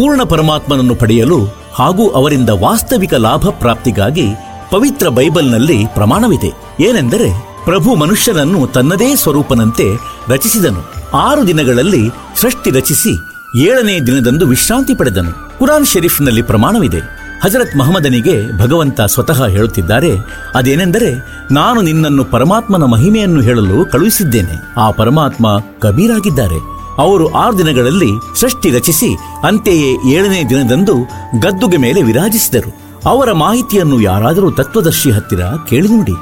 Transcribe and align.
ಪೂರ್ಣ 0.00 0.22
ಪರಮಾತ್ಮನನ್ನು 0.22 0.94
ಪಡೆಯಲು 0.94 1.38
ಹಾಗೂ 1.72 2.10
ಅವರಿಂದ 2.10 2.48
ವಾಸ್ತವಿಕ 2.48 3.14
ಲಾಭ 3.14 3.48
ಪ್ರಾಪ್ತಿಗಾಗಿ 3.48 4.26
ಪವಿತ್ರ 4.70 5.08
ಬೈಬಲ್ನಲ್ಲಿ 5.08 5.86
ಪ್ರಮಾಣವಿದೆ. 5.94 6.82
ಏನೆಂದರೆ 6.82 7.28
ಪ್ರಭು 7.64 7.94
ಮನುಷ್ಯನನ್ನು 7.94 8.66
ತನ್ನದೇ 8.66 9.14
ಸ್ವರೂಪನಂತೆ 9.14 9.84
ರಚಿಸಿದನು. 10.28 10.92
ಆರು 11.16 11.46
ದಿನಗಳಲ್ಲಿ 11.46 12.08
ಸೃಷ್ಟಿ 12.40 12.70
ರಚಿಸಿ 12.70 13.18
ಏಳನೇ 13.56 14.00
ದಿನದಂದು 14.00 14.46
ವಿಶ್ರಾಂತಿ 14.46 14.94
ಪಡೆದನು. 14.94 15.58
ಕುರಾನ್ 15.58 15.86
ಶರೀಫ್ನಲ್ಲಿ 15.86 16.42
ಪ್ರಮಾಣವಿದೆ. 16.42 16.98
ಹಜರತ್ 17.44 17.76
ಮಹಮ್ಮದನಿಗೆ 17.76 18.58
ಭಗವಂತ 18.58 19.00
ಸ್ವತಃ 19.00 19.46
ಹೇಳುತ್ತಿದ್ದಾರೆ. 19.46 20.10
ಅದೇನೆಂದರೆ 20.54 21.10
ನಾನು 21.50 21.82
ನಿನ್ನನ್ನು 21.82 22.24
ಪರಮಾತ್ಮನ 22.24 22.84
ಮಹಿಮೆಯನ್ನು 22.84 23.40
ಹೇಳಲು 23.40 23.90
ಕಳುಹಿಸಿದ್ದೇನೆ. 23.90 24.80
ಆ 24.80 24.90
ಪರಮಾತ್ಮ 24.90 25.46
ಕಬೀರಾಗಿದ್ದಾರೆ 25.78 26.79
ಅವರು 27.00 27.26
ಆರು 27.34 27.54
ದಿನಗಳಲ್ಲಿ 27.58 28.10
ಸೃಷ್ಟಿ 28.40 28.70
ರಚಿಸಿ, 28.70 29.10
ಅಂತೆಯೇ 29.46 29.90
ಏಳನೇ 30.14 30.40
ದಿನದಂದು 30.44 30.96
ಗದ್ದುಗೆ 31.40 31.76
ಮೇಲೆ 31.76 32.02
ವಿರಾಜಿಸಿದರು. 32.02 32.70
ಅವರ 33.08 33.32
ಮಾಹಿತಿಯನ್ನು 33.32 34.00
ಯಾರಾದರೂ 34.00 34.48
ತತ್ವದರ್ಶಿ 34.50 35.10
ಹತ್ತಿರ 35.10 35.42
ಕೇಳಿ 35.68 35.88
ನೋಡಿ 35.88 36.16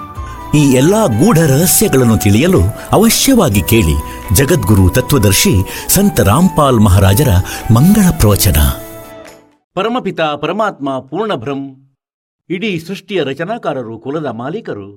ಈ 0.58 0.62
ಎಲ್ಲಾ 0.72 1.00
ಗೂಢ 1.20 1.38
ರಹಸ್ಯಗಳನ್ನು 1.38 2.16
ತಿಳಿಯಲು 2.18 2.60
ಅವಶ್ಯವಾಗಿ 2.92 3.62
ಕೇಳಿ, 3.62 3.96
ಜಗದ್ಗುರು 4.34 4.84
ತತ್ವದರ್ಶಿ 4.90 5.54
ಸಂತ 5.88 6.20
ರಾಮ್ಪಾಲ್ 6.20 6.80
ಮಹಾರಾಜರ 6.80 7.32
ಮಂಗಳ 7.74 8.06
ಪ್ರವಚನ. 8.20 8.58
ಪರಮಪಿತ 9.76 10.20
ಪರಮಾತ್ಮ 10.20 10.98
ಪೂರ್ಣಭ್ರಂ 11.00 11.60
ಇಡೀ 12.50 12.70
ಸೃಷ್ಟಿಯ 12.78 13.20
ರಚನಾಕಾರರು, 13.22 13.94
ಕುಲದ 13.98 14.26
ಮಾಲೀಕರು. 14.26 14.88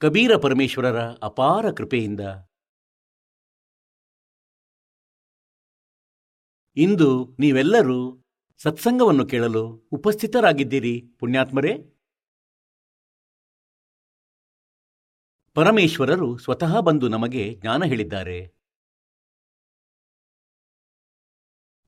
ಕಬೀರ 0.00 0.32
ಪರಮೇಶ್ವರರ 0.36 1.00
ಅಪಾರ 1.22 1.70
ಕೃಪೆಯಿಂದ 1.70 2.20
ಇಂದು 6.76 7.36
ನೀವೆಲ್ಲರೂ 7.38 8.24
ಸತ್ಸಂಗವನ್ನು 8.58 9.26
ಕೇಳಲು 9.26 9.88
ಉಪಸ್ಥಿತರಾಗಿದ್ದೀರಿ, 9.92 11.02
ಪುಣ್ಯಾತ್ಮರೇ. 11.18 11.78
ಪರಮೇಶ್ವರರು 15.54 16.38
ಸ್ವತಃ 16.38 16.80
ಬಂದು 16.80 17.08
ನಮಗೆ 17.08 17.54
ಜ್ಞಾನ 17.54 17.84
ಹೇಳಿದ್ದಾರೆ. 17.84 18.54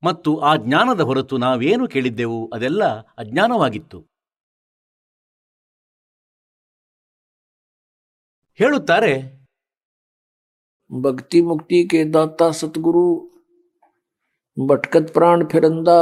ಮತ್ತು 0.03 0.41
ಆ 0.41 0.57
ಜ್ಞಾನದ 0.57 1.01
ಹೊರತು 1.01 1.39
ನಾವೇನು 1.39 1.89
ಕೇಳಿದ್ದೆವು, 1.89 2.51
ಅದೆಲ್ಲ 2.55 2.85
ಅಜ್ಞಾನವಾಗಿತ್ತು. 3.01 4.07
ಹೇಳುತ್ತಾರೆ, 8.55 9.47
ಭಕ್ತಿ 11.03 11.41
ಮುಕ್ತಿ 11.41 12.15
ದಾತ 12.15 12.43
ಸದ್ಗುರು 12.43 13.36
भटकत 14.58 15.12
प्राण 15.14 15.46
फिरंदा 15.46 15.98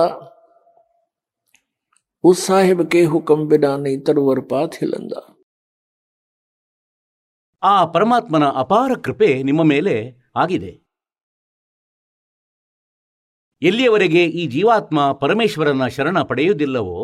उस 2.23 2.45
साहिब 2.47 2.81
के 2.91 3.01
हुक्म 3.05 3.47
बिना 3.47 3.75
नहीं 3.77 3.99
तरवर 4.01 4.39
पात 4.53 4.81
हिलंदा 4.81 5.21
ಆ 7.63 7.85
ಪರಮಾತ್ಮನ 7.85 8.45
ಅಪಾರ 8.55 8.91
ಕೃಪೆ 8.95 9.27
ನಿಮ್ಮ 9.43 9.61
ಮೇಲೆ 9.63 9.93
ಆಗಿದೆ 10.35 10.69
ಎಲ್ಲಿಯವರೆಗೆ 13.61 14.21
ಈ 14.31 14.43
ಜೀವಾತ್ಮ 14.47 14.99
ಪರಮೇಶ್ವರನ 15.13 15.87
ಶರಣ 15.87 16.21
ಪಡೆಯುವುದಿಲ್ಲವೋ 16.21 16.99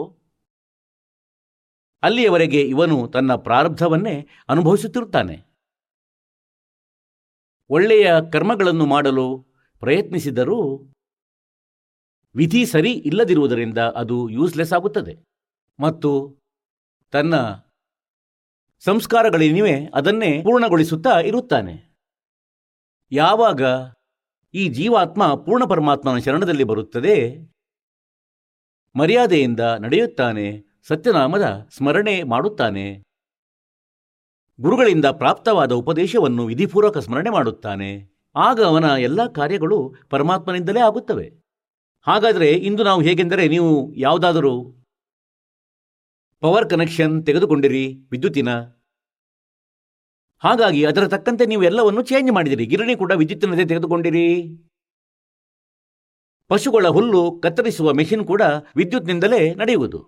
ಅಲ್ಲಿಯವರೆಗೆ 2.04 2.62
ಇವನು 2.68 3.08
ತನ್ನ 3.08 3.36
ಪ್ರಾರಬ್ಧವನ್ನೇ 3.36 4.16
ಅನುಭವಿಸುತ್ತಿರುತ್ತಾನೆ 4.50 5.36
ಒಳ್ಳೆಯ 7.70 8.08
ಕರ್ಮಗಳನ್ನು 8.34 8.86
ಮಾಡಲು 8.86 9.28
ಪ್ರಯತ್ನಿಸಿದರೂ 9.82 10.60
ವಿಧಿ 12.35 12.67
ಸರಿ 12.67 12.93
ಇಲ್ಲದಿರುವುದರಿಂದ 12.93 13.79
ಅದು 13.79 14.29
ಯೂಸ್ಲೆಸ್ 14.29 14.73
ಆಗುತ್ತದೆ. 14.73 15.15
ಮತ್ತು 15.81 16.11
ತನ್ನ 17.11 17.35
ಸಂಸ್ಕಾರಗಳೇನಿವೆ 18.79 19.87
ಅದನ್ನೇ 19.95 20.43
ಪೂರ್ಣಗೊಳಿಸುತ್ತಾ 20.43 21.21
ಇರುತ್ತಾನೆ. 21.21 21.75
ಯಾವಾಗ 23.13 23.63
ಈ 24.55 24.69
ಜೀವಾತ್ಮ 24.69 25.35
ಪೂರ್ಣ 25.35 25.65
ಪರಮಾತ್ಮನ 25.65 26.19
ಶರಣದಲ್ಲಿ 26.19 26.65
ಬರುತ್ತದೆ, 26.65 27.17
ಮರ್ಯಾದೆಯಿಂದ 28.97 29.61
ನಡೆಯುತ್ತಾನೆ, 29.61 30.47
ಸತ್ಯನಾಮದ 30.87 31.69
ಸ್ಮರಣೆ 31.77 32.23
ಮಾಡುತ್ತಾನೆ, 32.23 33.03
ಗುರುಗಳಿಂದ 34.61 35.05
ಪ್ರಾಪ್ತವಾದ 35.05 35.73
ಉಪದೇಶವನ್ನು 35.73 36.47
ವಿಧಿಪೂರ್ವಕ 36.47 36.99
ಸ್ಮರಣೆ 36.99 37.31
ಮಾಡುತ್ತಾನೆ, 37.31 37.91
ಆಗ 38.37 38.63
ಅವನ 38.63 38.85
ಎಲ್ಲ 38.85 39.27
ಕಾರ್ಯಗಳು 39.27 39.95
ಪರಮಾತ್ಮನಿಂದಲೇ 40.11 40.81
ಆಗುತ್ತವೆ. 40.81 41.50
ಹಾಗಾದರೆ 42.03 42.51
ಇಂದು 42.53 42.85
ನಾವು 42.85 43.03
ಹೇಗೆಂದರೆ 43.03 43.49
ನೀವು 43.49 43.95
ಯಾವುದಾದರೂ 43.95 44.73
ಪವರ್ 46.41 46.71
ಕನೆಕ್ಷನ್ 46.71 47.27
ತೆಗೆದುಕೊಂಡಿರಿ, 47.27 48.09
ವಿದ್ಯುತ್ತಿನ. 48.11 48.49
ಹಾಗಾಗಿ 50.39 50.85
ಅದರ 50.85 51.09
ತಕ್ಕಂತೆ 51.09 51.47
ನೀವು 51.47 51.63
ಎಲ್ಲವನ್ನು 51.63 52.03
ಚೇಂಜ್ 52.03 52.33
ಮಾಡಿದಿರಿ. 52.33 52.67
ಗಿರಣಿ 52.67 52.97
ಕೂಡ 52.97 53.13
ವಿದ್ಯುತ್ತಿನದೇ 53.13 53.65
ತೆಗೆದುಕೊಂಡಿರಿ. 53.65 54.57
ಪಶುಗಳ 56.49 56.87
ಹುಲ್ಲು 56.87 57.41
ಕತ್ತರಿಸುವ 57.43 57.93
ಮೆಷಿನ್ 57.93 58.27
ಕೂಡ 58.27 58.43
ವಿದ್ಯುತ್ನಿಂದಲೇ 58.77 59.55
ನಡೆಯುವುದು. 59.55 59.99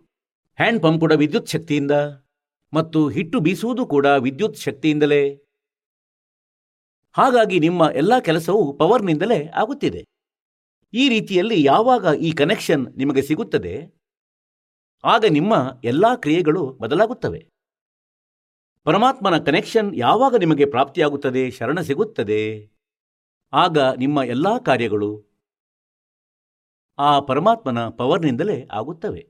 ಹ್ಯಾಂಡ್ 0.57 0.83
ಪಂಪ್ 0.83 1.01
ಕೂಡ 1.01 1.13
ವಿದ್ಯುತ್ 1.13 1.49
ಶಕ್ತಿಯಿಂದ. 1.49 1.91
ಮತ್ತು 2.75 3.09
ಹಿಟ್ಟು 3.09 3.41
ಬೀಸುವುದು 3.41 3.87
ಕೂಡ 3.87 4.07
ವಿದ್ಯುತ್ 4.07 4.57
ಶಕ್ತಿಯಿಂದಲೇ. 4.57 5.35
ಹಾಗಾಗಿ 7.13 7.59
ನಿಮ್ಮ 7.59 7.91
ಎಲ್ಲ 7.95 8.19
ಕೆಲಸವು 8.19 8.77
ಪವರ್ನಿಂದಲೇ 8.79 9.47
ಆಗುತ್ತಿದೆ. 9.47 10.12
ಈ 10.94 11.04
ರೀತಿಯಲ್ಲಿ 11.10 11.58
ಯಾವಾಗ 11.64 12.06
ಈ 12.28 12.32
ಕನೆಕ್ಷನ್ 12.32 12.84
ನಿಮಗೆ 12.98 13.22
ಸಿಗುತ್ತದೆ 13.22 13.76
ಆಗ 15.04 15.26
ನಿಮ್ಮ 15.30 15.54
ಎಲ್ಲ 15.84 16.06
ಕ್ರಿಯೆಗಳು 16.16 16.64
ಬದಲಾಗುತ್ತವೆ 16.82 17.42
ಪರಮಾತ್ಮನ 18.86 19.38
ಕನೆಕ್ಷನ್ 19.40 19.90
ಯಾವಾಗ 19.98 20.36
ನಿಮಗೆ 20.36 20.66
ಪ್ರಾಪ್ತಿಯಾಗುತ್ತದೆ 20.66 21.44
ಶರಣ 21.52 21.80
ಸಿಗುತ್ತದೆ 21.82 22.44
ಆಗ 23.54 23.78
ನಿಮ್ಮ 23.98 24.24
ಎಲ್ಲ 24.30 24.48
ಕಾರ್ಯಗಳು 24.60 25.12
ಆ 27.00 27.12
ಪರಮಾತ್ಮನ 27.20 27.82
ಪವರ್ನಿಂದಲೇ 27.98 28.60
ಆಗುತ್ತವೆ 28.74 29.24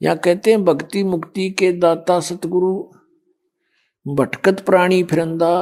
या 0.00 0.14
कहते 0.16 0.50
हैं 0.50 0.64
भक्ति 0.64 1.02
मुक्ति 1.04 1.44
के 1.50 1.70
दाता 1.74 2.18
सतगुरु 2.20 2.72
भटकत 4.06 4.60
प्राणी 4.66 5.02
फिरंदा 5.02 5.52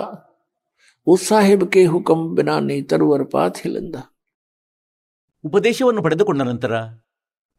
उस 1.06 1.28
साहिब 1.28 1.62
के 1.72 1.84
हुक्म 1.84 2.34
बिना 2.34 2.58
नहीं 2.60 2.82
तरवर 2.84 3.22
पात 3.26 3.58
हिलंदा 3.58 4.02
ಉಪದೇಶವನ್ನು 5.45 6.03
ಪಡೆದುಕೊಂಡ 6.03 6.41
ನಂತರ 6.41 6.73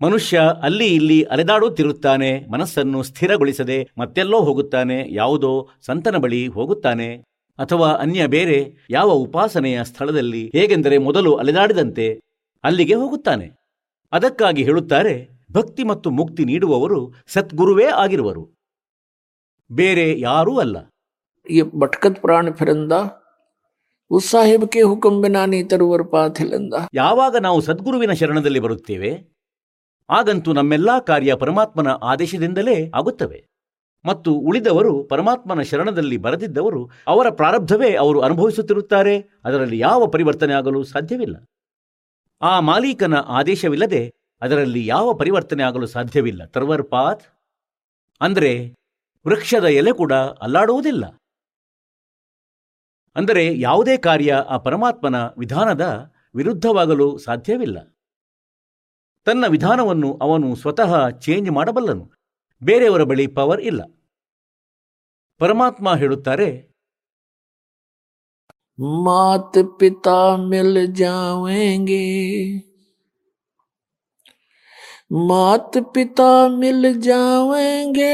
ಮನುಷ್ಯ 0.02 0.41
ಅಲ್ಲಿ 0.62 0.94
ಇಲ್ಲಿ 0.94 1.22
ಅಲೆದಾಡುತ್ತಿರುತ್ತಾನೆ, 1.22 2.46
ಮನಸ್ಸನ್ನು 2.50 3.02
ಸ್ಥಿರಗೊಳಿಸದೆ 3.02 3.88
ಮತ್ತೆಲ್ಲೋ 3.98 4.41
ಹೋಗುತ್ತಾನೆ, 4.41 5.14
ಯಾವುದೋ 5.14 5.68
ಸಂತನ 5.80 6.16
ಬಳಿ 6.16 6.48
ಹೋಗುತ್ತಾನೆ. 6.48 7.16
ಅಥವಾ 7.58 7.92
ಅನ್ಯ 7.92 8.26
ಬೇರೆ 8.26 8.74
ಯಾವ 8.91 9.08
ಉಪಾಸನೆಯ 9.08 9.84
ಸ್ಥಳದಲ್ಲಿ 9.84 10.50
ಹೇಗೆಂದರೆ 10.54 10.98
ಮೊದಲು 10.98 11.34
ಅಲೆದಾಡಿದಂತೆ 11.34 12.20
ಅಲ್ಲಿಗೆ 12.64 12.94
ಹೋಗುತ್ತಾನೆ. 12.94 13.50
ಅದಕ್ಕಾಗಿ 14.12 14.62
ಹೇಳುತ್ತಾರೆ, 14.62 15.28
ಭಕ್ತಿ 15.52 15.84
ಮತ್ತು 15.84 16.10
ಮುಕ್ತಿ 16.10 16.44
ನೀಡುವವರು 16.44 17.12
ಸದ್ಗುರುವೇ 17.26 17.84
ಆಗಿರುವರು. 17.84 18.48
ಬೇರೆ 19.72 20.21
ಯಾರೂ 20.21 20.59
ಅಲ್ಲ. 20.59 20.76
ಈ 21.50 21.62
ಭಟ್ಕತ್ 21.62 22.21
ಪ್ರಾಣಿಫರಿಂದ 22.21 22.92
ಉತ್ಸಾಹಿಬಕ್ಕೆ 24.10 24.80
ಹುಕುಂಬೆ 24.83 24.91
ಹುಕುಂ 24.91 25.22
ಬಿನಾನಿ 25.22 25.65
ತರುವರು 25.65 26.04
ಪಾಥಿಲಿಂದ 26.04 26.74
ಯಾವಾಗ 26.95 27.36
ನಾವು 27.36 27.60
ಸದ್ಗುರುವಿನ 27.60 28.12
ಶರಣದಲ್ಲಿ 28.12 28.60
ಬರುತ್ತೇವೆ, 28.60 29.10
ಆಗಂತೂ 30.10 30.53
ನಮ್ಮೆಲ್ಲಾ 30.53 30.98
ಕಾರ್ಯ 31.01 31.34
ಪರಮಾತ್ಮನ 31.34 31.89
ಆದೇಶದಿಂದಲೇ 32.03 32.91
ಆಗುತ್ತವೆ. 32.95 33.47
ಮತ್ತು 34.04 34.33
ಉಳಿದವರು 34.33 35.04
ಪರಮಾತ್ಮನ 35.04 35.60
ಶರಣದಲ್ಲಿ 35.60 36.16
ಬರೆದಿದ್ದವರು 36.16 36.91
ಅವರ 37.07 37.30
ಪ್ರಾರಬ್ಧವೇ 37.30 37.95
ಅವರು 37.95 38.21
ಅನುಭವಿಸುತ್ತಿರುತ್ತಾರೆ, 38.21 39.15
ಅದರಲ್ಲಿ 39.45 39.78
ಯಾವ 39.78 40.07
ಪರಿವರ್ತನೆ 40.07 40.54
ಆಗಲು 40.54 40.83
ಸಾಧ್ಯವಿಲ್ಲ. 40.84 41.36
ಆ 42.42 42.60
ಮಾಲೀಕನ 42.60 43.15
ಆದೇಶವಿಲ್ಲದೆ 43.15 44.03
ಅದರಲ್ಲಿ 44.42 44.86
ಯಾವ 44.86 45.15
ಪರಿವರ್ತನೆ 45.15 45.62
ಆಗಲು 45.62 45.86
ಸಾಧ್ಯವಿಲ್ಲ. 45.86 46.45
ತರ್ವರ್ 46.47 46.83
ಪಾತ್. 46.91 47.24
ಅಂದರೆ 48.21 48.74
ವೃಕ್ಷದ 49.27 49.65
ಎಲೆ 49.65 49.92
ಕೂಡ 49.92 50.12
ಅಲ್ಲಾಡುವುದಿಲ್ಲ. 50.12 51.20
ಅಂದರೆ 53.16 53.43
ಯಾವುದೇ 53.58 53.96
ಕಾರ್ಯ 53.97 54.32
ಆ 54.49 54.58
ಪರಮಾತ್ಮನ 54.58 55.17
ವಿಧಾನದ 55.37 55.85
ವಿರುದ್ಧವಾಗಲು 56.35 57.08
ಸಾಧ್ಯವಿಲ್ಲ 57.17 57.78
ತನ್ನ 59.28 59.46
ವಿಧಾನವನ್ನು 59.47 60.09
ಅವನು 60.22 60.47
ಸ್ವತಃ 60.55 60.91
ಚೇಂಜ್ 61.20 61.49
ಮಾಡಬಲ್ಲನು 61.52 62.05
ಬೇರೆಯವರ 62.61 63.03
ಬಳಿ 63.03 63.28
ಪವರ್ 63.28 63.61
ಇಲ್ಲ 63.61 63.82
ಪರಮಾತ್ಮ 65.41 65.96
ಹೇಳುತ್ತಾರೆ 65.96 66.49
मात 68.79 69.58
पिता 69.79 70.16
मिल 70.40 70.85
जाएंगे 70.93 71.99
मात 75.28 75.78
पिता 75.93 76.28
मिल 76.49 76.82
जाएंगे 77.02 78.09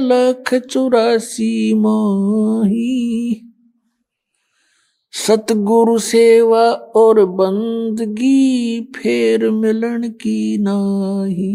लख 0.00 0.54
चौरासी 0.64 1.52
माही 1.74 2.90
सतगुरु 5.17 5.97
सेवा 5.99 6.63
और 6.95 7.23
बंदगी 7.35 8.81
फेर 8.95 9.49
मिलन 9.51 10.09
की 10.21 10.57
नाही। 10.57 11.53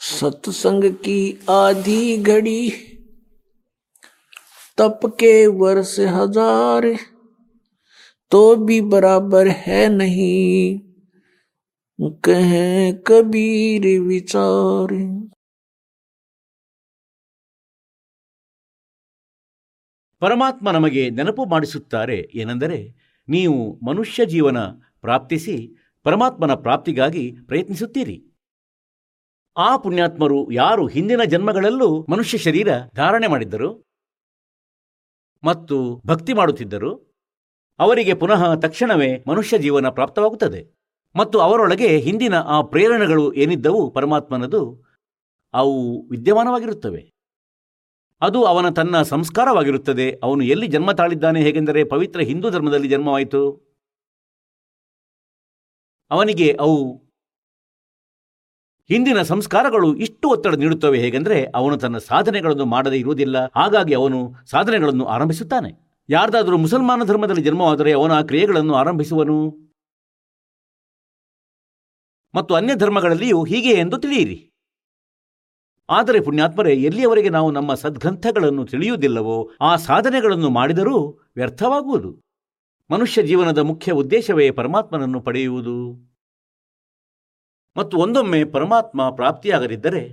सत्संग 0.00 0.84
की 1.04 1.22
आधी 1.50 2.16
घड़ी, 2.18 2.70
तप 4.78 5.00
के 5.20 5.46
वर्ष 5.46 5.98
हज़ार 6.00 6.86
तो 8.32 8.54
भी 8.56 8.80
बराबर 8.90 9.48
है 9.58 9.88
नहीं, 9.88 10.78
कहें 12.24 13.02
कबीर 13.06 13.86
विचार। 14.00 14.94
ಪರಮಾತ್ಮ 20.20 20.70
ನಮಗೆ 20.70 21.10
ನೆನಪು 21.10 21.44
ಮಾಡಿಸುತ್ತಾರೆ 21.44 22.16
ಏನೆಂದರೆ 22.34 22.78
ನೀವು 23.28 23.86
ಮನುಷ್ಯ 23.86 24.26
ಜೀವನ 24.26 24.58
ಪ್ರಾಪ್ತಿಸಿ 25.00 25.76
ಪರಮಾತ್ಮನ 26.02 26.54
ಪ್ರಾಪ್ತಿಗಾಗಿ 26.54 27.36
ಪ್ರಯತ್ನಿಸುತ್ತೀರಿ. 27.46 28.16
ಆ 29.56 29.76
ಪುಣ್ಯಾತ್ಮರು 29.76 30.50
ಯಾರು 30.50 30.86
ಹಿಂದಿನ 30.86 31.22
ಜನ್ಮಗಳಲ್ಲೂ 31.24 32.06
ಮನುಷ್ಯ 32.08 32.38
ಶರೀರ 32.38 32.68
ಧಾರಣೆ 32.94 33.26
ಮಾಡಿದ್ದರು 33.26 33.70
ಮತ್ತು 35.44 36.02
ಭಕ್ತಿ 36.06 36.32
ಮಾಡುತ್ತಿದ್ದರು, 36.32 36.92
ಅವರಿಗೆ 37.78 38.14
ಪುನಃ 38.14 38.54
ತಕ್ಷಣವೇ 38.54 39.24
ಮನುಷ್ಯ 39.28 39.58
ಜೀವನ 39.58 39.88
ಪ್ರಾಪ್ತವಾಗುತ್ತದೆ. 39.88 40.62
ಮತ್ತು 41.16 41.38
ಅವರೊಳಗೆ 41.38 41.98
ಹಿಂದಿನ 41.98 42.34
ಆ 42.34 42.62
ಪ್ರೇರಣೆಗಳು 42.62 43.32
ಏನಿದ್ದವು 43.32 43.90
ಪರಮಾತ್ಮನದು, 43.90 44.62
ಅವು 45.54 46.08
ವಿದ್ಯಮಾನವಾಗಿರುತ್ತವೆ. 46.08 47.02
ಅದು 48.20 48.44
ಅವನ 48.44 48.68
ತನ್ನ 48.68 49.02
ಸಂಸ್ಕಾರವಾಗಿರುತ್ತದೆ. 49.02 50.20
ಅವನು 50.22 50.44
ಎಲ್ಲಿ 50.44 50.66
ಜನ್ಮ 50.66 50.92
ತಾಳಿದ್ದಾನೆ? 50.92 51.42
ಹೇಗೆಂದರೆ 51.42 51.84
ಪವಿತ್ರ 51.84 52.20
ಹಿಂದೂ 52.20 52.50
ಧರ್ಮದಲ್ಲಿ 52.50 52.88
ಜನ್ಮವಾಯಿತು. 52.88 53.70
ಅವನಿಗೆ 56.10 56.56
ಅವು 56.60 56.96
ಹಿಂದಿನ 58.88 59.22
ಸಂಸ್ಕಾರಗಳು 59.22 59.96
ಇಷ್ಟು 59.96 60.28
ಒತ್ತಡ 60.28 60.54
ನೀಡುತ್ತವೆ. 60.54 60.98
ಹೇಗೆಂದರೆ 60.98 61.44
ಅವನು 61.44 61.76
ತನ್ನ 61.76 61.98
ಸಾಧನೆಗಳನ್ನು 61.98 62.64
ಮಾಡದೇ 62.64 62.98
ಇರುವುದಿಲ್ಲ. 62.98 63.36
ಹಾಗಾಗಿ 63.56 63.94
ಅವನು 63.94 64.34
ಸಾಧನೆಗಳನ್ನು 64.46 65.06
ಆರಂಭಿಸುತ್ತಾನೆ. 65.06 66.00
ಯಾರ್ದಾದರೂ 66.08 66.56
ಮುಸಲ್ಮಾನ 66.56 67.02
ಧರ್ಮದಲ್ಲಿ 67.04 67.42
ಜನ್ಮವಾದರೆ 67.42 67.92
ಅವನ 67.92 68.20
ಕ್ರಿಯೆಗಳನ್ನು 68.20 68.74
ಆರಂಭಿಸುವನು. 68.74 69.70
ಮತ್ತು 72.34 72.54
ಅನ್ಯ 72.54 72.74
ಧರ್ಮಗಳಲ್ಲಿಯೂ 72.74 73.44
ಹೀಗೆ 73.44 73.70
ಎಂದು 73.70 73.98
ತಿಳಿಯಿರಿ. 73.98 74.49
ಆದರೆ 75.90 76.20
ಪುಣ್ಯಾತ್ಮರೇ, 76.20 76.74
ಎಲ್ಲಿಯವರೆಗೆ 76.74 77.28
ನಾವು 77.28 77.50
ನಮ್ಮ 77.50 77.74
ಸದ್ಗ್ರಂಥಗಳನ್ನು 77.74 78.66
ತಿಳಿಯುವುದಿಲ್ಲವೋ, 78.66 79.50
ಆ 79.60 79.76
ಸಾಧನೆಗಳನ್ನು 79.76 80.50
ಮಾಡಿದರೂ 80.50 81.08
ವ್ಯರ್ಥವಾಗುವುದು? 81.36 82.20
ಮನುಷ್ಯ 82.90 83.22
ಜೀವನದ 83.22 83.58
ಮುಖ್ಯ 83.58 83.92
ಉದ್ದೇಶವೇ 83.92 84.50
ಪರಮಾತ್ಮನನ್ನು 84.50 85.20
ಪಡೆಯುವುದು? 85.20 86.10
ಮತ್ತು 87.76 87.96
ಒಂದೊಮ್ಮೆ 87.96 88.44
ಪರಮಾತ್ಮ 88.44 89.10
ಪ್ರಾಪ್ತಿಯಾಗದಿದ್ದರೆ 89.10 90.08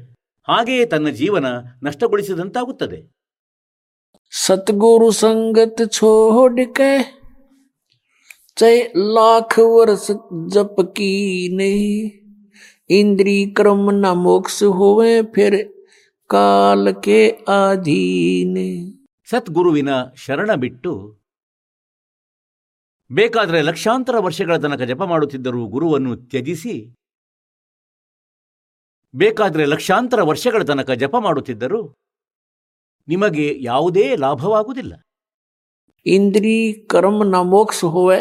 ಹಾಗೆಯೇ 0.48 0.86
ತನ್ನ 0.86 1.10
ಜೀವನ 1.10 1.46
ನಷ್ಟಗೊಳಿಸಿದಂತಾಗುತ್ತದೆ. 1.84 3.12
ಸತ್ಗುರು 4.32 5.12
ಸಂಗತ್ 5.12 5.92
ಛೋಡಿಕೆ 5.92 7.22
ಚೈ 8.56 8.82
ಲಾಖ 9.14 9.60
ವರ್ಷ 9.64 10.12
ಜಪಕೀನೇ 10.50 11.74
इंद्री 12.91 13.37
क्रम 13.57 13.85
न 13.93 14.07
मोक्ष 14.19 14.63
होवे 14.79 15.13
फिर 15.35 15.55
काल 16.31 16.93
के 17.05 17.21
अधीन 17.53 18.55
ಸದ್ಗುರುವಿನ 19.29 19.91
ಶರಣ 20.17 20.51
ಬಿಟ್ಟು 20.55 20.93
ಬೇಕಾದರೆ 23.11 23.61
ಲಕ್ಷಾಂತರ 23.63 24.17
ವರ್ಷಗಳ 24.19 24.57
ತನಕ 24.57 24.83
ಜಪ 24.83 25.03
ಮಾಡುತ್ತಿದ್ದರೂ 25.03 25.63
ಗುರುವನ್ನು 25.67 26.13
ತ್ಯಜಿಸಿ 26.31 26.75
ಬೇಕಾದರೆ 29.15 29.65
ಲಕ್ಷಾಂತರ 29.67 30.21
ವರ್ಷಗಳ 30.23 30.63
ತನಕ 30.63 30.91
ಜಪ 30.97 31.17
ಮಾಡುತ್ತಿದ್ದರೂ 31.19 31.81
ನಿಮಗೆ 33.09 33.47
ಯಾವುದೇ 33.63 34.07
ಲಾಭವಾಗುವುದಿಲ್ಲ 34.17 34.93
इंद्री 36.07 36.55
कर्म 36.91 37.23
न 37.25 37.41
मोक्ष 37.47 37.81
होवे 37.85 38.17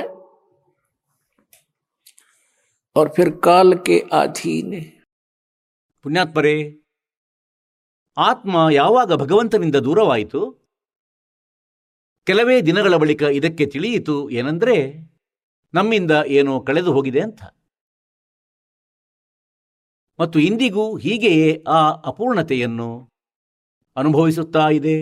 और 2.96 3.10
फिर 3.10 3.30
काल 3.44 3.74
के 3.86 4.00
अधीन 4.16 4.70
ಪುಣ್ಯಾತ್ಮರೇ 6.06 6.54
ಆತ್ಮ 8.18 8.54
ಯಾವಾಗ 8.72 9.14
ಭಗವಂತನಿಂದ 9.14 9.78
ದೂರವಾಯಿತು 9.86 10.40
ಕೆಲವೇ 12.28 12.56
ದಿನಗಳ 12.62 12.96
ಬಳಿಕ 12.96 13.22
ಇದಕ್ಕೆ 13.32 13.66
ತಿಳಿಯಿತು 13.66 14.16
ಏನೆಂದರೆ 14.30 14.78
ನಮ್ಮಿಂದ 15.74 16.14
ಏನೋ 16.30 16.54
ಕಳೆದು 16.60 16.92
ಹೋಗಿದೆ 16.94 17.22
ಅಂತ 17.22 17.42
ಮತ್ತು 20.20 20.40
ಇಂದಿಗೂ 20.40 20.86
ಹೀಗೆಯೇ 20.98 21.48
ಆ 21.68 21.80
ಅಪೂರ್ಣತೆಯನ್ನು 22.06 22.90
ಅನುಭವಿಸುತ್ತಾ 23.98 24.66
ಇದೆ 24.70 24.98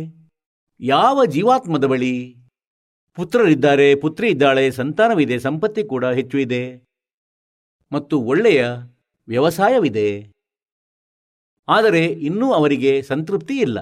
ಯಾವ 0.80 1.26
ಜೀವಾತ್ಮದ 1.30 1.86
ಬಳಿ 1.86 2.14
ಪುತ್ರರಿದ್ದಾರೆ 3.18 3.88
ಪುತ್ರಿ 3.96 4.30
ಇದ್ದಾಳೆ 4.30 4.66
ಸಂತಾನವಿದೆ 4.72 5.40
ಸಂಪತ್ತಿ 5.40 5.84
ಕೂಡ 5.84 6.06
ಹೆಚ್ಚು 6.14 6.38
ಇದೆ 6.40 6.64
ಮತ್ತು 7.95 8.21
ಒಳ್ಳೆಯ 8.21 8.67
ವ್ಯವಸಾಯವಿದೆ. 9.29 10.33
ಆದರೆ 11.69 12.07
ಇನ್ನೂ 12.07 12.53
ಅವರಿಗೆ 12.53 13.03
ಸಂತೃಪ್ತಿ 13.03 13.57
ಇಲ್ಲ 13.59 13.79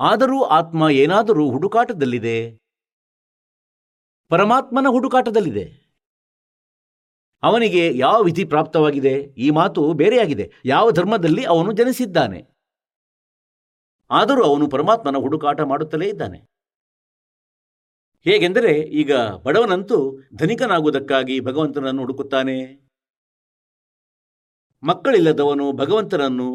ಆದರೂ 0.00 0.42
ಆತ್ಮ 0.42 0.88
ಏನಾದರೂ 0.90 1.50
ಹುಡುಕಾಟದಲ್ಲಿದೆ. 1.50 2.58
ಪರಮಾತ್ಮನ 4.28 4.86
ಹುಡುಕಾಟದಲ್ಲಿದೆ. 4.90 5.66
ಅವನಿಗೆ 7.42 7.98
ಯಾವ 7.98 8.22
ವಿಧಿ 8.22 8.44
ಪ್ರಾಪ್ತವಾಗಿದೆ? 8.44 9.14
ಈ 9.38 9.50
ಮಾತು 9.50 9.92
ಬೇರೆಯಾಗಿದೆ. 9.92 10.52
ಯಾವ 10.64 10.90
ಧರ್ಮದಲ್ಲಿ 10.90 11.44
ಅವನು 11.44 11.72
ಜನಿಸಿದ್ದಾನೆ? 11.72 12.40
ಆದರೂ 14.10 14.42
ಅವನು 14.44 14.70
ಪರಮಾತ್ಮನ 14.70 15.16
ಹುಡುಕಾಟ 15.16 15.60
ಮಾಡುತ್ತಲೇ 15.60 16.08
ಇದ್ದಾನೆ. 16.08 16.55
ಹೇಗೆಂದರೆ 18.26 18.72
ಈಗ 19.00 19.14
ಬಡವನಂತೂ 19.16 20.18
ಧನಿಕನಾಗುವುದಕ್ಕಾಗಿ 20.36 21.40
ಭಗವಂತನನ್ನು 21.40 22.00
ಹುಡುಕುತ್ತಾನೆ. 22.02 22.86
ಮಕ್ಕಳಿಲ್ಲದವನು 24.82 25.72
ಭಗವಂತನನ್ನು 25.72 26.48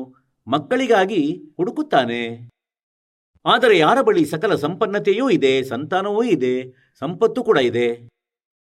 ಮಕ್ಕಳಿಗಾಗಿ 0.47 1.43
ಹುಡುಕುತ್ತಾನೆ. 1.57 2.49
ಆದರೆ 3.45 3.77
ಯಾರ 3.77 4.01
ಬಳಿ 4.01 4.25
ಸಕಲ 4.25 4.55
ಸಂಪನ್ನತೆಯೂ 4.55 5.29
ಇದೆ, 5.29 5.63
ಸಂತಾನವೂ 5.63 6.23
ಇದೆ, 6.23 6.71
ಸಂಪತ್ತು 6.99 7.43
ಕೂಡ 7.43 7.57
ಇದೆ. 7.57 7.87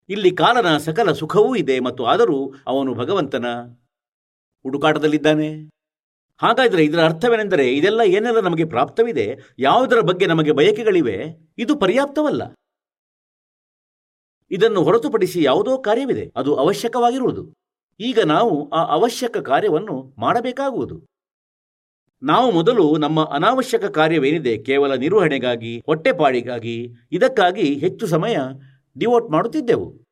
ಇಲ್ಲಿ 0.09 0.31
ಕಾಲನ 0.31 0.77
ಸಕಲ 0.77 1.11
ಸುಖವೂ 1.11 1.55
ಇದೆ 1.55 1.79
ಮತ್ತು 1.79 2.05
ಆದರೂ 2.05 2.53
ಅವನು 2.67 2.93
ಭಗವಂತನ 2.93 3.45
ಹುಡುಕಾಟದಲ್ಲಿದ್ದಾನೆ. 4.63 5.49
ಹಾಗಾದರೆ 6.37 6.85
ಇದರ 6.85 7.03
ಅರ್ಥವೇನೆಂದರೆ 7.05 7.65
ಇದೆಲ್ಲ 7.75 8.01
ಏನೆಲ್ಲ 8.05 8.39
ನಮಗೆ 8.39 8.65
ಪ್ರಾಪ್ತವಿದೆ, 8.65 9.55
ಯಾವುದರ 9.59 9.99
ಬಗ್ಗೆ 9.99 10.25
ನಮಗೆ 10.25 10.51
ಬಯಕೆಗಳಿವೆ, 10.51 11.17
ಇದು 11.57 11.75
ಪರ್ಯಾಪ್ತವಲ್ಲ. 11.75 12.43
ಇದನ್ನು 14.51 14.83
ಹೊರತುಪಡಿಸಿ 14.83 15.43
ಯಾವುದೋ 15.43 15.77
ಕಾರ್ಯವಿದೆ, 15.77 16.31
ಅದು 16.35 16.55
ಅವಶ್ಯಕವಾಗಿರುವುದು. 16.55 17.53
ಈಗ 17.99 18.19
ನಾವು 18.19 18.69
ಆ 18.69 18.85
ಅವಶ್ಯಕ 18.85 19.37
ಕಾರ್ಯವನ್ನು 19.37 20.15
ಮಾಡಬೇಕಾಗುವುದು. 20.17 21.01
ನಾವು 22.23 22.51
ಮೊದಲು 22.51 22.97
ನಮ್ಮ 22.97 23.23
ಅನಾವಶ್ಯಕ 23.23 23.85
ಕಾರ್ಯವೇನಿದೆ 23.85 24.57
ಕೇವಲ 24.57 24.93
ನಿರ್ವಹಣೆಗಾಗಿ, 24.93 25.79
ಹೊಟ್ಟೆಪಾಡಿಗಾಗಿ, 25.85 26.93
ಇದಕ್ಕಾಗಿ 27.11 27.79
ಹೆಚ್ಚು 27.79 28.07
ಸಮಯ 28.07 28.37
ಡಿವೋಟ್ 28.99 29.31
ಮಾಡುತ್ತಿದ್ದೆವು. 29.31 30.05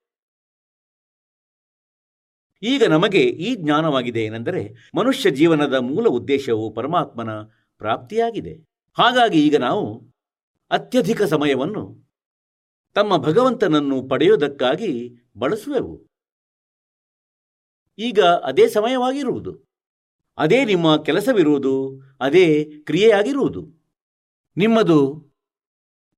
ಈಗ 2.62 2.84
ನಮಗೆ 2.84 3.22
ಈ 3.22 3.56
ಜ್ಞಾನವಾಗಿದೆ 3.56 4.24
ಏನೆಂದರೆ, 4.24 4.92
ಮನುಷ್ಯ 4.96 5.30
ಜೀವನದ 5.30 5.74
ಮೂಲ 5.74 6.08
ಉದ್ದೇಶವು 6.08 6.74
ಪರಮಾತ್ಮನ 6.74 7.30
ಪ್ರಾಪ್ತಿಯಾಗಿದೆ. 7.78 8.54
ಹಾಗಾಗಿ 8.94 9.48
ಈಗ 9.48 9.58
ನಾವು 9.58 10.14
ಅತ್ಯಧಿಕ 10.72 11.24
ಸಮಯವನ್ನು 11.24 12.03
ತಮ್ಮ 12.96 13.18
ಭಗವಂತನನ್ನು 13.18 14.04
ಪಡೆಯುವುದಕ್ಕಾಗಿ 14.04 15.16
ಬಳಸುವೆವು. 15.38 16.10
ಈಗ 17.98 18.20
ಅದೇ 18.22 18.68
ಸಮಯವಾಗಿರುವುದು. 18.68 19.74
ಅದೇ 20.38 20.66
ನಿಮ್ಮ 20.66 20.98
ಕೆಲಸವಿರುವುದು, 20.98 22.02
ಅದೇ 22.20 22.64
ಕ್ರಿಯೆಯಾಗಿರುವುದು. 22.64 23.68
ನಿಮ್ಮದು 24.58 25.26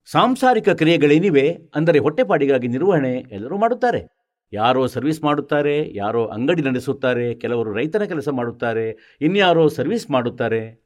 ಸಾಂಸಾರಿಕ 0.06 0.70
ಕ್ರಿಯೆಗಳೇನಿವೆ 0.70 1.58
ಅಂದರೆ 1.76 2.00
ಹೊಟ್ಟೆಪಾಡಿಗಾಗಿ 2.00 2.68
ನಿರ್ವಹಣೆ 2.68 3.26
ಎಲ್ಲರೂ 3.32 3.58
ಮಾಡುತ್ತಾರೆ. 3.58 4.08
ಯಾರೋ 4.54 4.88
ಸರ್ವಿಸ್ 4.88 5.24
ಮಾಡುತ್ತಾರೆ, 5.24 5.94
ಯಾರೋ 5.96 6.28
ಅಂಗಡಿ 6.28 6.62
ನಡೆಸುತ್ತಾರೆ, 6.62 7.36
ಕೆಲವರು 7.36 7.74
ರೈತನ 7.74 8.04
ಕೆಲಸ 8.04 8.30
ಮಾಡುತ್ತಾರೆ, 8.30 9.18
ಇನ್ಯಾರೋ 9.22 9.68
ಸರ್ವಿಸ್ 9.68 10.12
ಮಾಡುತ್ತಾರೆ. 10.12 10.86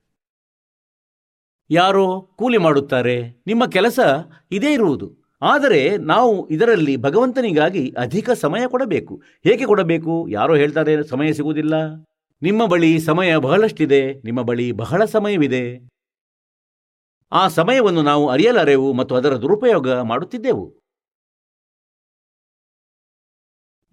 ಯಾರೋ 1.70 2.22
ಕೂಲಿ 2.22 2.58
ಮಾಡುತ್ತಾರೆ, 2.58 3.44
ನಿಮ್ಮ 3.48 3.66
ಕೆಲಸ 3.66 4.00
ಇದೇ 4.52 4.74
ಇರುವುದು. 4.74 5.19
ಆದರೆ 5.42 5.98
ನಾವು 5.98 6.50
ಇದರಲ್ಲಿ 6.50 6.98
ಭಗವಂತನಿಗಾಗಿ 6.98 7.92
ಅಧಿಕ 7.92 8.30
ಸಮಯ 8.32 8.68
ಕೊಡಬೇಕು. 8.68 9.22
ಹೇಗೆ 9.44 9.66
ಕೊಡಬೇಕು? 9.66 10.28
ಯಾರೋ 10.30 10.56
ಹೇಳ್ತಾರೆ, 10.56 11.04
ಸಮಯ 11.04 11.34
ಸಿಗುವುದಿಲ್ಲ. 11.34 11.96
ನಿಮ್ಮ 12.42 12.66
ಬಳಿ 12.66 13.00
ಸಮಯ 13.00 13.38
ಬಹಳಷ್ಟಿದೆ, 13.38 14.14
ನಿಮ್ಮ 14.14 14.42
ಬಳಿ 14.42 14.72
ಬಹಳ 14.72 15.06
ಸಮಯವಿದೆ. 15.06 15.90
ಆ 17.32 17.48
ಸಮಯವನ್ನು 17.48 18.02
ನಾವು 18.02 18.30
ಅರಿಯಲಾರೆವು 18.30 18.94
ಮತ್ತು 18.94 19.16
ಅದರ 19.16 19.38
ದುರುಪಯೋಗ 19.38 19.92
ಮಾಡುತ್ತಿದ್ದೆವು. 19.94 20.80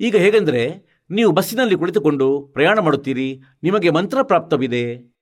ಈಗ 0.01 0.17
ಹೇಗೆಂದರೆ, 0.17 0.87
ನೀವು 1.11 1.33
ಬಸ್ಸಿನಲ್ಲಿ 1.33 1.77
ಕುಳಿತುಕೊಂಡು 1.77 2.51
ಪ್ರಯಾಣ 2.53 2.79
ಮಾಡುತ್ತೀರಿ, 2.79 3.43
ನಿಮಗೆ 3.63 3.91
ಮಂತ್ರ 3.91 4.23
ಪ್ರಾಪ್ತವಿದೆ 4.23 5.17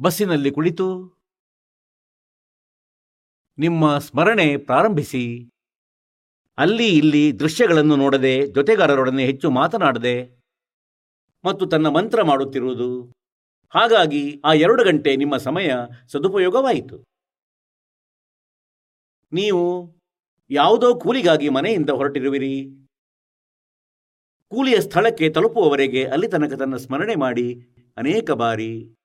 ಬಸ್ಸಿನಲ್ಲಿ 0.00 0.50
ಕುಳಿತು 0.50 1.17
ನಿಮ್ಮ 3.58 3.98
ಸ್ಮರಣೆ 3.98 4.56
ಪ್ರಾರಂಭಿಸಿ. 4.56 5.50
ಅಲ್ಲಿ 6.58 6.98
ಇಲ್ಲಿ 6.98 7.38
ದೃಶ್ಯಗಳನ್ನು 7.38 7.96
ನೋಡದೆ 7.96 8.46
ಜೊತೆಗಾರರೊಡನೆ 8.46 9.24
ಹೆಚ್ಚು 9.24 9.50
ಮಾತನಾಡದೆ 9.50 10.38
ಮತ್ತು 11.44 11.66
ತನ್ನ 11.66 11.88
ಮಂತ್ರ 11.88 12.22
ಮಾಡುತ್ತಿರುವುದು. 12.22 13.12
ಹಾಗಾಗಿ 13.74 14.40
ಆ 14.44 14.52
ಎರಡು 14.52 14.84
ಗಂಟೆ 14.84 15.16
ನಿಮ್ಮ 15.16 15.36
ಸಮಯ 15.36 15.70
ಸದುಪಯೋಗವಾಯಿತು. 16.06 17.04
ನೀವು 19.32 19.94
ಯಾವುದೋ 20.50 20.94
ಕೂಲಿಗಾಗಿ 20.94 21.48
ಮನೆಯಿಂದ 21.48 21.90
ಹೊರಟಿರುವಿರಿ. 21.90 22.64
ಕೂಲಿಯ 24.48 24.80
ಸ್ಥಳಕ್ಕೆ 24.80 25.30
ತಲುಪುವವರೆಗೆ 25.30 26.04
ಅಲ್ಲಿ 26.04 26.28
ತನಕ 26.28 26.52
ತನ್ನ 26.52 26.76
ಸ್ಮರಣೆ 26.76 27.14
ಮಾಡಿ 27.14 27.60
ಅನೇಕ 27.96 28.30
ಬಾರಿ. 28.30 28.97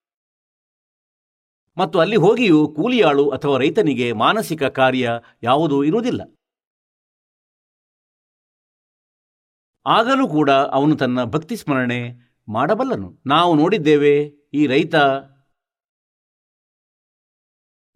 ಮತ್ತು 1.78 2.00
ಅಲ್ಲಿ 2.00 2.16
ಹೋಗಿಯೂ 2.16 2.68
ಕೂಲಿಯಾಳು 2.76 3.30
ಅಥವಾ 3.30 3.58
ರೈತನಿಗೆ 3.58 4.12
ಮಾನಸಿಕ 4.12 4.64
ಕಾರ್ಯ 4.64 5.12
ಯಾವುದೂ 5.44 5.84
ಇರುವುದಿಲ್ಲ. 5.84 6.22
ಆಗಲೂ 9.86 10.28
ಕೂಡ 10.28 10.50
ಅವನು 10.50 10.96
ತನ್ನ 10.96 11.24
ಭಕ್ತಿ 11.24 11.56
ಸ್ಮರಣೆ 11.56 12.00
ಮಾಡಬಲ್ಲನು. 12.48 13.22
ನಾವು 13.26 13.56
ನೋಡಿದ್ದೇವೆ, 13.56 14.14
ಈ 14.54 14.68
ರೈತ 14.68 14.96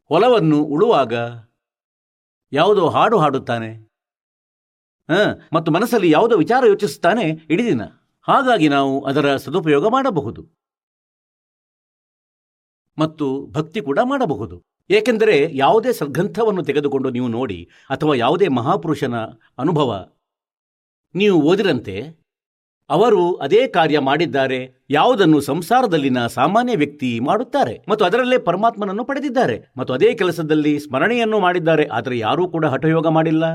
ಹೊಲವನ್ನು 0.09 0.59
ಉಳುವಾಗ 0.63 1.13
ಯಾವುದೋ 2.51 2.89
ಹಾಡು 2.89 3.19
ಹಾಡುತ್ತಾನೆ. 3.19 3.71
ಮತ್ತು 5.53 5.71
ಮನಸ್ಸಲ್ಲಿ 5.71 6.11
ಯಾವುದೋ 6.11 6.37
ವಿಚಾರ 6.37 6.65
ಯೋಚಿಸುತ್ತಾನೆ 6.67 7.25
ಇಡೀ 7.49 7.63
ದಿನ. 7.63 7.81
ಹಾಗಾಗಿ 8.27 8.67
ನಾವು 8.69 8.93
ಅದರ 9.05 9.35
ಸದುಪಯೋಗ 9.35 9.87
ಮಾಡಬಹುದು. 9.87 10.56
ಮತ್ತು 12.99 13.25
ಭಕ್ತಿ 13.51 13.81
ಕೂಡ 13.81 13.99
ಮಾಡಬಹುದು. 14.03 14.55
ಏಕೆಂದರೆ 14.89 15.35
ಯಾವುದೇ 15.53 15.93
ಸದ್ಗ್ರಂಥವನ್ನು 15.93 16.63
ತೆಗೆದುಕೊಂಡು 16.63 17.09
ನೀವು 17.09 17.27
ನೋಡಿ 17.27 17.59
ಅಥವಾ 17.89 18.15
ಯಾವುದೇ 18.15 18.47
ಮಹಾಪುರುಷನ 18.47 19.15
ಅನುಭವ 19.57 19.91
ನೀವು 21.15 21.37
ಓದಿರಂತೆ, 21.41 21.95
ಅವರು 22.89 23.21
ಅದೇ 23.35 23.67
ಕಾರ್ಯ 23.67 23.99
ಮಾಡಿದ್ದಾರೆ, 23.99 24.59
ಯಾವುದನ್ನು 24.89 25.39
ಸಂಸಾರದಲ್ಲಿನ 25.41 26.19
ಸಾಮಾನ್ಯ 26.27 26.75
ವ್ಯಕ್ತಿ 26.75 27.19
ಮಾಡುತ್ತಾರೆ. 27.19 27.73
ಮತ್ತು 27.89 28.05
ಅದರಲ್ಲೇ 28.05 28.37
ಪರಮಾತ್ಮನನ್ನು 28.37 29.05
ಪಡೆದಿದ್ದಾರೆ. 29.05 29.57
ಮತ್ತು 29.77 29.93
ಅದೇ 29.93 30.13
ಕೆಲಸದಲ್ಲಿ 30.13 30.79
ಸ್ಮರಣೆಯನ್ನು 30.79 31.39
ಮಾಡಿದ್ದಾರೆ. 31.39 31.85
ಆದರೆ 31.97 32.17
ಯಾರೂ 32.19 32.47
ಕೂಡ 32.47 32.65
ಹಠಯೋಗ 32.65 33.07
ಮಾಡಿಲ್ಲ. 33.07 33.45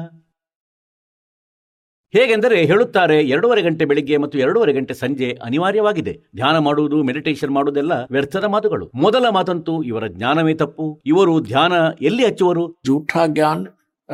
ಹೇಗೆಂದರೆ 2.14 2.64
ಹೇಳುತ್ತಾರೆ 2.64 3.22
ಎರಡೂವರೆ 3.22 3.62
ಗಂಟೆ 3.62 3.84
ಬೆಳಿಗ್ಗೆ 3.84 4.16
ಮತ್ತು 4.16 4.38
ಎರಡೂವರೆ 4.38 4.72
ಗಂಟೆ 4.72 4.94
ಸಂಜೆ 4.94 5.38
ಅನಿವಾರ್ಯವಾಗಿದೆ. 5.44 6.20
ಧ್ಯಾನ 6.34 6.58
ಮಾಡುವುದು 6.58 7.02
ಮೆಡಿಟೇಷನ್ 7.02 7.50
ಮಾಡುವುದೆಲ್ಲ 7.50 7.92
ವ್ಯರ್ಥದ 8.10 8.44
ಮಾತುಗಳು. 8.44 8.90
ಮೊದಲ 8.94 9.26
ಮಾತಂತೂ 9.28 9.82
ಇವರ 9.82 10.06
ಜ್ಞಾನವೇ 10.06 10.54
ತಪ್ಪು. 10.54 11.00
ಇವರು 11.06 11.40
ಧ್ಯಾನ 11.40 11.72
ಎಲ್ಲಿ 12.02 12.26
ಹಚ್ಚುವರು? 12.26 12.76
ಜೂಠಾ 12.86 13.26
ಜ್ಞಾನ 13.26 13.66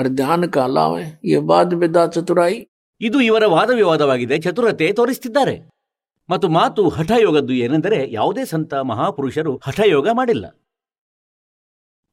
ಧ್ಯಾನ 0.08 0.44
ಕಾಲ 0.44 0.78
ಚತುರಾಯಿ. 2.06 2.68
ಇದು 3.00 3.20
ಇವರ 3.20 3.46
ವಾದ 3.46 3.70
ವಿವಾದವಾಗಿದೆ 3.70 4.38
ಚತುರತೆ 4.38 4.92
ತೋರಿಸುತ್ತಿದ್ದಾರೆ 4.92 5.70
ಮತ್ತು 6.30 6.48
ಮಾತು 6.48 6.88
ಹಠಯೋಗದ್ದು 6.88 7.52
ಏನೆಂದರೆ 7.52 8.12
ಯಾವುದೇ 8.12 8.44
ಸಂತ 8.44 8.74
ಮಹಾಪುರುಷರು 8.74 9.60
ಹಠಯೋಗ 9.64 10.08
ಮಾಡಿಲ್ಲ. 10.12 10.46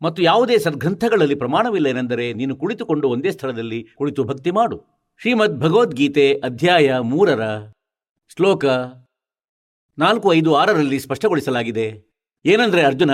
ಮತ್ತು 0.01 0.23
ಯಾವುದೇ 0.23 0.57
ಸದ್ಗ್ರಂಥಗಳಲ್ಲಿ 0.57 1.35
ಪ್ರಮಾಣವಿಲ್ಲ 1.35 1.87
ಏನೆಂದರೆ 1.87 2.33
ನೀನು 2.33 2.55
ಕುಳಿತುಕೊಂಡು 2.55 3.09
ಒಂದೇ 3.09 3.31
ಸ್ಥಳದಲ್ಲಿ 3.31 3.87
ಕುಳಿತು 3.97 4.23
ಭಕ್ತಿ 4.23 4.51
ಮಾಡು. 4.51 4.94
ಶ್ರೀಮದ್ 5.21 5.59
ಭಗವದ್ಗೀತೆ 5.59 6.33
ಅಧ್ಯಾಯ 6.33 6.97
ಮೂರರ 6.97 7.43
ಶ್ಲೋಕ 8.37 8.65
ನಾಲ್ಕು 9.97 10.33
ಐದು 10.33 10.55
ಆರರಲ್ಲಿ 10.55 10.99
ಸ್ಪಷ್ಟಗೊಳಿಸಲಾಗಿದೆ. 10.99 11.85
ಏನಂದ್ರೆ 12.45 12.81
ಅರ್ಜುನ, 12.81 13.13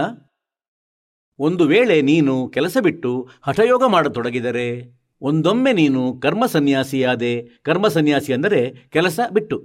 ಒಂದು 1.39 1.63
ವೇಳೆ 1.63 2.01
ನೀನು 2.01 2.47
ಕೆಲಸ 2.47 2.77
ಬಿಟ್ಟು 2.81 3.29
ಹಠಯೋಗ 3.43 3.83
ಮಾಡತೊಡಗಿದರೆ, 3.87 4.97
ಒಂದೊಮ್ಮೆ 5.21 5.73
ನೀನು 5.73 6.01
ಕರ್ಮ 6.19 6.45
ಸನ್ಯಾಸಿಯಾದೆ, 6.45 7.33
ಕರ್ಮ 7.63 7.87
ಅಂದರೆ 8.33 8.89
ಕೆಲಸ 8.89 9.19
ಬಿಟ್ಟು, 9.31 9.59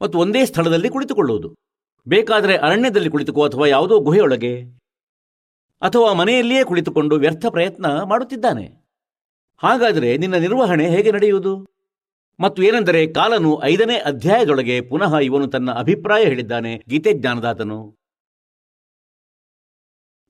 ಮತ್ತು 0.00 0.18
ಒಂದೇ 0.18 0.44
ಸ್ಥಳದಲ್ಲಿ 0.44 0.88
ಕುಳಿತುಕೊಳ್ಳುವುದು. 0.88 1.50
ಬೇಕಾದರೆ 2.08 2.56
ಅರಣ್ಯದಲ್ಲಿ 2.56 3.10
ಕುಳಿತುಕೋ 3.10 3.44
ಅಥವಾ 3.46 3.66
ಯಾವುದೋ 3.66 4.00
ಗುಹೆಯೊಳಗೆ, 4.00 4.54
ಅಥವಾ 5.82 6.12
ಮನೆಯಲ್ಲಿಯೇ 6.12 6.64
ಕುಳಿತುಕೊಂಡು 6.64 7.16
ವ್ಯರ್ಥ 7.16 7.46
ಪ್ರಯತ್ನ 7.50 7.86
ಮಾಡುತ್ತಿದ್ದಾನೆ. 8.02 8.83
ಹಾಗಾದರೆ 9.56 10.16
ನಿನ್ನ 10.16 10.34
ನಿರ್ವಹಣೆ 10.34 10.88
ಹೇಗೆ 10.88 11.12
ನಡೆಯುವುದು? 11.12 11.66
ಮತ್ತು 12.40 12.62
ಏನೆಂದರೆ 12.62 13.06
ಕಾಲನು 13.06 13.62
ಐದನೇ 13.64 13.96
ಅಧ್ಯಾಯದೊಳಗೆ 13.96 14.80
ಪುನಃ 14.80 15.16
ಇವನು 15.16 15.46
ತನ್ನ 15.46 15.70
ಅಭಿಪ್ರಾಯ 15.70 16.24
ಹೇಳಿದ್ದಾನೆ 16.24 16.82
ಗೀತೆ 16.88 17.12
ಜ್ಞಾನದಾತನು 17.12 18.04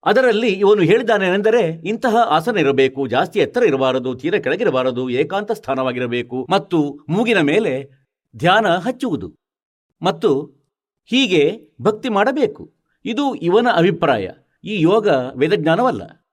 ಅದರಲ್ಲಿ 0.07 0.49
ಇವನು 0.49 0.83
ಹೇಳಿದ್ದಾನೆನೆಂದರೆ 0.83 1.63
ಇಂತಹ 1.63 2.17
ಆಸನ 2.17 2.59
ಇರಬೇಕು, 2.59 3.07
ಜಾಸ್ತಿ 3.07 3.39
ಎತ್ತರ 3.39 3.63
ಇರಬಾರದು, 3.63 4.15
ತೀರ 4.15 4.35
ಕೆಳಗಿರಬಾರದು, 4.35 5.11
ಏಕಾಂತ 5.11 5.53
ಸ್ಥಾನವಾಗಿರಬೇಕು, 5.53 6.47
ಮತ್ತು 6.51 7.07
ಮೂಗಿನ 7.09 7.41
ಮೇಲೆ 7.41 7.89
ಧ್ಯಾನ 8.37 8.67
ಹಚ್ಚುವುದು. 8.77 9.35
ಮತ್ತು 10.03 10.43
ಹೀಗೆ 11.05 11.61
ಭಕ್ತಿ 11.83 12.09
ಮಾಡಬೇಕು. 12.09 12.75
ಇದು 13.05 13.35
ಇವನ 13.35 13.69
ಅಭಿಪ್ರಾಯ. 13.75 14.31
ಈ 14.65 14.81
ಯೋಗ 14.81 15.09
ವೇದಜ್ಞಾನವಲ್ಲ. 15.37 16.27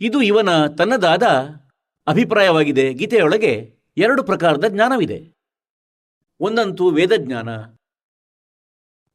ಇದು 0.00 0.22
ಇವನ 0.22 0.66
ತನ್ನದಾದ 0.66 1.22
ಅಭಿಪ್ರಾಯವಾಗಿದೆ. 2.06 2.86
ಗೀತೆಯೊಳಗೆ 2.94 3.52
ಎರಡು 3.96 4.22
ಪ್ರಕಾರದ 4.22 4.66
ಜ್ಞಾನವಿದೆ. 4.68 5.18
ಒಂದಂತೂ 6.40 6.84
ವೇದಜ್ಞಾನ, 6.90 7.50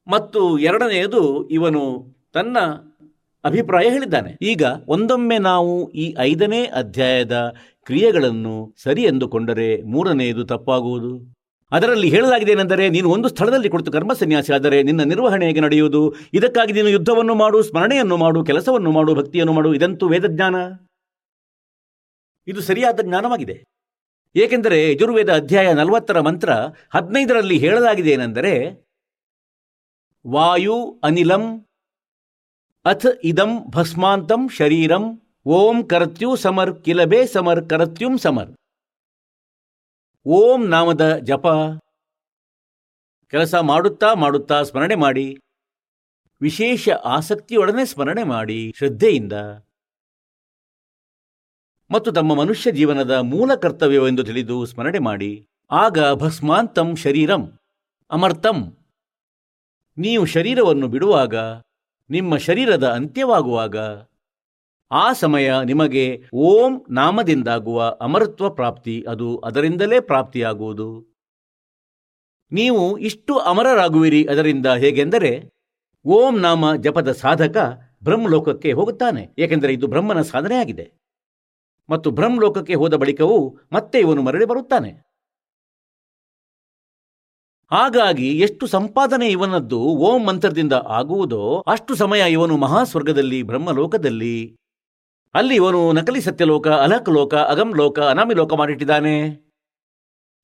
ಮತ್ತು 0.07 0.41
ಎರಡನೆಯದು 0.59 1.23
ಇವನು 1.49 1.83
ತನ್ನ 2.33 2.57
ಅಭಿಪ್ರಾಯ 3.43 3.87
ಹೇಳಿದ್ದಾನೆ. 3.89 4.31
ಈಗ 4.41 4.63
ಒಂದೊಮ್ಮೆ 4.87 5.37
ನಾವು 5.37 5.73
ಈ 5.93 6.05
ಐದನೇ 6.19 6.61
ಅಧ್ಯಾಯದ 6.65 7.35
ಕ್ರಿಯೆಗಳನ್ನು 7.87 8.55
ಸರಿ 8.83 9.03
ಎಂದುಕೊಂಡರೆ 9.03 9.69
ಮೂರನೆಯದು 9.81 10.43
ತಪ್ಪಾಗುವುದು? 10.43 11.11
ಅದರಲ್ಲಿ 11.71 12.07
ಹೇಳಲಾಗಿದೆ 12.09 12.51
ಏನೆಂದರೆ 12.51 12.85
ನೀನು 12.89 13.07
ಒಂದು 13.09 13.27
ಸ್ಥಳದಲ್ಲಿ 13.27 13.69
ಕುಳಿತು 13.69 13.91
ಕರ್ಮ 13.91 14.13
ಸನ್ಯಾಸಿ 14.13 14.51
ಆದರೆ 14.53 14.77
ನಿನ್ನ 14.83 15.01
ನಿರ್ವಹಣೆ 15.03 15.45
ಹೇಗೆ 15.45 15.59
ನಡೆಯುವುದು. 15.59 16.01
ಇದಕ್ಕಾಗಿ 16.33 16.73
ನೀನು 16.73 16.89
ಯುದ್ಧವನ್ನು 16.89 17.35
ಮಾಡು, 17.35 17.57
ಸ್ಮರಣೆಯನ್ನು 17.63 18.17
ಮಾಡು, 18.17 18.39
ಕೆಲಸವನ್ನು 18.43 18.91
ಮಾಡು, 18.91 19.13
ಭಕ್ತಿಯನ್ನು 19.15 19.53
ಮಾಡು. 19.53 19.71
ಇದಂತೂ 19.73 20.07
ವೇದಜ್ಞಾನ. 20.07 20.55
ಇದು 22.47 22.61
ಸರಿಯಾದ 22.61 22.99
ಜ್ಞಾನವಾಗಿದೆ. 23.01 23.55
ಏಕೆಂದರೆ 24.35 24.91
ಯಜುರ್ವೇದ 24.91 25.33
ಅಧ್ಯಾಯ 25.33 25.73
ನಲವತ್ತರ 25.73 26.19
ಮಂತ್ರ 26.19 26.49
ಹದಿನೈದರಲ್ಲಿ 26.93 27.57
ಹೇಳಲಾಗಿದೆ 27.57 28.11
ಏನೆಂದರೆ 28.11 28.53
ವಾಯು 30.27 30.99
ಅನಿಲಂ 31.03 31.43
ಅಥ್ 32.85 33.07
ಇದಂ 33.23 33.51
ಭಸ್ಮಾಂತಂ 33.69 34.49
ಶರೀರಂ 34.49 35.03
ಓಂ 35.45 35.77
ಕರತ್ಯು 35.83 36.35
ಸಮರ್ 36.35 36.71
ಕಿಲಬೆ 36.81 37.25
ಸಮರ್ 37.27 37.69
ಕರತ್ಯುಂ 37.69 38.17
ಸಮರ್. 38.17 38.51
ಓಂ 40.25 40.61
ನಾಮದ 40.67 41.17
ಜಪ. 41.17 41.47
ಕೆಲಸ 43.29 43.55
ಮಾಡುತ್ತಾ 43.55 44.13
ಮಾಡುತ್ತಾ 44.13 44.57
ಸ್ಮರಣೆ 44.63 44.95
ಮಾಡಿ, 44.95 45.27
ವಿಶೇಷ 46.41 46.89
ಆಸಕ್ತಿಯೊಡನೆ 46.89 47.85
ಸ್ಮರಣೆ 47.85 48.23
ಮಾಡಿ 48.23 48.73
ಶ್ರದ್ಧೆಯಿಂದ 48.77 49.33
ಮತ್ತು 51.91 52.11
ತಮ್ಮ 52.11 52.35
ಮನುಷ್ಯ 52.35 52.71
ಜೀವನದ 52.71 53.17
ಮೂಲ 53.17 53.55
ಕರ್ತವ್ಯವೆಂದು 53.55 54.23
ತಿಳಿದು 54.23 54.65
ಸ್ಮರಣೆ 54.65 54.99
ಮಾಡಿ, 54.99 55.47
ಆಗ 55.71 56.13
ಭಸ್ಮಾಂತಂ 56.13 56.95
ಶರೀರಂ 56.95 57.59
ಅಮರ್ತಂ 58.11 58.77
ನೀವು 59.97 60.25
ಶರೀರವನ್ನು 60.25 60.87
ಬಿಡುವಾಗ, 60.87 61.35
ನಿಮ್ಮ 62.09 62.37
ಶರೀರದ 62.37 62.87
ಅಂತ್ಯವಾಗುವಾಗ, 62.87 63.77
ಆ 64.91 65.13
ಸಮಯ 65.13 65.55
ನಿಮಗೆ 65.65 66.23
ಓಂ 66.33 66.85
ನಾಮದಿಂದಾಗುವ 66.89 67.97
ಅಮರತ್ವ 68.01 68.49
ಪ್ರಾಪ್ತಿ, 68.49 69.05
ಅದು 69.07 69.37
ಅದರಿಂದಲೇ 69.37 69.99
ಪ್ರಾಪ್ತಿಯಾಗುವುದು. 69.99 71.05
ನೀವು 72.51 72.97
ಇಷ್ಟು 72.97 73.37
ಅಮರರಾಗುವಿರಿ 73.37 74.25
ಅದರಿಂದ 74.25 74.65
ಹೇಗೆಂದರೆ, 74.65 75.51
ಓಂ 76.05 76.39
ನಾಮ 76.39 76.75
ಜಪದ 76.75 77.11
ಸಾಧಕ 77.11 77.57
ಬ್ರಹ್ಮಲೋಕಕ್ಕೆ 78.03 78.71
ಹೋಗುತ್ತಾನೆ, 78.71 79.29
ಏಕೆಂದರೆ 79.37 79.73
ಇದು 79.73 79.87
ಬ್ರಹ್ಮನ 79.87 80.21
ಸಾಧನೆಯಾಗಿದೆ. 80.21 80.85
ಮತ್ತು 81.89 82.11
ಬ್ರಹ್ಮಲೋಕಕ್ಕೆ 82.11 82.73
ಹೋದ 82.73 82.93
ಬಳಿಕವೂ 82.93 83.59
ಮತ್ತೆ 83.71 83.99
ಇವನು 83.99 84.21
ಮರಳಿ 84.21 84.45
ಬರುತ್ತಾನೆ. 84.45 85.09
ಹಾಗಾಗಿ 87.71 88.39
ಎಷ್ಟು 88.39 88.67
ಸಂಪಾದನೆ 88.67 89.27
ಇವನದ್ದು 89.27 89.79
ಓಂ 89.79 90.25
ಮಂತ್ರದಿಂದ 90.25 90.73
ಆಗುವುದೋ 90.73 91.63
ಅಷ್ಟು 91.67 91.95
ಸಮಯ 91.95 92.31
ಇವನು 92.31 92.57
ಮಹಾಸ್ವರ್ಗದಲ್ಲಿ, 92.57 93.43
ಬ್ರಹ್ಮಲೋಕದಲ್ಲಿ. 93.43 94.57
ಅಲ್ಲಿ 95.33 95.55
ಇವನು 95.55 95.91
ನಕಲಿ 95.91 96.21
ಸತ್ಯಲೋಕ 96.21 96.67
ಅಲಕ್ 96.67 97.09
ಲೋಕ 97.09 97.35
ಅಗಮ್ 97.35 97.75
ಲೋಕ 97.75 97.99
ಅನಾಮಿ 97.99 98.33
ಲೋಕ 98.33 98.53
ಮಾಡಿಟ್ಟಿದ್ದಾನೆ. 98.53 99.29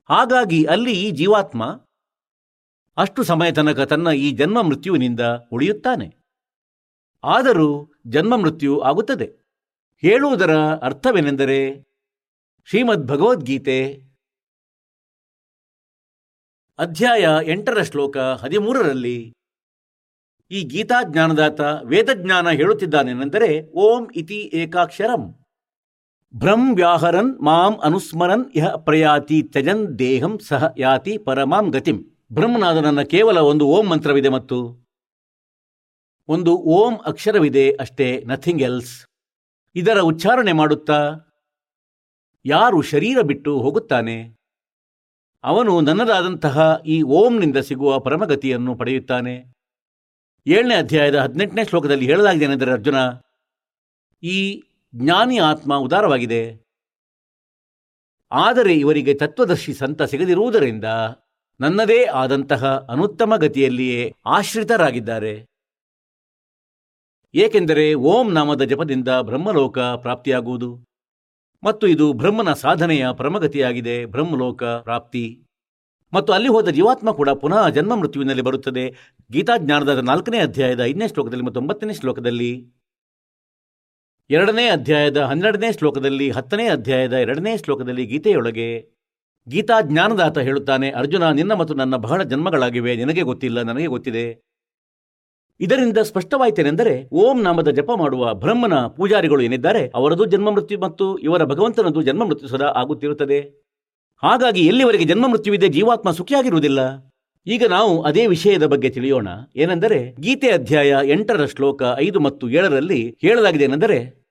ಹಾಗಾಗಿ 0.09 0.63
ಅಲ್ಲಿ 0.63 0.91
ಈ 0.91 1.11
ಜೀವಾತ್ಮ 1.11 1.81
ಅಷ್ಟು 2.97 3.23
ಸಮಯ 3.23 3.51
ತನಕ 3.51 3.79
ತನ್ನ 3.79 4.07
ಈ 4.07 4.31
ಜನ್ಮ 4.31 4.61
ಮೃತ್ಯುವಿನಿಂದ 4.61 5.19
ಉಳಿಯುತ್ತಾನೆ. 5.51 6.15
ಆದರೂ 7.23 7.91
ಜನ್ಮ 8.07 8.35
ಮೃತ್ಯು 8.35 8.79
ಆಗುತ್ತದೆ. 8.79 9.44
ಹೇಳುವುದರ 10.03 10.53
ಅರ್ಥವೇನೆಂದರೆ 10.81 11.59
ಶ್ರೀಮದ್ 12.67 13.07
ಭಗವದ್ಗೀತೆ 13.07 13.79
ಅಧ್ಯಾಯ 16.79 17.25
ಎಂಟರ 17.45 17.83
ಶ್ಲೋಕ 17.83 18.17
ಹದಿಮೂರರಲ್ಲಿ 18.17 19.17
ಈ 20.51 20.61
ಗೀತಾ 20.63 20.97
ಜ್ಞಾನದಾತ 21.03 21.61
ವೇದಜ್ಞಾನ 21.83 22.49
ಹೇಳುತ್ತಿದ್ದಾನೆನೆಂದರೆ 22.49 23.71
ಓಂ 23.73 24.07
ಇತಿ 24.15 24.39
ಏಕಾಕ್ಷರಂ 24.53 25.23
ಭ್ರಂ 26.33 26.75
ವ್ಯಾಹರನ್ 26.75 27.41
ಮಾಂ 27.41 27.81
ಅನುಸ್ಮರನ್ 27.83 28.45
ಯಹ 28.55 28.75
ಪ್ರಯಾತಿ 28.75 29.41
ತ್ಯಜನ್ 29.43 29.99
ದೇಹಂ 29.99 30.39
ಸಹ 30.39 30.73
ಯಾತಿ 30.77 31.17
ಪರಮಾಂ 31.17 31.69
ಗತಿಂ. 31.69 31.97
ಬ್ರಹ್ಮನಾದನನ್ನ 32.31 33.01
ಕೇವಲ 33.01 33.37
ಒಂದು 33.37 33.65
ಓಂ 33.65 33.89
ಮಂತ್ರವಿದೆ 33.89 34.29
ಮತ್ತು 34.29 34.57
ಒಂದು 36.29 36.51
ಓಂ 36.57 36.93
ಅಕ್ಷರವಿದೆ 37.05 37.71
ಅಷ್ಟೇ 37.75 38.23
ನಥಿಂಗ್ 38.27 38.61
ಎಲ್ಸ್ 38.61 38.93
ಇದರ 39.75 39.99
ಉಚ್ಚಾರಣೆ 39.99 40.51
ಮಾಡುತ್ತಾ? 40.51 40.99
ಯಾರು 42.45 42.81
ಶರೀರ 42.81 43.21
ಬಿಟ್ಟು 43.21 43.51
ಹೋಗುತ್ತಾನೆ? 43.61 44.17
ಅವನು 45.43 45.81
ನನ್ನದಾದಂತಹ 45.81 46.81
ಈ 46.85 47.01
ಓಂನಿಂದ 47.01 47.57
ಸಿಗುವ 47.57 47.99
ಪರಮಗತಿಯನ್ನು 47.99 48.75
ಪಡೆಯುತ್ತಾನೆ. 48.75 49.35
ಏಳನೇ 50.47 50.75
ಅಧ್ಯಾಯದ 50.75 51.19
ಹದಿನೆಂಟನೇ 51.19 51.63
ಶ್ಲೋಕದಲ್ಲಿ 51.65 52.05
ಹೇಳಲಾಗಿದೆನೆಂದರೆ 52.05 52.71
ಅರ್ಜುನ, 52.71 52.95
ಈ 54.23 54.63
ಜ್ಞಾನಿ 54.95 55.37
ಆತ್ಮ 55.39 55.75
ಉದಾರವಾಗಿದೆ. 55.75 56.43
ಆದರೆ 58.31 58.73
ಇವರಿಗೆ 58.75 59.13
ತತ್ವದರ್ಶಿ 59.13 59.73
ಸಂತ 59.73 60.01
ಸಿಗದಿರುವುದರಿಂದ 60.01 60.83
ನನ್ನದೇ 61.59 62.05
ಆದಂತಹ 62.05 62.63
ಅನುತ್ತಮ 62.89 63.35
ಗತಿಯಲ್ಲಿಯೇ 63.35 64.15
ಆಶ್ರಿತರಾಗಿದ್ದಾರೆ. 64.25 65.33
ಏಕೆಂದರೆ 67.37 67.93
ಓಂ 67.93 68.33
ನಾಮದ 68.33 68.61
ಜಪದಿಂದ 68.61 69.07
ಬ್ರಹ್ಮಲೋಕ 69.07 69.79
ಪ್ರಾಪ್ತಿಯಾಗುವುದು. 69.79 70.85
ಮತ್ತು 71.63 71.87
ಇದು 71.87 72.13
ಬ್ರಹ್ಮನ 72.13 72.53
ಸಾಧನೆಯ 72.53 73.07
ಪರಮಗತಿಯಾಗಿದೆ, 73.17 74.05
ಬ್ರಹ್ಮಲೋಕ 74.05 74.63
ಪ್ರಾಪ್ತಿ. 74.63 75.43
ಮತ್ತು 76.13 76.33
ಅಲ್ಲಿ 76.33 76.49
ಹೋದ 76.49 76.69
ಜೀವಾತ್ಮ 76.69 77.11
ಕೂಡ 77.11 77.29
ಪುನಃ 77.29 77.69
ಜನ್ಮ 77.69 77.95
ಮೃತ್ಯುವಿನಲ್ಲಿ 77.95 78.41
ಬರುತ್ತದೆ. 78.41 79.15
ಗೀತಾಜ್ಞಾನದ 79.31 79.97
ನಾಲ್ಕನೇ 79.97 80.39
ಅಧ್ಯಾಯದ 80.39 80.79
ಐದನೇ 80.79 81.07
ಶ್ಲೋಕದಲ್ಲಿ 81.07 81.43
ಮತ್ತು 81.43 81.59
ಒಂಬತ್ತನೇ 81.59 81.93
ಶ್ಲೋಕದಲ್ಲಿ. 81.93 82.67
ಎರಡನೇ 84.29 84.67
ಅಧ್ಯಾಯದ 84.67 85.21
ಹನ್ನೆರಡನೇ 85.21 85.71
ಶ್ಲೋಕದಲ್ಲಿ, 85.71 86.31
ಹತ್ತನೇ 86.31 86.67
ಅಧ್ಯಾಯದ 86.67 87.13
ಎರಡನೇ 87.13 87.57
ಶ್ಲೋಕದಲ್ಲಿ 87.57 88.05
ಗೀತೆಯೊಳಗೆ, 88.05 88.89
ಗೀತಾಜ್ಞಾನದಾತ 89.47 90.37
ಹೇಳುತ್ತಾನೆ, 90.37 90.91
ಅರ್ಜುನ, 90.91 91.29
ನಿನ್ನ 91.29 91.53
ಮತ್ತು 91.53 91.73
ನನ್ನ 91.73 91.95
ಬಹಳ 91.95 92.23
ಜನ್ಮಗಳಾಗಿವೆ, 92.23 92.95
ನಿನಗೆ 92.95 93.21
ಗೊತ್ತಿಲ್ಲ, 93.21 93.61
ನನಗೆ 93.61 93.85
ಗೊತ್ತಿದೆ. 93.85 94.54
ಇದರಿಂದ 95.59 95.97
ಸ್ಪಷ್ಟವಾಯಿತೇನೆಂದರೆ, 95.97 97.09
ಓಂ 97.11 97.41
ನಾಮದ 97.41 97.69
ಜಪ 97.69 97.91
ಮಾಡುವ 97.97 98.33
ಬ್ರಹ್ಮನ 98.33 98.87
ಪೂಜಾರಿಗಳು 98.87 99.41
ಏನಿದ್ದಾರೆ, 99.41 99.91
ಅವರದು 99.95 100.25
ಜನ್ಮ 100.25 100.51
ಮೃತ್ಯು 100.51 100.79
ಮತ್ತು 100.79 101.17
ಇವರ 101.17 101.43
ಭಗವಂತನದು 101.43 102.01
ಜನ್ಮ 102.01 102.25
ಮೃತ್ಯು 102.25 102.47
ಸದಾ 102.47 102.65
ಆಗುತ್ತಿರುತ್ತದೆ. 102.65 103.65
ಹಾಗಾಗಿ 104.23 104.65
ಎಲ್ಲಿವರೆಗೆ 104.65 105.03
ಜನ್ಮ 105.03 105.27
ಮೃತ್ಯುವಿದೆ 105.27 105.67
ಜೀವಾತ್ಮ 105.67 106.11
ಸುಖಿಯಾಗಿರುವುದಿಲ್ಲ? 106.11 106.79
ಈಗ 107.47 107.65
ನಾವು 107.69 108.01
ಅದೇ 108.01 108.27
ವಿಷಯದ 108.27 108.65
ಬಗ್ಗೆ 108.65 108.89
ತಿಳಿಯೋಣ. 108.89 109.27
ಏನೆಂದರೆ, 109.55 110.15
ಗೀತೆ 110.19 110.51
ಅಧ್ಯಾಯ 110.51 110.95
ಎಂಟರ 111.03 111.45
ಶ್ಲೋಕ 111.45 111.83
ಐದು 111.97 112.19
ಮತ್ತು 112.19 112.49
ಏಳರಲ್ಲಿ 112.49 113.17
ಹೇಳಲಾಗಿದೆ 113.21 113.63
ಏನೆಂದರೆ, 113.63 114.25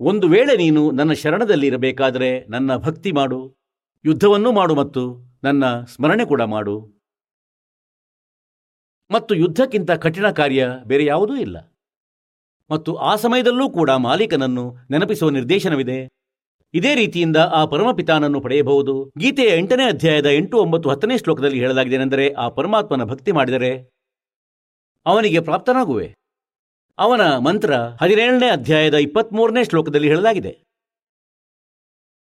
ಒಂದು 0.00 0.28
ವೇಳೆ 0.28 0.56
ನೀನು 0.56 0.90
ನನ್ನ 0.90 1.12
ಶರಣದಲ್ಲಿ 1.12 1.66
ಇರಬೇಕಾದರೆ 1.66 2.46
ನನ್ನ 2.48 2.76
ಭಕ್ತಿ 2.76 3.12
ಮಾಡು, 3.12 3.56
ಯುದ್ಧವನ್ನೂ 4.04 4.52
ಮಾಡು 4.52 4.74
ಮತ್ತು 4.74 5.34
ನನ್ನ 5.44 5.84
ಸ್ಮರಣೆ 5.84 6.24
ಕೂಡ 6.24 6.42
ಮಾಡು. 6.42 6.95
ಮತ್ತು 9.10 9.34
ಯುದ್ಧಕ್ಕಿಂತ 9.34 9.90
ಕಠಿಣ 9.90 10.30
ಕಾರ್ಯ 10.30 10.68
ಬೇರೆ 10.84 11.04
ಯಾವುದೂ 11.04 11.36
ಇಲ್ಲ. 11.36 11.72
ಮತ್ತು 12.70 12.94
ಆ 12.94 13.16
ಸಮಯದಲ್ಲೂ 13.16 13.70
ಕೂಡ 13.70 13.90
ಮಾಲೀಕನನ್ನು 13.90 14.76
ನೆನಪಿಸುವ 14.90 15.30
ನಿರ್ದೇಶನವಿದೆ. 15.30 16.08
ಇದೇ 16.74 16.94
ರೀತಿಯಿಂದ 16.94 17.36
ಆ 17.36 17.64
ಪರಮಪಿತಾನನ್ನು 17.64 18.40
ಪಡೆಯಬಹುದು. 18.40 19.12
ಗೀತೆಯ 19.18 19.56
ಎಂಟನೇ 19.56 19.88
ಅಧ್ಯಾಯದ 19.88 20.26
ಎಂಟು 20.26 20.56
ಒಂಬತ್ತು 20.56 20.90
ಹತ್ತನೇ 20.90 21.18
ಶ್ಲೋಕದಲ್ಲಿ 21.18 21.58
ಹೇಳಲಾಗಿದೆನೆಂದರೆ 21.58 22.32
ಆ 22.32 22.48
ಪರಮಾತ್ಮನ 22.48 23.04
ಭಕ್ತಿ 23.04 23.32
ಮಾಡಿದರೆ 23.32 23.90
ಅವನಿಗೆ 25.06 25.40
ಪ್ರಾಪ್ತನಾಗುವೆ. 25.40 26.14
ಅವನ 26.98 27.36
ಮಂತ್ರ 27.36 27.74
ಹದಿನೇಳನೇ 27.74 28.50
ಅಧ್ಯಾಯದ 28.50 28.94
ಇಪ್ಪತ್ಮೂರನೇ 28.94 29.64
ಶ್ಲೋಕದಲ್ಲಿ 29.64 30.08
ಹೇಳಲಾಗಿದೆ. 30.08 30.64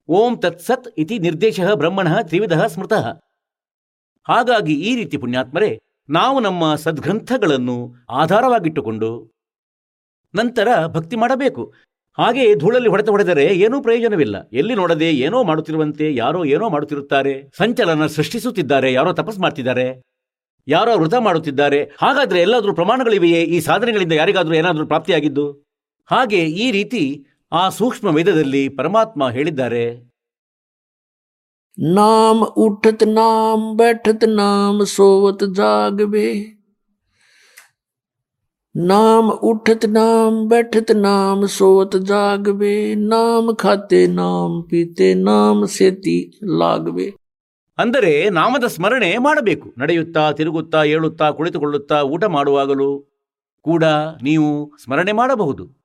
ಓಂ 0.08 0.36
ತತ್ಸತ್ 0.36 0.94
ಇತಿ 0.98 1.18
ನಿರ್ದೇಶ 1.18 1.60
ಬ್ರಹ್ಮಣ 1.74 2.20
ತ್ರಿವಿಧ 2.22 2.60
ಸ್ಮೃತಃ. 2.60 3.20
ಹಾಗಾಗಿ 4.28 4.74
ಈ 4.74 4.96
ರೀತಿ 4.96 5.16
ಪುಣ್ಯಾತ್ಮರೇ 5.16 5.80
ನಾವು 6.08 6.40
ನಮ್ಮ 6.40 6.74
ಸದ್ಗ್ರಂಥಗಳನ್ನು 6.74 7.94
ಆಧಾರವಾಗಿಟ್ಟುಕೊಂಡು 8.10 9.34
ನಂತರ 10.34 10.68
ಭಕ್ತಿ 10.86 11.16
ಮಾಡಬೇಕು. 11.16 11.74
ಹಾಗೆ 12.18 12.54
ಧೂಳಲ್ಲಿ 12.54 12.88
ಹೊಡೆತ 12.88 13.08
ಹೊಡೆದರೆ 13.08 13.44
ಏನೂ 13.44 13.82
ಪ್ರಯೋಜನವಿಲ್ಲ. 13.82 14.48
ಎಲ್ಲಿ 14.52 14.74
ನೋಡದೆ 14.74 15.10
ಏನೋ 15.10 15.44
ಮಾಡುತ್ತಿರುವಂತೆ 15.44 16.14
ಯಾರೋ 16.14 16.44
ಏನೋ 16.44 16.68
ಮಾಡುತ್ತಿರುತ್ತಾರೆ. 16.68 17.50
ಸಂಚಲನ 17.58 18.06
ಸೃಷ್ಟಿಸುತ್ತಿದ್ದಾರೆ, 18.06 18.92
ಯಾರೋ 18.92 19.12
ತಪಸ್ 19.12 19.38
ಮಾಡ್ತಿದ್ದಾರೆ, 19.38 20.02
ಯಾರೋ 20.68 20.98
ವೃತ 20.98 21.14
ಮಾಡುತ್ತಿದ್ದಾರೆ. 21.14 21.84
ಹಾಗಾದರೆ 21.84 22.40
ಎಲ್ಲಾದರೂ 22.40 22.74
ಪ್ರಮಾಣಗಳಿವೆಯೇ 22.74 23.42
ಈ 23.42 23.60
ಸಾಧನೆಗಳಿಂದ 23.60 24.12
ಯಾರಿಗಾದರೂ 24.12 24.54
ಏನಾದರೂ 24.54 24.86
ಪ್ರಾಪ್ತಿಯಾಗಿದ್ದು? 24.86 25.52
ಹಾಗೆ 26.06 26.44
ಈ 26.44 26.70
ರೀತಿ 26.70 27.26
ಆ 27.52 27.68
ಸೂಕ್ಷ್ಮ 27.68 28.08
ವೇದದಲ್ಲಿ 28.08 28.68
ಪರಮಾತ್ಮ 28.68 29.30
ಹೇಳಿದ್ದಾರೆ. 29.30 30.05
ਨਾਮ 31.78 32.42
ਉਠਤ 32.42 33.04
ਨਾਮ 33.04 33.76
ਬੈਠਤ 33.76 34.24
ਨਾਮ 34.24 34.84
ਸੋਵਤ 34.84 35.44
ਜਾਗਵੇ 35.44 36.52
ਨਾਮ 38.76 39.30
ਉਠਤ 39.30 39.86
ਨਾਮ 39.86 40.48
ਬੈਠਤ 40.48 40.92
ਨਾਮ 40.92 41.46
ਸੋਵਤ 41.46 41.96
ਜਾਗਵੇ 41.96 42.94
ਨਾਮ 42.94 43.54
ਖਾਤੇ 43.54 44.06
ਨਾਮ 44.06 44.62
ਪੀਤੇ 44.62 45.14
ਨਾਮ 45.14 45.66
ਸੇਤੀ 45.66 46.32
ਲਾਗਵੇ 46.44 47.12
ಅಂದರೆ 47.78 48.30
ನಾಮದ 48.30 48.66
ಸ್ಮರಣೆ 48.66 49.18
ಮಾಡಬೇಕು. 49.18 49.74
ನಡೆಯುತ್ತಾ, 49.78 50.32
ತಿರುಗುತ್ತಾ, 50.32 50.84
ಏಳುತ್ತಾ, 50.84 51.30
ಕುಳಿತುಕೊಳ್ಳುತ್ತಾ, 51.30 52.02
ಊಟ 52.02 52.24
ಮಾಡುವಾಗಲೂ 52.24 53.04
ಕೂಡ 53.60 53.84
ನೀವು 54.22 54.72
ಸ್ಮರಣೆ 54.82 55.12
ಮಾಡಬಹುದು. 55.12 55.76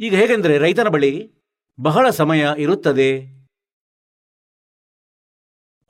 ಈಗ 0.00 0.14
ಹೇಗೆಂದರೆ 0.14 0.58
ರೈತನ 0.58 0.88
ಬಳಿ 0.88 1.35
ಬಹಳ 1.80 2.10
ಸಮಯ 2.10 2.48
ಇರುತ್ತದೆ. 2.58 3.36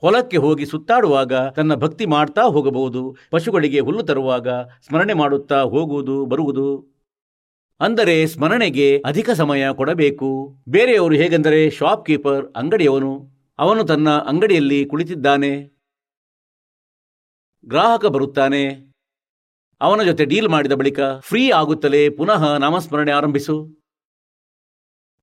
ಹೊಲಕ್ಕೆ 0.01 0.37
ಹೋಗಿ 0.37 0.65
ಸುತ್ತಾಡುವಾಗ 0.65 1.33
ತನ್ನ 1.33 1.75
ಭಕ್ತಿ 1.75 2.05
ಮಾಡ್ತಾ 2.05 2.41
ಹೋಗಬಹುದು, 2.41 3.15
ಪಶುಗಳಿಗೆ 3.31 3.79
ಹುಲ್ಲು 3.79 4.03
ತರುವಾಗ 4.03 4.49
ಸ್ಮರಣೆ 4.81 5.13
ಮಾಡುತ್ತಾ 5.13 5.61
ಹೋಗುವುದು, 5.61 6.25
ಬರುವುದು. 6.25 6.97
ಅಂದರೆ 7.79 8.27
ಸ್ಮರಣೆಗೆ 8.27 8.99
ಅಧಿಕ 9.05 9.29
ಸಮಯ 9.29 9.67
ಕೊಡಬೇಕು. 9.73 10.57
ಬೇರೆಯವರು 10.69 11.15
ಹೇಗೆಂದರೆ 11.15 11.69
ಶಾಪ್ 11.69 12.05
ಕೀಪರ್, 12.05 12.53
ಅಂಗಡಿಯವನು, 12.55 13.29
ಅವನು 13.59 13.83
ತನ್ನ 13.83 14.09
ಅಂಗಡಿಯಲ್ಲಿ 14.09 14.85
ಕುಳಿತಿದ್ದಾನೆ. 14.85 15.65
ಗ್ರಾಹಕ 17.65 18.05
ಬರುತ್ತಾನೆ. 18.05 18.93
ಅವನ 19.81 20.03
ಜೊತೆ 20.03 20.25
ಡೀಲ್ 20.25 20.49
ಮಾಡಿದ 20.49 20.71
ಬಳಿಕ 20.71 20.99
ಫ್ರೀ 21.19 21.51
ಆಗುತ್ತಲೇ 21.51 22.09
ಪುನಃ 22.09 22.57
ನಾಮಸ್ಮರಣೆ 22.57 23.11
ಆರಂಭಿಸು. 23.11 23.86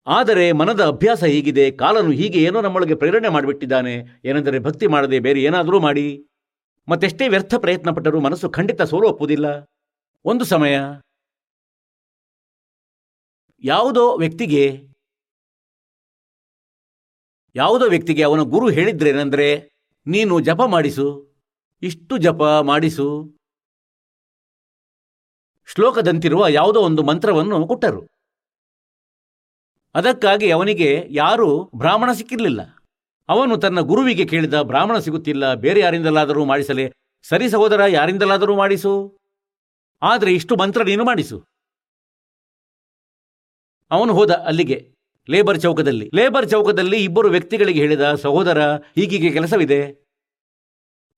ಆದರೆ 0.06 0.52
ಮನದ 0.52 0.84
ಅಭ್ಯಾಸ 0.84 1.24
ಹೀಗಿದೆ, 1.24 1.70
ಕಾಲನು 1.70 2.10
ಹೀಗೆ 2.10 2.42
ಏನೋ 2.42 2.60
ನಮ್ಮೊಳಗೆ 2.60 2.94
ಪ್ರೇರಣೆ 2.94 3.28
ಮಾಡಿಬಿಟ್ಟಿದ್ದಾನೆ, 3.28 4.20
ಏನೆಂದರೆ 4.24 4.58
ಭಕ್ತಿ 4.58 4.86
ಮಾಡದೆ 4.86 5.18
ಬೇರೆ 5.18 5.42
ಏನಾದರೂ 5.42 5.80
ಮಾಡಿ. 5.80 6.26
ಮತ್ತೆಷ್ಟೇ 6.88 7.28
ವ್ಯರ್ಥ 7.28 7.54
ಪ್ರಯತ್ನ 7.54 7.90
ಪಟ್ಟರೂ 7.90 8.20
ಮನಸ್ಸು 8.20 8.50
ಖಂಡಿತ 8.50 8.82
ಸೋಲು 8.82 9.08
ಒಪ್ಪುವುದಿಲ್ಲ 9.08 9.46
ಒಂದು 10.24 10.44
ಸಮಯ. 10.44 10.74
ಯಾವುದೋ 13.64 14.16
ವ್ಯಕ್ತಿಗೆ 14.18 14.64
ಯಾವುದೋ 17.54 17.86
ವ್ಯಕ್ತಿಗೆ 17.88 18.22
ಅವನ 18.22 18.40
ಗುರು 18.40 18.68
ಹೇಳಿದ್ರೇನೆಂದರೆ, 18.68 19.48
ನೀನು 20.06 20.40
ಜಪ 20.40 20.62
ಮಾಡಿಸು, 20.66 21.06
ಇಷ್ಟು 21.82 22.14
ಜಪ 22.18 22.42
ಮಾಡಿಸು. 22.42 23.08
ಶ್ಲೋಕದಂತಿರುವ 25.68 26.44
ಯಾವುದೋ 26.48 26.80
ಒಂದು 26.80 27.02
ಮಂತ್ರವನ್ನು 27.02 27.66
ಕೊಟ್ಟರು. 27.66 28.13
ಅದಕ್ಕಾಗಿ 29.94 30.50
ಅವನಿಗೆ 30.50 31.06
ಯಾರೂ 31.10 31.70
ಬ್ರಾಹ್ಮಣ 31.76 32.12
ಸಿಕ್ಕಿರಲಿಲ್ಲ. 32.12 32.60
ಅವನು 33.28 33.56
ತನ್ನ 33.56 33.80
ಗುರುವಿಗೆ 33.80 34.24
ಕೇಳಿದ, 34.24 34.54
ಬ್ರಾಹ್ಮಣ 34.62 34.98
ಸಿಗುತ್ತಿಲ್ಲ, 34.98 35.54
ಬೇರೆ 35.54 35.80
ಯಾರಿಂದಲಾದರೂ 35.80 36.44
ಮಾಡಿಸಲೇ. 36.44 36.92
ಸರಿ 37.22 37.48
ಸಹೋದರ, 37.48 37.80
ಯಾರಿಂದಲಾದರೂ 37.88 38.56
ಮಾಡಿಸು. 38.56 39.18
ಆದರೆ 40.02 40.34
ಇಷ್ಟು 40.34 40.56
ಮಂತ್ರ 40.56 40.82
ನೀನು 40.82 41.04
ಮಾಡಿಸು. 41.04 41.44
ಅವನು 43.90 44.14
ಹೋದ 44.14 44.30
ಅಲ್ಲಿಗೆ, 44.30 44.94
ಲೇಬರ್ 45.30 45.60
ಚೌಕದಲ್ಲಿ. 45.60 46.10
ಲೇಬರ್ 46.14 46.50
ಚೌಕದಲ್ಲಿ 46.50 47.04
ಇಬ್ಬರು 47.04 47.28
ವ್ಯಕ್ತಿಗಳಿಗೆ 47.28 47.80
ಹೇಳಿದ, 47.80 48.14
ಸಹೋದರ, 48.14 48.74
ಹೀಗೀಗೆ 48.74 49.30
ಕೆಲಸವಿದೆ. 49.30 50.06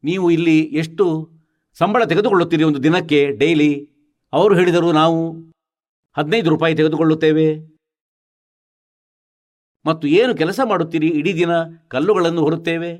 ನೀವು 0.04 0.30
ಇಲ್ಲಿ 0.30 0.60
ಎಷ್ಟು 0.60 1.30
ಸಂಬಳ 1.74 2.04
ತೆಗೆದುಕೊಳ್ಳುತ್ತೀರಿ 2.04 2.62
ಒಂದು 2.62 2.82
ದಿನಕ್ಕೆ 2.82 3.30
ಡೈಲಿ? 3.30 3.88
ಅವರು 4.32 4.54
ಹೇಳಿದರು, 4.54 4.92
ನಾವು 4.92 5.32
ಹದಿನೈದು 6.16 6.50
ರೂಪಾಯಿ 6.50 6.74
ತೆಗೆದುಕೊಳ್ಳುತ್ತೇವೆ. 6.74 7.75
ಮತ್ತು 9.86 10.06
ಏನು 10.06 10.32
ಕೆಲಸ 10.36 10.60
ಮಾಡುತ್ತೀರಿ? 10.64 11.08
ಇಡೀ 11.18 11.32
ದಿನ 11.34 11.52
ಕಲ್ಲುಗಳನ್ನು 11.88 12.42
ಹೊರುತ್ತೇವೆ? 12.42 12.90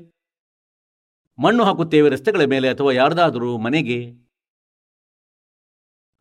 ಮಣ್ಣು 1.39 1.63
ಹಾಕುತ್ತೇವೆ 1.63 2.09
ರಸ್ತೆಗಳ 2.09 2.43
ಮೇಲೆ 2.43 2.67
ಅಥವಾ 2.69 2.91
ಯಾರ್ದಾದರೂ 2.91 3.57
ಮನೆಗೆ? 3.57 3.99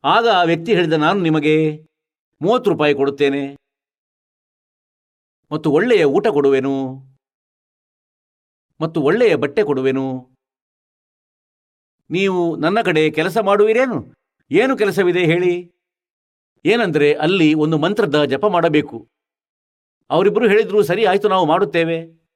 ಆಗ 0.04 0.26
ಆ 0.28 0.42
ವ್ಯಕ್ತಿ 0.42 0.74
ಹೇಳಿದ, 0.74 0.92
ನಾನು 0.92 1.18
ನಿಮಗೆ 1.20 1.54
ಮೂವತ್ತು 2.42 2.70
ರೂಪಾಯಿ 2.70 2.94
ಕೊಡುತ್ತೇನೆ 2.94 3.44
ಮತ್ತು 5.50 5.68
ಒಳ್ಳೆಯ 5.70 6.04
ಊಟ 6.04 6.26
ಕೊಡುವೆನು 6.26 6.76
ಮತ್ತು 8.80 8.98
ಒಳ್ಳೆಯ 9.00 9.34
ಬಟ್ಟೆ 9.34 9.62
ಕೊಡುವೆನು. 9.62 10.06
ನೀವು 12.10 12.40
ನನ್ನ 12.56 12.78
ಕಡೆ 12.82 13.10
ಕೆಲಸ 13.10 13.36
ಮಾಡುವಿರೇನು? 13.38 13.98
ಏನು 14.50 14.72
ಕೆಲಸವಿದೆ 14.76 15.22
ಹೇಳಿ? 15.24 15.54
ಏನಂದರೆ 16.64 17.08
ಅಲ್ಲಿ 17.24 17.54
ಒಂದು 17.54 17.78
ಮಂತ್ರದ 17.78 18.24
ಜಪ 18.24 18.46
ಮಾಡಬೇಕು. 18.46 18.98
ಅವರಿಬ್ಬರು 20.10 20.48
ಹೇಳಿದರು, 20.48 20.82
ಸರಿ, 20.82 21.04
ಆಯಿತು, 21.04 21.28
ನಾವು 21.28 21.46
ಮಾಡುತ್ತೇವೆ. 21.46 22.26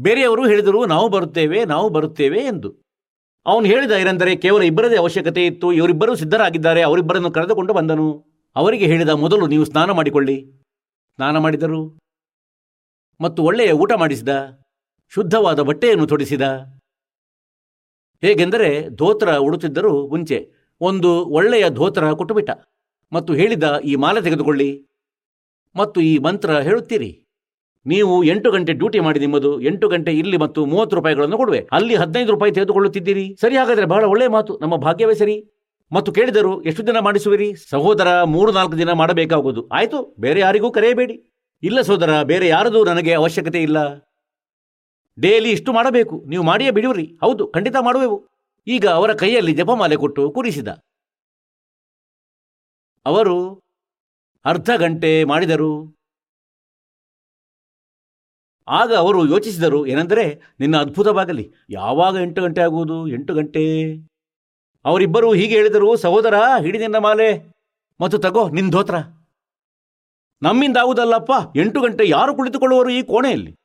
ಬೇರೆಯವರು 0.00 0.48
ಹೇಳಿದರು, 0.48 0.86
ನಾವು 0.86 1.08
ಬರುತ್ತೇವೆ 1.08 1.64
ನಾವು 1.64 1.88
ಬರುತ್ತೇವೆ 1.88 2.38
ಎಂದು. 2.38 2.82
ಅವನು 3.46 3.66
ಹೇಳಿದ 3.66 3.90
ಏನೆಂದರೆ, 3.90 4.36
ಕೇವಲ 4.36 4.62
ಇಬ್ಬರದೇ 4.62 4.96
ಅವಶ್ಯಕತೆ 4.96 5.46
ಇತ್ತು, 5.46 5.72
ಇವರಿಬ್ಬರೂ 5.72 6.14
ಸಿದ್ಧರಾಗಿದ್ದಾರೆ, 6.14 6.82
ಅವರಿಬ್ಬರನ್ನು 6.82 7.30
ಕರೆದುಕೊಂಡು 7.30 7.72
ಬಂದನು. 7.72 8.24
ಅವರಿಗೆ 8.56 8.86
ಹೇಳಿದ 8.86 9.08
ಮೊದಲು, 9.08 9.46
ನೀವು 9.46 9.64
ಸ್ನಾನ 9.64 9.90
ಮಾಡಿಕೊಳ್ಳಿ. 9.90 10.46
ಸ್ನಾನ 11.14 11.38
ಮಾಡಿದರು. 11.38 11.98
ಮತ್ತು 13.20 13.42
ಒಳ್ಳೆಯ 13.42 13.72
ಊಟ 13.72 13.92
ಮಾಡಿಸಿದ. 13.92 14.28
ಶುದ್ಧವಾದ 15.14 15.60
ಬಟ್ಟೆಯನ್ನು 15.60 16.06
ತೊಡಿಸಿದ. 16.06 16.42
ಹೇಗೆಂದರೆ, 18.20 18.88
ಧೋತ್ರ 18.88 19.34
ಉಡುತ್ತಿದ್ದರು 19.34 20.08
ಮುಂಚೆ, 20.08 20.52
ಒಂದು 20.80 21.26
ಒಳ್ಳೆಯ 21.26 21.70
ಧೋತ್ರ 21.70 22.12
ಕೊಟ್ಟುಬಿಟ್ಟ. 22.12 22.50
ಮತ್ತು 23.12 23.34
ಹೇಳಿದ, 23.34 23.80
ಈ 23.84 23.96
ಮಾಲೆ 23.96 24.22
ತೆಗೆದುಕೊಳ್ಳಿ. 24.22 24.86
ಮತ್ತು 25.76 26.00
ಈ 26.00 26.18
ಮಂತ್ರ 26.18 26.58
ಹೇಳುತ್ತೀರಿ. 26.58 27.18
ನೀವು 27.86 28.24
ಎಂಟು 28.24 28.50
ಗಂಟೆ 28.50 28.72
ಡ್ಯೂಟಿ 28.72 29.00
ಮಾಡಿ 29.00 29.20
ನಿಮ್ಮದು, 29.20 29.60
ಎಂಟು 29.60 29.88
ಗಂಟೆ 29.88 30.12
ಇಲ್ಲಿ 30.12 30.36
ಮತ್ತು 30.36 30.66
ಮೂವತ್ತು 30.66 30.96
ರೂಪಾಯಿಗಳನ್ನು 30.96 31.36
ಕೊಡುವೆ. 31.36 31.68
ಅಲ್ಲಿ 31.72 31.94
ಹದಿನೈದು 31.94 32.30
ರೂಪಾಯಿ 32.30 32.52
ತೆಗೆದುಕೊಳ್ಳುತ್ತಿದ್ದೀರಿ. 32.52 33.36
ಸರಿ 33.40 33.56
ಹಾಗಾದರೆ 33.56 33.84
ಬಹಳ 33.84 34.04
ಒಳ್ಳೆಯ 34.04 34.28
ಮಾತು, 34.28 34.58
ನಮ್ಮ 34.62 34.76
ಭಾಗ್ಯವೇ 34.76 35.14
ಸರಿ. 35.14 35.52
ಮತ್ತು 35.92 36.12
ಕೇಳಿದರು, 36.12 36.62
ಎಷ್ಟು 36.62 36.86
ದಿನ 36.86 36.98
ಮಾಡಿಸುವಿರಿ? 36.98 37.54
ಸಹೋದರ, 37.70 38.22
ಮೂರು 38.22 38.52
ನಾಲ್ಕು 38.52 38.78
ದಿನ 38.78 38.92
ಮಾಡಬೇಕಾಗುವುದು. 38.92 39.68
ಆಯ್ತು, 39.68 40.16
ಬೇರೆ 40.20 40.40
ಯಾರಿಗೂ 40.40 40.70
ಕರೆಯಬೇಡಿ. 40.70 41.32
ಇಲ್ಲ 41.62 41.80
ಸಹೋದರ, 41.80 42.22
ಬೇರೆ 42.22 42.48
ಯಾರದು 42.48 42.84
ನನಗೆ 42.84 43.14
ಅವಶ್ಯಕತೆ 43.14 43.62
ಇಲ್ಲ. 43.62 43.98
ಡೇಲಿ 45.20 45.50
ಇಷ್ಟು 45.50 45.72
ಮಾಡಬೇಕು. 45.72 46.24
ನೀವು 46.28 46.44
ಮಾಡಿಯೇ 46.44 46.70
ಬಿಡುವ್ರಿ. 46.70 47.18
ಹೌದು, 47.20 47.46
ಖಂಡಿತ 47.46 47.76
ಮಾಡುವೆವು. 47.80 48.26
ಈಗ 48.66 48.86
ಅವರ 48.86 49.12
ಕೈಯಲ್ಲಿ 49.12 49.52
ಜಪಮಾಲೆ 49.52 49.96
ಕೊಟ್ಟು 49.96 50.30
ಕೂರಿಸಿದ. 50.30 50.68
ಅವರು 53.06 53.62
ಅರ್ಧ 54.44 54.70
ಗಂಟೆ 54.76 55.24
ಮಾಡಿದರು. 55.24 56.02
ಆಗ 58.68 58.94
ಅವರು 58.94 59.28
ಯೋಚಿಸಿದರು, 59.28 59.86
ಏನೆಂದರೆ, 59.86 60.40
ನಿನ್ನ 60.60 60.76
ಅದ್ಭುತವಾಗಲಿ. 60.76 61.52
ಯಾವಾಗ 61.70 62.16
ಎಂಟು 62.22 62.42
ಗಂಟೆ 62.42 62.60
ಆಗುವುದು? 62.60 63.08
ಎಂಟು 63.08 63.34
ಗಂಟೆ. 63.34 63.94
ಅವರಿಬ್ಬರು 64.84 65.32
ಹೀಗೆ 65.32 65.54
ಹೇಳಿದರು, 65.54 65.96
ಸಹೋದರ, 65.96 66.34
ಹಿಡಿ 66.62 66.78
ನಿನ್ನ 66.78 66.98
ಮಾಲೆ 66.98 67.52
ಮತ್ತು 68.00 68.18
ತಗೋ 68.18 68.48
ನಿನ್ನ 68.48 68.70
ಧೋತ್ರ. 68.70 68.94
ನಮ್ಮಿಂದ 70.42 70.76
ಆಗುವುದಲ್ಲಪ್ಪ, 70.76 71.30
ಎಂಟು 71.56 71.80
ಗಂಟೆ 71.80 72.08
ಯಾರು 72.08 72.36
ಕುಳಿತುಕೊಳ್ಳುವರು 72.36 72.90
ಈ 72.90 73.02
ಕೋಣೆಯಲ್ಲಿ? 73.02 73.56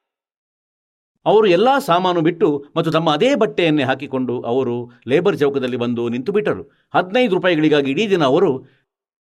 ಅವರು 1.25 1.47
ಎಲ್ಲಾ 1.47 1.79
ಸಾಮಾನು 1.79 2.21
ಬಿಟ್ಟು 2.21 2.65
ಮತ್ತು 2.75 2.91
ತಮ್ಮ 2.91 3.11
ಅದೇ 3.11 3.35
ಬಟ್ಟೆಯನ್ನೇ 3.35 3.83
ಹಾಕಿಕೊಂಡು 3.83 4.41
ಅವರು 4.41 4.91
ಲೇಬರ್ 5.07 5.37
ಚೌಕದಲ್ಲಿ 5.37 5.77
ಬಂದು 5.77 6.09
ನಿಂತು 6.09 6.31
ಬಿಟ್ಟರು 6.31 6.63
ಹದಿನೈದು 6.95 7.35
ರೂಪಾಯಿಗಳಿಗಾಗಿ 7.35 7.91
ಇಡೀ 7.91 8.09
ದಿನ 8.09 8.23
ಅವರು 8.23 8.65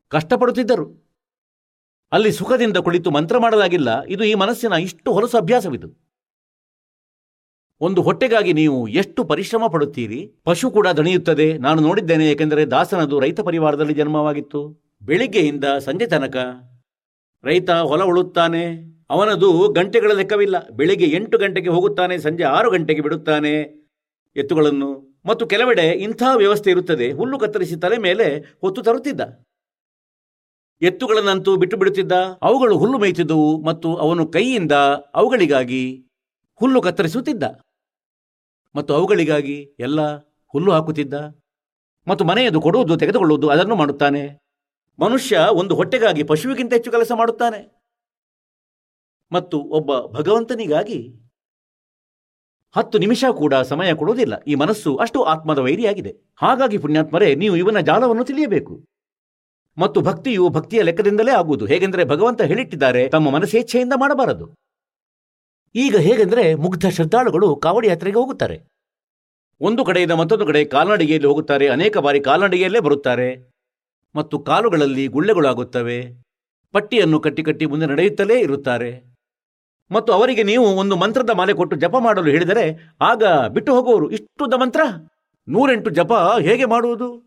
ಕಷ್ಟಪಡುತ್ತಿದ್ದರು. 0.09 1.06
ಅಲ್ಲಿ 2.16 2.33
ಸುಖದಿಂದ 2.33 2.76
ಕುಳಿತು 2.76 3.11
ಮಂತ್ರ 3.11 3.38
ಮಾಡಲಾಗಿಲ್ಲ. 3.38 4.02
ಇದು 4.05 4.24
ಈ 4.24 4.35
ಮನಸ್ಸಿನ 4.35 4.72
ಇಷ್ಟು 4.72 5.12
ಹೊಲಸು 5.12 5.37
ಅಭ್ಯಾಸವಿದು. 5.37 5.88
ಒಂದು 7.81 8.02
ಹೊಟ್ಟೆಗಾಗಿ 8.02 8.52
ನೀವು 8.52 8.88
ಎಷ್ಟು 8.88 9.24
ಪರಿಶ್ರಮ 9.24 9.66
ಪಡುತ್ತೀರಿ? 9.66 10.33
ಪಶು 10.44 10.70
ಕೂಡ 10.70 10.88
ದಣಿಯುತ್ತದೆ. 10.88 11.59
ನಾನು 11.59 11.83
ನೋಡಿದ್ದೇನೆ 11.83 12.31
ಏಕೆಂದರೆ 12.31 12.66
ದಾಸನದು 12.66 13.20
ರೈತ 13.20 13.40
ಪರಿವಾರದಲ್ಲಿ 13.40 13.94
ಜನ್ಮವಾಗಿತ್ತು. 13.94 14.83
ಬೆಳಿಗ್ಗೆಯಿಂದ 15.02 15.64
ಸಂಜೆ 15.64 16.07
ತನಕ 16.07 16.37
ರೈತ 17.44 17.70
ಹೊಲ 17.70 18.02
ಉಳುತ್ತಾನೆ. 18.02 18.62
ಅವನದು 19.11 19.72
ಗಂಟೆಗಳ 19.72 20.12
ಲೆಕ್ಕವಿಲ್ಲ. 20.12 20.68
ಬೆಳಿಗ್ಗೆ 20.68 21.07
ಎಂಟು 21.07 21.38
ಗಂಟೆಗೆ 21.38 21.68
ಹೋಗುತ್ತಾನೆ, 21.68 22.18
ಸಂಜೆ 22.18 22.44
ಆರು 22.44 22.70
ಗಂಟೆಗೆ 22.70 23.00
ಬಿಡುತ್ತಾನೆ 23.00 23.61
ಎತ್ತುಗಳನ್ನು. 24.37 25.20
ಮತ್ತು 25.26 25.46
ಕೆಲವೆಡೆ 25.46 25.87
ಇಂಥ 25.87 26.22
ವ್ಯವಸ್ಥೆ 26.37 26.70
ಇರುತ್ತದೆ. 26.70 27.12
ಹುಲ್ಲು 27.12 27.38
ಕತ್ತರಿಸಿ 27.38 27.76
ತಲೆ 27.76 27.98
ಮೇಲೆ 27.98 28.57
ಹೊತ್ತು 28.61 28.83
ತರುತ್ತಿದ್ದ. 28.83 29.45
ಎತ್ತುಗಳನ್ನಂತೂ 30.82 31.56
ಬಿಟ್ಟು 31.56 31.76
ಬಿಡುತ್ತಿದ್ದ? 31.76 32.12
ಅವುಗಳು 32.42 32.78
ಹುಲ್ಲು 32.78 32.98
ಮೇಯ್ತಿದ್ದವು 32.98 33.62
ಮತ್ತು 33.62 33.96
ಅವನು 33.96 34.28
ಕೈಯಿಂದ 34.28 34.72
ಅವುಗಳಿಗಾಗಿ 35.14 36.06
ಹುಲ್ಲು 36.54 36.82
ಕತ್ತರಿಸುತ್ತಿದ್ದ. 36.82 37.42
ಮತ್ತು 38.74 38.94
ಅವುಗಳಿಗಾಗಿ 38.94 39.76
ಎಲ್ಲ 39.78 40.16
ಹುಲ್ಲು 40.46 40.72
ಹಾಕುತ್ತಿದ್ದ. 40.72 41.14
ಮತ್ತು 42.08 42.24
ಮನೆಯದು 42.24 42.60
ಕೊಡುವುದು 42.60 42.96
ತೆಗೆದುಕೊಳ್ಳುವುದು 42.96 43.48
ಅದನ್ನು 43.48 43.76
ಮಾಡುತ್ತಾನೆ. 43.76 44.40
ಮನುಷ್ಯ 44.98 45.38
ಒಂದು 45.52 45.74
ಹೊಟ್ಟೆಗಾಗಿ 45.74 46.22
ಪಶುವಿಗಿಂತ 46.22 46.72
ಹೆಚ್ಚು 46.72 46.90
ಕೆಲಸ 46.90 47.12
ಮಾಡುತ್ತಾನೆ. 47.14 47.82
ಮತ್ತು 49.32 49.58
ಒಬ್ಬ 49.58 50.18
ಭಗವಂತನಿಗಾಗಿ 50.18 51.14
ಹತ್ತು 52.76 52.98
ನಿಮಿಷ 52.98 53.24
ಕೂಡ 53.32 53.54
ಸಮಯ 53.54 53.94
ಕೊಡುವುದಿಲ್ಲ. 53.94 54.34
ಈ 54.46 54.54
ಮನಸ್ಸು 54.54 54.96
ಅಷ್ಟು 54.96 55.22
ಆತ್ಮದ 55.22 55.58
ವೈರಿಯಾಗಿದೆ. 55.58 56.16
ಹಾಗಾಗಿ 56.36 56.78
ಪುಣ್ಯಾತ್ಮರೇ, 56.78 57.34
ನೀವು 57.34 57.56
ಇವನ 57.56 57.80
ಜಾಲವನ್ನು 57.80 58.24
ತಿಳಿಯಬೇಕು. 58.24 58.95
ಮತ್ತು 59.78 60.00
ಭಕ್ತಿಯು 60.00 60.48
ಭಕ್ತಿಯ 60.48 60.82
ಲೆಕ್ಕದಿಂದಲೇ 60.82 61.32
ಆಗುವುದು. 61.32 61.66
ಹೇಗೆಂದರೆ 61.66 62.04
ಭಗವಂತ 62.04 62.42
ಹೇಳಿಟ್ಟಿದ್ದಾರೆ, 62.42 63.08
ತಮ್ಮ 63.08 63.30
ಮನಸ್ಸೇಚ್ಛೆಯಿಂದ 63.30 63.92
ಮಾಡಬಾರದು. 63.96 64.54
ಈಗ 65.74 65.96
ಹೇಗೆಂದರೆ 65.96 66.54
ಮುಗ್ಧ 66.54 66.86
ಶ್ರದ್ಧಾಳುಗಳು 66.86 67.56
ಕಾವಡಿ 67.56 67.88
ಯಾತ್ರೆಗೆ 67.88 68.18
ಹೋಗುತ್ತಾರೆ. 68.18 68.62
ಒಂದು 69.60 69.84
ಕಡೆಯಿಂದ 69.84 70.12
ಮತ್ತೊಂದು 70.12 70.46
ಕಡೆ 70.46 70.64
ಕಾಲ್ನಡಿಗೆಯಲ್ಲಿ 70.64 71.28
ಹೋಗುತ್ತಾರೆ, 71.28 71.68
ಅನೇಕ 71.68 71.98
ಬಾರಿ 71.98 72.20
ಕಾಲ್ನಡಿಗೆಯಲ್ಲೇ 72.20 72.80
ಬರುತ್ತಾರೆ. 72.80 73.52
ಮತ್ತು 74.14 74.38
ಕಾಲುಗಳಲ್ಲಿ 74.38 75.06
ಗುಳ್ಳೆಗಳಾಗುತ್ತವೆ. 75.06 76.16
ಪಟ್ಟಿಯನ್ನು 76.72 77.20
ಕಟ್ಟಿ 77.20 77.42
ಕಟ್ಟಿ 77.42 77.66
ಮುಂದೆ 77.66 77.86
ನಡೆಯುತ್ತಲೇ 77.86 78.40
ಇರುತ್ತಾರೆ. 78.40 79.04
ಮತ್ತು 79.90 80.12
ಅವರಿಗೆ 80.12 80.42
ನೀವು 80.42 80.64
ಒಂದು 80.64 80.96
ಮಂತ್ರದ 80.96 81.30
ಮಾಲೆ 81.30 81.52
ಕೊಟ್ಟು 81.52 81.76
ಜಪ 81.76 81.96
ಮಾಡಲು 81.96 82.30
ಹೇಳಿದರೆ, 82.30 82.92
ಆಗ 83.00 83.24
ಬಿಟ್ಟು 83.24 83.74
ಹೋಗುವವರು 83.74 84.10
ಇಷ್ಟುದ 84.10 84.54
ಮಂತ್ರ? 84.54 84.80
ನೂರೆಂಟು 85.48 85.90
ಜಪ 85.90 86.12
ಹೇಗೆ 86.40 86.64
ಮಾಡುವುದು? 86.64 87.25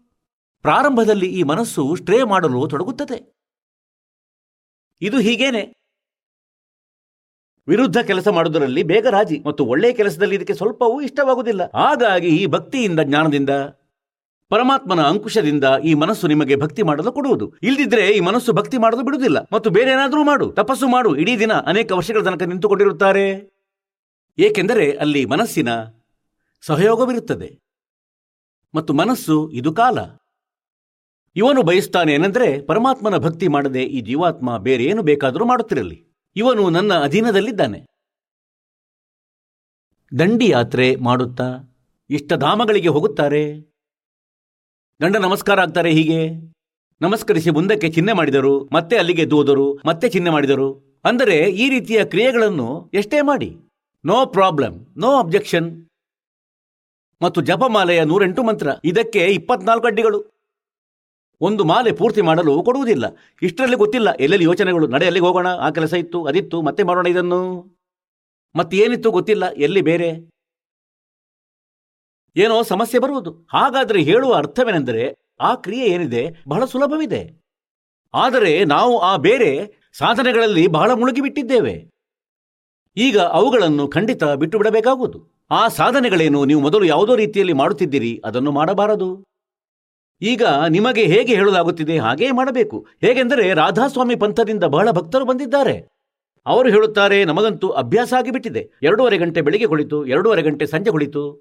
ಪ್ರಾರಂಭದಲ್ಲಿ 0.61 1.25
ಈ 1.25 1.43
ಮನಸ್ಸು 1.43 1.95
ಸ್ಟ್ರೇ 1.95 2.23
ಮಾಡಲು 2.23 2.67
ತೊಡಗುತ್ತದೆ. 2.67 3.39
ಇದು 5.01 5.19
ಹೀಗೇನೆ. 5.19 5.79
ವಿರುದ್ಧ 7.67 7.97
ಕೆಲಸ 7.97 8.27
ಮಾಡುವುದರಲ್ಲಿ 8.27 8.83
ಬೇಗ 8.83 9.07
ರಾಜಿ 9.07 9.43
ಮತ್ತು 9.45 9.65
ಒಳ್ಳೆಯ 9.65 9.93
ಕೆಲಸದಲ್ಲಿ 9.93 10.35
ಇದಕ್ಕೆ 10.35 10.53
ಸ್ವಲ್ಪವೂ 10.53 11.01
ಇಷ್ಟವಾಗುವುದಿಲ್ಲ. 11.01 11.61
ಹಾಗಾಗಿ 11.63 12.27
ಈ 12.27 12.45
ಭಕ್ತಿಯಿಂದ, 12.45 12.99
ಜ್ಞಾನದಿಂದ, 13.03 13.49
ಪರಮಾತ್ಮನ 14.49 15.01
ಅಂಕುಶದಿಂದ 15.01 15.63
ಈ 15.83 15.93
ಮನಸ್ಸು 15.93 16.27
ನಿಮಗೆ 16.27 16.55
ಭಕ್ತಿ 16.55 16.83
ಮಾಡಲು 16.83 17.11
ಕೊಡುವುದು. 17.11 17.53
ಇಲ್ದಿದ್ರೆ 17.63 18.09
ಈ 18.09 18.19
ಮನಸ್ಸು 18.19 18.53
ಭಕ್ತಿ 18.53 18.77
ಮಾಡಲು 18.77 19.03
ಬಿಡುವುದಿಲ್ಲ. 19.03 19.37
ಮತ್ತು 19.53 19.69
ಬೇರೆ 19.69 19.91
ಏನಾದರೂ 19.91 20.23
ಮಾಡು, 20.23 20.51
ತಪಸ್ಸು 20.51 20.87
ಮಾಡು. 20.87 21.15
ಇಡೀ 21.15 21.39
ದಿನ 21.39 21.53
ಅನೇಕ 21.53 21.91
ವರ್ಷಗಳ 21.91 22.23
ತನಕ 22.23 22.41
ನಿಂತುಕೊಂಡಿರುತ್ತಾರೆ. 22.41 23.53
ಏಕೆಂದರೆ 24.39 24.97
ಅಲ್ಲಿ 24.97 25.25
ಮನಸ್ಸಿನ 25.25 25.69
ಸಹಯೋಗವಿರುತ್ತದೆ. 26.61 27.59
ಮತ್ತು 28.75 28.93
ಮನಸ್ಸು 28.93 29.51
ಇದು 29.51 29.73
ಕಾಲ. 29.73 29.99
ಇವನು 31.35 31.63
ಬಯಸ್ತಾನೆ 31.63 32.13
ಏನೆಂದರೆ 32.13 32.61
ಪರಮಾತ್ಮನ 32.61 33.17
ಭಕ್ತಿ 33.17 33.47
ಮಾಡದೆ 33.47 33.83
ಈ 33.83 34.01
ಜೀವಾತ್ಮ 34.01 34.57
ಬೇರೆ 34.57 34.83
ಏನು 34.83 35.03
ಬೇಕಾದರೂ 35.03 35.45
ಮಾಡುತ್ತಿರಲಿ. 35.45 35.97
ಇವನು 36.35 36.69
ನನ್ನ 36.69 36.93
ಅಧೀನದಲ್ಲಿದ್ದಾನೆ. 36.93 37.79
ದಂಡಿ 40.19 40.49
ಯಾತ್ರೆ 40.49 40.95
ಮಾಡುತ್ತಾ 40.95 41.47
ಇಷ್ಟಧಾಮಗಳಿಗೆ 42.09 42.87
ಹೋಗುತ್ತಾರೆ. 42.87 43.59
ಗಂಡ 45.01 45.15
ನಮಸ್ಕಾರ 45.15 45.59
ಆಗ್ತಾರೆ 45.59 45.91
ಹೀಗೆ. 45.91 46.21
ನಮಸ್ಕರಿಸಿ 47.01 47.49
ಮುಂದಕ್ಕೆ 47.49 47.89
ಚಿಹ್ನೆ 47.89 48.13
ಮಾಡಿದರು, 48.13 48.69
ಮತ್ತೆ 48.73 48.97
ಅಲ್ಲಿಗೆ 48.97 49.25
ದೂದರು, 49.29 49.79
ಮತ್ತೆ 49.85 50.09
ಚಿಹ್ನೆ 50.09 50.29
ಮಾಡಿದರು. 50.29 50.99
ಅಂದರೆ 51.05 51.37
ಈ 51.37 51.69
ರೀತಿಯ 51.69 52.05
ಕ್ರಿಯೆಗಳನ್ನು 52.05 52.91
ಎಷ್ಟೇ 52.93 53.21
ಮಾಡಿ. 53.21 53.55
No 54.05 54.25
problem, 54.25 54.85
no 54.97 55.19
objection. 55.19 55.89
ಮತ್ತು 57.21 57.41
ಜಪಮಾಲೆಯ 57.41 58.03
ನೂರೆಂಟು 58.03 58.43
ಮಂತ್ರ, 58.43 58.67
ಇದಕ್ಕೆ 58.85 59.25
ಇಪ್ಪತ್ನಾಲ್ಕು 59.25 59.87
ಅಡ್ಡಿಗಳು. 59.87 60.38
ಒಂದು 61.41 61.63
ಮಾಲೆ 61.63 61.91
ಪೂರ್ತಿ 61.91 62.21
ಮಾಡಲು 62.21 62.63
ಕೊಡುವುದಿಲ್ಲ. 62.63 63.05
ಇಷ್ಟರಲ್ಲಿ 63.41 63.75
ಗೊತ್ತಿಲ್ಲ, 63.75 64.09
ಎಲ್ಲೆಲ್ಲಿ 64.09 64.45
ಯೋಚನೆಗಳು, 64.45 64.87
ನಡೆ 64.87 65.05
ಎಲ್ಲಿಗೆ 65.05 65.25
ಹೋಗೋಣ, 65.25 65.47
ಆ 65.47 65.69
ಕೆಲಸ 65.69 65.93
ಇತ್ತು, 65.93 66.25
ಅದಿತ್ತು, 66.25 66.61
ಮತ್ತೆ 66.61 66.83
ಮಾಡೋಣ 66.83 67.07
ಇದನ್ನು? 67.07 67.65
ಮತ್ತೇನಿತ್ತು 68.55 69.11
ಗೊತ್ತಿಲ್ಲ, 69.11 69.51
ಎಲ್ಲಿ 69.51 69.81
ಬೇರೆ? 69.81 70.29
ಏನೋ 72.35 72.63
ಸಮಸ್ಯೆ 72.63 72.99
ಬರುವುದು. 72.99 73.31
ಹಾಗಾದರೆ 73.53 74.01
ಹೇಳುವ 74.01 74.35
ಅರ್ಥವೇನೆಂದರೆ, 74.35 75.15
ಆ 75.39 75.55
ಕ್ರಿಯೆ 75.55 75.85
ಏನಿದೆ, 75.85 76.29
ಬಹಳ 76.47 76.65
ಸುಲಭವಿದೆ. 76.65 77.41
ಆದರೆ 78.13 78.65
ನಾವು 78.65 78.99
ಆ 78.99 79.17
ಬೇರೆ 79.17 79.73
ಸಾಧನೆಗಳಲ್ಲಿ 79.93 80.67
ಬಹಳ 80.67 80.91
ಮುಳುಗಿಬಿಟ್ಟಿದ್ದೇವೆ. 80.91 81.89
ಈಗ 82.97 83.19
ಅವುಗಳನ್ನು 83.19 83.87
ಖಂಡಿತ 83.87 84.23
ಬಿಟ್ಟು 84.23 84.57
ಬಿಡಬೇಕಾಗುವುದು 84.57 85.47
ಆ 85.51 85.67
ಸಾಧನೆಗಳೇನು 85.67 86.45
ನೀವು 86.45 86.61
ಮೊದಲು 86.61 86.85
ಯಾವುದೋ 86.85 87.15
ರೀತಿಯಲ್ಲಿ 87.15 87.53
ಮಾಡುತ್ತಿದ್ದೀರಿ, 87.53 88.21
ಅದನ್ನು 88.25 88.51
ಮಾಡಬಾರದು. 88.51 89.28
ಈಗ 90.21 90.43
ನಿಮಗೆ 90.69 91.03
ಹೇಗೆ 91.03 91.35
ಹೇಳಲಾಗುತ್ತಿದೆ 91.35 91.97
ಹಾಗೇ 91.97 92.31
ಮಾಡಬೇಕು. 92.31 92.87
ಹೇಗೆಂದರೆ 93.01 93.53
ರಾಧಾಸ್ವಾಮಿ 93.53 94.15
ಪಂಥದಿಂದ 94.15 94.63
ಬಹಳ 94.63 94.91
ಭಕ್ತರು 94.91 95.25
ಬಂದಿದ್ದಾರೆ. 95.25 95.87
ಅವರು 96.45 96.69
ಹೇಳುತ್ತಾರೆ, 96.69 97.25
ನಮಗಂತೂ 97.25 97.69
ಅಭ್ಯಾಸ 97.69 98.13
ಆಗಿಬಿಟ್ಟಿದೆ. 98.13 98.71
ಎರಡೂವರೆ 98.83 99.17
ಗಂಟೆ 99.17 99.41
ಬೆಳಿಗ್ಗೆ 99.41 99.67
ಕುಳಿತು, 99.67 100.05
ಎರಡೂವರೆ 100.05 100.41
ಗಂಟೆ 100.41 100.67
ಸಂಜೆ 100.67 100.91
ಕುಳಿತು. 100.91 101.31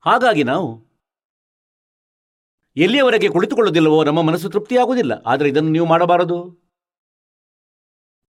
ಹಾಗಾಗಿ 0.00 0.44
ನಾವು 0.44 0.88
ಎಲ್ಲಿಯವರೆಗೆ 2.76 3.28
ಕುಳಿತುಕೊಳ್ಳುವುದಿಲ್ಲವೋ 3.28 4.04
ನಮ್ಮ 4.04 4.22
ಮನಸ್ಸು 4.22 4.50
ತೃಪ್ತಿಯಾಗುವುದಿಲ್ಲ. 4.50 5.12
ಆದರೆ 5.26 5.48
ಇದನ್ನು 5.48 5.70
ನೀವು 5.70 5.86
ಮಾಡಬಾರದು. 5.86 6.68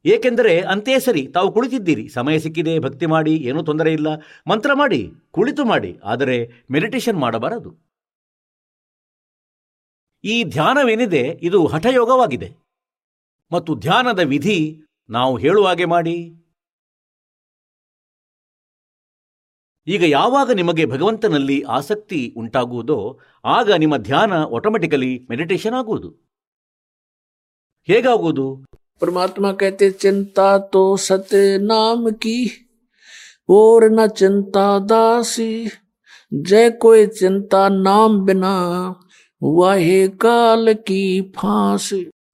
ಏಕೆಂದರೆ 0.06 0.62
ಅಂತೆಯೇ 0.62 1.00
ಸರಿ, 1.00 1.28
ತಾವು 1.28 1.52
ಕುಳಿತಿದ್ದೀರಿ. 1.52 2.10
ಸಮಯ 2.10 2.40
ಸಿಕ್ಕಿದೆ, 2.40 2.80
ಭಕ್ತಿ 2.80 3.06
ಮಾಡಿ, 3.06 3.36
ಏನೂ 3.36 3.64
ತೊಂದರೆ 3.64 3.94
ಇಲ್ಲ. 3.94 4.08
ಮಂತ್ರ 4.48 4.74
ಮಾಡಿ, 4.74 5.12
ಕುಳಿತು 5.32 5.66
ಮಾಡಿ. 5.66 6.00
ಆದರೆ 6.04 6.52
ಮೆಡಿಟೇಷನ್ 6.72 7.20
ಮಾಡಬಾರದು. 7.20 7.89
ಈ 10.24 10.44
ಧ್ಯಾನವೇನಿದೆ, 10.44 11.40
ಇದು 11.42 11.66
ಹಠಯೋಗವಾಗಿದೆ. 11.66 12.56
ಮತ್ತು 13.52 13.76
ಧ್ಯಾನದ 13.76 14.20
ವಿಧಿ 14.20 14.82
ನಾವು 15.10 15.38
ಹೇಳುವ 15.38 15.68
ಹಾಗೆ 15.68 15.86
ಮಾಡಿ. 15.86 16.36
ಈಗ 19.88 20.04
ಯಾವಾಗ 20.04 20.52
ನಿಮಗೆ 20.52 20.86
ಭಗವಂತನಲ್ಲಿ 20.86 21.62
ಆಸಕ್ತಿ 21.62 22.34
ಉಂಟಾಗುವುದೋ, 22.38 23.20
ಆಗ 23.46 23.72
ನಿಮ್ಮ 23.72 23.98
ಧ್ಯಾನ 23.98 24.34
ಆಟೋಮೆಟಿಕಲಿ 24.56 25.28
ಮೆಡಿಟೇಷನ್ 25.30 25.74
ಆಗುವುದು. 25.74 26.10
ಹೇಗಾಗುವುದು? 27.84 28.66
ಪರಮಾತ್ಮ 29.00 29.52
ಕೈತೆ 29.52 29.92
ಚಿಂತಾ 29.92 30.58
ತೋ 30.58 30.96
ಸತ್ಯ 30.96 31.58
ನಾಮ 31.58 32.08
ಕಿ, 32.18 32.68
ಓರ್ನ 33.50 34.00
ಚಿಂತಾ 34.06 34.80
ದಾಸಿ 34.80 35.66
ಜಯ 36.42 36.70
ಕೋಯ್ 36.70 37.12
ಚಿಂತಾ 37.12 37.68
ನಾಮ 37.68 38.26
ಬಿನಾ. 38.26 38.56
ವಹೆ 39.44 40.08
ಕಾಲ 40.08 40.68
ಫಾಸ್. 41.32 41.94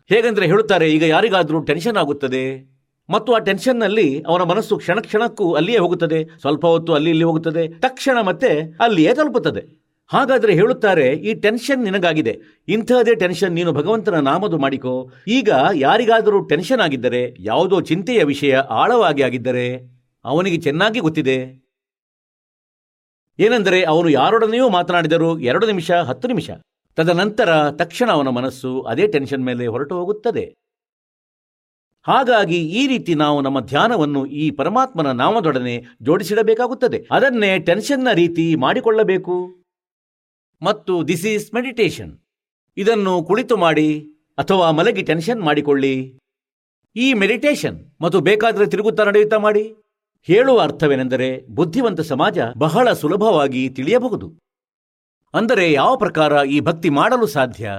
ಹೇಗೆಂದರೆ 0.09 0.45
ಹೇಳುತ್ತಾರೆ, 0.45 0.91
ಈಗ 0.91 1.03
ಯಾರಿಗಾದರೂ 1.03 1.59
ಟೆನ್ಷನ್ 1.59 1.97
ಆಗುತ್ತದೆ? 1.97 2.75
ಮತ್ತು 3.09 3.33
ಆ 3.33 3.37
ಟೆನ್ಷನ್ನಲ್ಲಿ 3.37 4.23
ಅವನ 4.27 4.41
ಮನಸ್ಸು 4.41 4.77
ಕ್ಷಣ 4.77 4.99
ಕ್ಷಣಕ್ಕೂ 4.99 5.53
ಅಲ್ಲಿಯೇ 5.53 5.77
ಹೋಗುತ್ತದೆ, 5.77 6.25
ಸ್ವಲ್ಪ 6.39 6.65
ಹೊತ್ತು 6.65 6.93
ಅಲ್ಲಿ 6.93 7.09
ಇಲ್ಲಿ 7.09 7.23
ಹೋಗುತ್ತದೆ, 7.23 7.67
ತಕ್ಷಣ 7.67 8.17
ಮತ್ತೆ 8.21 8.77
ಅಲ್ಲಿಯೇ 8.81 9.13
ತಲುಪುತ್ತದೆ. 9.13 9.85
ಹಾಗಾದ್ರೆ 10.07 10.53
ಹೇಳುತ್ತಾರೆ, 10.53 11.13
ಈ 11.13 11.33
ಟೆನ್ಷನ್ 11.33 11.83
ನಿನಗಾಗಿದೆ. 11.83 12.39
ಇಂಥದೇ 12.67 13.15
ಟೆನ್ಷನ್ 13.15 13.51
ನೀನು 13.51 13.71
ಭಗವಂತನ 13.71 14.19
ನಾಮದು 14.19 14.57
ಮಾಡಿಕೋ. 14.57 15.11
ಈಗ 15.27 15.49
ಯಾರಿಗಾದರೂ 15.73 16.41
ಟೆನ್ಷನ್ 16.41 16.79
ಆಗಿದ್ದರೆ, 16.79 17.35
ಯಾವುದೋ 17.39 17.81
ಚಿಂತೆಯ 17.81 18.23
ವಿಷಯ 18.23 18.55
ಆಳವಾಗಿ 18.55 19.23
ಆಗಿದ್ದರೆ, 19.23 19.97
ಅವನಿಗೆ 20.25 20.57
ಚೆನ್ನಾಗಿ 20.57 20.99
ಗೊತ್ತಿದೆ. 20.99 21.67
ಏನೆಂದರೆ, 23.39 23.83
ಅವನು 23.83 24.09
ಯಾರೊಡನೆಯೂ 24.09 24.69
ಮಾತನಾಡಿದರು 24.69 25.39
ಎರಡು 25.39 25.65
ನಿಮಿಷ, 25.65 25.91
ಹತ್ತು 25.91 26.27
ನಿಮಿಷ. 26.27 26.49
ತದನಂತರ 26.95 27.71
ತಕ್ಷಣ 27.71 28.11
ಅವನ 28.11 28.27
ಮನಸ್ಸು 28.27 28.81
ಅದೇ 28.81 29.07
ಟೆನ್ಷನ್ 29.07 29.45
ಮೇಲೆ 29.45 29.67
ಹೊರಟು 29.67 29.95
ಹೋಗುತ್ತದೆ. 29.95 30.55
ಹಾಗಾಗಿ 32.03 32.69
ಈ 32.69 32.87
ರೀತಿ 32.87 33.15
ನಾವು 33.15 33.41
ನಮ್ಮ 33.41 33.59
ಧ್ಯಾನವನ್ನು 33.59 34.25
ಈ 34.25 34.51
ಪರಮಾತ್ಮನ 34.51 35.11
ನಾಮದೊಡನೆ 35.11 35.85
ಜೋಡಿಸಿಡಬೇಕಾಗುತ್ತದೆ. 36.01 37.07
ಅದನ್ನೇ 37.11 37.59
ಟೆನ್ಷನ್ನ 37.59 38.07
ರೀತಿ 38.13 38.55
ಮಾಡಿಕೊಳ್ಳಬೇಕು. 38.55 39.55
ಮತ್ತು 40.61 41.07
ದಿಸ್ 41.07 41.25
ಈಸ್ 41.25 41.53
ಮೆಡಿಟೇಷನ್ 41.53 42.19
ಇದನ್ನು 42.77 43.23
ಕುಳಿತು 43.23 43.57
ಮಾಡಿ 43.57 44.11
ಅಥವಾ 44.37 44.71
ಮಲಗಿ 44.71 45.01
ಟೆನ್ಷನ್ 45.01 45.41
ಮಾಡಿಕೊಳ್ಳಿ. 45.41 46.19
ಈ 46.95 47.13
ಮೆಡಿಟೇಷನ್ 47.13 47.91
ಮತ್ತು 48.01 48.19
ಬೇಕಾದರೆ 48.19 48.65
ತಿರುಗುತ್ತಾ 48.65 49.03
ನಡೆಯುತ್ತಾ 49.03 49.37
ಮಾಡಿ. 49.37 49.75
ಹೇಳುವ 50.23 50.61
ಅರ್ಥವೇನೆಂದರೆ 50.61 51.47
ಬುದ್ಧಿವಂತ 51.47 52.01
ಸಮಾಜ 52.01 52.39
ಬಹಳ 52.57 52.93
ಸುಲಭವಾಗಿ 52.93 53.69
ತಿಳಿಯಬಹುದು. 53.69 54.44
ಅಂದರೆ 55.35 55.71
ಯಾವ 55.71 55.97
ಪ್ರಕಾರ 55.97 56.45
ಈ 56.45 56.59
ಭಕ್ತಿ 56.59 56.89
ಮಾಡಲು 56.89 57.27
ಸಾಧ್ಯ? 57.27 57.71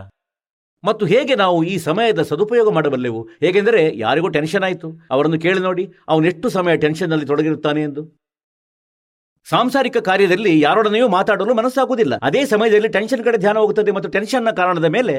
ಮತ್ತು 0.84 1.06
ಹೇಗೆ 1.06 1.34
ನಾವು 1.34 1.64
ಈ 1.64 1.78
ಸಮಯದ 1.78 2.22
ಸದುಪಯೋಗ 2.22 2.72
ಮಾಡಬಲ್ಲೆವು? 2.72 3.28
ಹೇಗೆಂದರೆ 3.40 3.96
ಯಾರಿಗೂ 3.96 4.28
ಟೆನ್ಷನ್ 4.28 4.62
ಆಯಿತು. 4.62 4.88
ಅವರನ್ನು 5.10 5.40
ಕೇಳಿ 5.40 5.60
ನೋಡಿ 5.60 5.92
ಅವನೆಷ್ಟು 6.08 6.48
ಸಮಯ 6.48 6.76
ಟೆನ್ಷನ್ನಲ್ಲಿ 6.76 7.26
ತೊಡಗಿರುತ್ತಾನೆ 7.26 7.82
ಎಂದು. 7.82 8.26
ಸಾಂಸಾರಿಕ 9.48 9.96
ಕಾರ್ಯದಲ್ಲಿ 9.96 10.60
ಯಾರೊಡನೆಯೂ 10.60 11.08
ಮಾತಾಡಲು 11.08 11.54
ಮನಸ್ಸಾಗುವುದಿಲ್ಲ. 11.54 12.14
ಅದೇ 12.22 12.44
ಸಮಯದಲ್ಲಿ 12.44 12.88
ಟೆನ್ಷನ್ 12.88 13.24
ಕಡೆ 13.24 13.38
ಧ್ಯಾನ 13.38 13.58
ಹೋಗುತ್ತದೆ 13.58 13.90
ಮತ್ತು 13.90 14.08
ಟೆನ್ಷನ್ನ 14.08 14.50
ಕಾರಣದ 14.50 14.84
ಮೇಲೆ. 14.84 15.16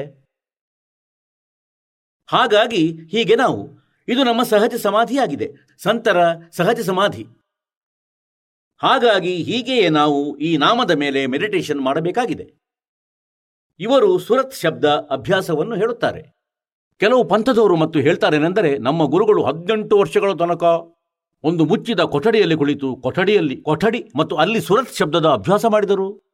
ಹಾಗಾಗಿ 2.26 2.98
ಹೀಗೆ 3.10 3.36
ನಾವು. 3.36 3.78
ಇದು 4.08 4.24
ನಮ್ಮ 4.24 4.42
ಸಹಜ 4.42 4.74
ಸಮಾಧಿಯಾಗಿದೆ. 4.74 5.54
ಸಂತರ 5.78 6.16
ಸಹಜ 6.52 6.80
ಸಮಾಧಿ. 6.80 7.26
ಹಾಗಾಗಿ 8.78 9.36
ಹೀಗೆಯೇ 9.36 9.88
ನಾವು 9.88 10.36
ಈ 10.36 10.56
ನಾಮದ 10.56 10.90
ಮೇಲೆ 10.90 11.26
ಮೆಡಿಟೇಷನ್ 11.26 11.80
ಮಾಡಬೇಕಾಗಿದೆ. 11.80 12.46
ಇವರು 13.80 14.18
ಸುರತ್ 14.18 14.54
ಶಬ್ದ 14.54 14.84
ಅಭ್ಯಾಸವನ್ನು 14.84 15.76
ಹೇಳುತ್ತಾರೆ. 15.76 16.22
ಕೆಲವು 16.98 17.24
ಪಂಥದವರು 17.24 17.76
ಮತ್ತು 17.76 17.98
ಹೇಳ್ತಾರೇನೆಂದರೆ, 17.98 18.78
ನಮ್ಮ 18.78 19.04
ಗುರುಗಳು 19.04 19.44
ಹದಿನೆಂಟು 19.44 19.98
ವರ್ಷಗಳ 19.98 20.32
ತನಕ 20.32 20.62
ಒಂದು 21.42 21.64
ಮುಚ್ಚಿದ 21.64 22.00
ಕೊಠಡಿಯಲ್ಲಿ 22.00 22.56
ಕುಳಿತು 22.56 22.96
ಕೊಠಡಿಯಲ್ಲಿ, 22.96 23.56
ಕೊಠಡಿ 23.56 24.10
ಮತ್ತು 24.16 24.36
ಅಲ್ಲಿ 24.36 24.60
ಸುರತ್ 24.60 24.94
ಶಬ್ದದ 24.94 25.26
ಅಭ್ಯಾಸ 25.26 25.64
ಮಾಡಿದರು. 25.66 26.28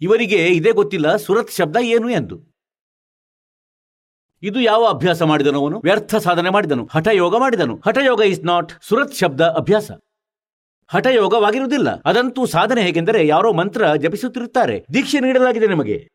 ಇವರಿಗೆ 0.00 0.46
ಇದೇ 0.46 0.72
ಗೊತ್ತಿಲ್ಲ 0.72 1.16
ಸುರತ್ 1.16 1.50
ಶಬ್ದ 1.50 1.76
ಏನು 1.82 2.08
ಎಂದು. 2.08 2.54
ಇದು 4.42 4.60
ಯಾವ 4.60 4.84
ಅಭ್ಯಾಸ 4.84 5.22
ಮಾಡಿದನು 5.22 5.60
ಅವನು? 5.60 5.80
ವ್ಯರ್ಥ 5.80 6.14
ಸಾಧನೆ 6.14 6.50
ಮಾಡಿದನು, 6.50 6.88
ಹಠಯೋಗ 6.92 7.36
ಮಾಡಿದನು. 7.38 7.82
ಹಠಯೋಗ 7.86 8.20
ಇಸ್ 8.20 8.44
ನಾಟ್ 8.44 8.72
ಸುರತ್ 8.82 9.14
ಶಬ್ದ 9.14 9.40
ಅಭ್ಯಾಸ. 9.40 9.90
ಹಠಯೋಗವಾಗಿರುವುದಿಲ್ಲ. 10.94 12.02
ಅದಂತೂ 12.04 12.46
ಸಾಧನೆ 12.46 12.82
ಹೇಗೆಂದರೆ 12.82 13.26
ಯಾರೋ 13.26 13.52
ಮಂತ್ರ 13.52 13.94
ಜಪಿಸುತ್ತಿರುತ್ತಾರೆ. 13.94 14.86
ದೀಕ್ಷೆ 14.94 15.20
ನೀಡಲಾಗಿದೆ 15.20 15.66
ನಿಮಗೆ. 15.66 16.08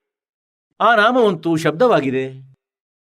ಆ 0.80 0.96
ನಾಮವಂತೂ 0.96 1.56
ಶಬ್ದವಾಗಿದೆ. 1.56 2.50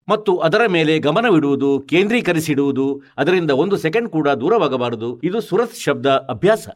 ಮತ್ತು 0.08 0.38
ಅದರ 0.38 0.66
ಮೇಲೆ 0.66 0.98
ಗಮನವಿಡುವುದು, 0.98 1.80
ಕೇಂದ್ರೀಕರಿಸಿಡುವುದು, 1.80 3.02
ಅದರಿಂದ 3.16 3.50
ಒಂದು 3.50 3.76
ಸೆಕೆಂಡ್ 3.76 4.08
ಕೂಡ 4.08 4.28
ದೂರವಾಗಬಾರದು. 4.28 5.20
ಇದು 5.24 5.40
ಸುರತ್ 5.40 5.76
ಶಬ್ದ 5.76 6.06
ಅಭ್ಯಾಸ. 6.06 6.68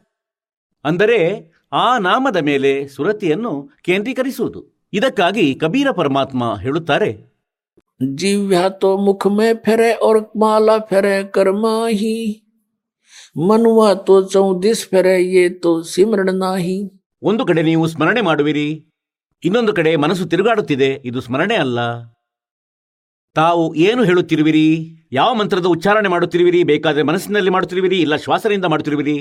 ಅಂದರೆ 0.85 1.51
ಆ 1.71 1.97
ನಾಮದ 1.97 2.37
ಮೇಲೆ 2.37 2.87
ಸುರತಿಯನ್ನು 2.87 3.69
ಕೇಂದ್ರೀಕರಿಸುವುದು. 3.81 4.87
ಇದಕ್ಕಾಗಿ 4.93 5.55
ಕಬೀರ 5.55 5.91
ಪರಮಾತ್ಮ 5.91 6.57
ಹೇಳುತ್ತಾರೆ. 6.57 7.37
ಜೀವ್ಯಾತೋ 8.15 8.97
ಮುಖ 8.97 9.27
ಮೇ 9.27 9.53
ಫೆರೆ 10.79 11.23
ಕರ್ಮಾಹಿ. 11.23 12.46
ಮನುವ 13.37 13.95
ತೋ 13.95 14.21
ಚೌದಿಸ್ಫೆರೆ 14.21 15.33
ಯೇ 15.33 15.49
ತೋ 15.49 15.81
ಸಿಮರಣ 15.81 16.29
ನಾಹಿ. 16.33 16.77
ಒಂದು 17.23 17.45
ಕಡೆ 17.45 17.61
ನೀವು 17.61 17.87
ಸ್ಮರಣೆ 17.87 18.21
ಮಾಡುವಿರಿ, 18.21 18.85
ಇನ್ನೊಂದು 19.43 19.73
ಕಡೆ 19.73 19.95
ಮನಸ್ಸು 19.95 20.25
ತಿರುಗಾಡುತ್ತಿದೆ, 20.25 21.01
ಇದು 21.05 21.21
ಸ್ಮರಣೆ 21.21 21.55
ಅಲ್ಲ. 21.55 21.79
ತಾವು 23.35 23.75
ಏನು 23.75 24.03
ಹೇಳುತ್ತಿರುವಿರಿ, 24.03 24.67
ಯಾವ 25.11 25.33
ಮಂತ್ರದ 25.33 25.65
ಉಚ್ಚಾರಣೆ 25.65 26.09
ಮಾಡುತ್ತಿರುವಿರಿ, 26.09 26.63
ಬೇಕಾದರೆ 26.63 27.03
ಮನಸ್ಸಿನಲ್ಲಿ 27.03 27.49
ಮಾಡುತ್ತಿರುವಿರಿ, 27.49 27.99
ಇಲ್ಲ 27.99 28.15
ಶ್ವಾಸದಿಂದ 28.15 28.65
ಮಾಡುತ್ತಿರುವಿರಿ. 28.65 29.17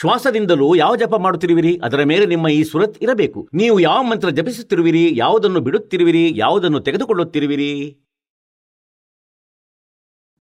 ಶ್ವಾಸದಿಂದಲೂ 0.00 0.74
ಯಾವ 0.74 0.96
ಜಪ 0.96 1.14
ಮಾಡುತ್ತಿರುವಿರಿ, 1.14 1.80
ಅದರ 1.82 2.02
ಮೇಲೆ 2.04 2.26
ನಿಮ್ಮ 2.26 2.48
ಈ 2.48 2.64
ಸುರತ್ 2.64 3.02
ಇರಬೇಕು. 3.02 3.48
ನೀವು 3.54 3.80
ಯಾವ 3.80 4.02
ಮಂತ್ರ 4.02 4.28
ಜಪಿಸುತ್ತಿರುವಿರಿ, 4.28 5.16
ಯಾವುದನ್ನು 5.16 5.60
ಬಿಡುತ್ತಿರುವಿರಿ, 5.60 6.32
ಯಾವುದನ್ನು 6.36 6.80
ತೆಗೆದುಕೊಳ್ಳುತ್ತಿರುವಿರಿ. 6.80 8.02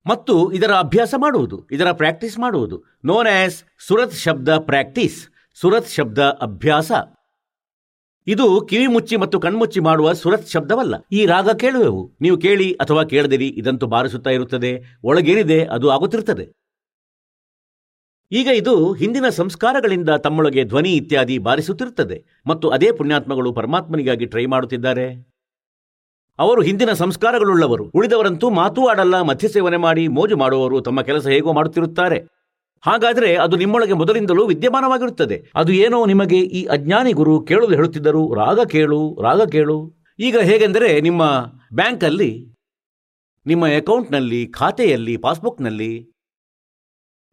ಮತ್ತು 0.07 0.51
ಇದರ 0.51 0.71
ಅಭ್ಯಾಸ 0.71 1.13
ಮಾಡುವುದು, 1.17 1.67
ಇದರ 1.71 1.91
ಪ್ರಾಕ್ಟೀಸ್ 1.91 2.39
ಮಾಡುವುದು. 2.39 2.83
ನೋನ್ 3.05 3.27
ಆಸ್ 3.27 3.63
ಸುರತ್ 3.87 4.13
ಶಬ್ದ 4.13 4.57
ಪ್ರಾಕ್ಟೀಸ್, 4.57 5.29
ಸುರತ್ 5.53 5.89
ಶಬ್ದ 5.89 6.19
ಅಭ್ಯಾಸ. 6.19 6.91
ಇದು 8.27 8.61
ಕಿವಿ 8.61 8.87
ಮುಚ್ಚಿ 8.87 9.15
ಮತ್ತು 9.17 9.39
ಕಣ್ಮುಚ್ಚಿ 9.39 9.79
ಮಾಡುವ 9.79 10.13
ಸುರತ್ 10.13 10.49
ಶಬ್ದವಲ್ಲ. 10.49 10.95
ಈ 11.11 11.25
ರಾಗ 11.25 11.49
ಕೇಳುವೆವು. 11.49 12.11
ನೀವು 12.21 12.37
ಕೇಳಿ 12.37 12.73
ಅಥವಾ 12.73 13.03
ಕೇಳದಿರಿ, 13.03 13.47
ಇದಂತೂ 13.47 13.87
ಬಾರಿಸುತ್ತಾ 13.87 14.29
ಇರುತ್ತದೆ. 14.29 14.99
ಒಳಗೇನಿದೆ 15.03 15.65
ಅದು 15.65 15.89
ಆಗುತ್ತಿರುತ್ತದೆ. 15.89 16.45
ಈಗ 18.31 18.47
ಇದು 18.47 18.93
ಹಿಂದಿನ 18.93 19.29
ಸಂಸ್ಕಾರಗಳಿಂದ 19.29 20.09
ತಮ್ಮೊಳಗೆ 20.09 20.63
ಧ್ವನಿ 20.63 20.91
ಇತ್ಯಾದಿ 20.93 21.37
ಬಾರಿಸುತ್ತಿರುತ್ತದೆ. 21.37 22.25
ಮತ್ತು 22.47 22.69
ಅದೇ 22.69 22.91
ಪುಣ್ಯಾತ್ಮಗಳು 22.91 23.53
ಪರಮಾತ್ಮನಿಗಾಗಿ 23.53 24.25
ಟ್ರೈ 24.25 24.45
ಮಾಡುತ್ತಿದ್ದಾರೆ. 24.45 25.34
ಅವರು 26.39 26.61
ಹಿಂದಿನ 26.61 26.91
ಸಂಸ್ಕಾರಗಳುಳ್ಳವರು. 26.93 27.83
ಉಳಿದವರಂತೂ 27.93 28.49
ಮಾತೂ 28.49 28.87
ಆಡಲ್ಲ 28.87 29.21
ಮಧ್ಯ 29.21 29.47
ಸೇವನೆ 29.47 29.77
ಮಾಡಿ, 29.77 30.07
ಮೋಜು 30.07 30.37
ಮಾಡುವವರು 30.37 30.81
ತಮ್ಮ 30.81 31.01
ಕೆಲಸ 31.01 31.27
ಹೇಗೋ 31.27 31.53
ಮಾಡುತ್ತಿರುತ್ತಾರೆ. 31.53 32.17
ಹಾಗಾದರೆ 32.83 33.35
ಅದು 33.35 33.55
ನಿಮ್ಮೊಳಗೆ 33.55 33.93
ಮೊದಲಿಂದಲೂ 33.93 34.45
ವಿದ್ಯಮಾನವಾಗಿರುತ್ತದೆ. 34.45 35.37
ಅದು 35.55 35.71
ಏನೋ 35.73 36.05
ನಿಮಗೆ 36.05 36.39
ಈ 36.39 36.65
ಅಜ್ಞಾನಿ 36.65 37.11
ಗುರು 37.11 37.41
ಕೇಳಲು 37.41 37.75
ಹೇಳುತ್ತಿದ್ದರು, 37.75 38.33
ರಾಗ 38.33 38.59
ಕೇಳು 38.59 38.99
ರಾಗ 39.21 39.41
ಕೇಳು. 39.49 39.77
ಈಗ 40.19 40.37
ಹೇಗೆಂದರೆ 40.39 41.01
ನಿಮ್ಮ 41.01 41.23
ಬ್ಯಾಂಕಲ್ಲಿ, 41.73 42.31
ನಿಮ್ಮ 43.45 43.67
ಅಕೌಂಟ್ನಲ್ಲಿ, 43.67 44.47
ಖಾತೆಯಲ್ಲಿ, 44.47 45.17
ಪಾಸ್ಬುಕ್ನಲ್ಲಿ 45.17 45.93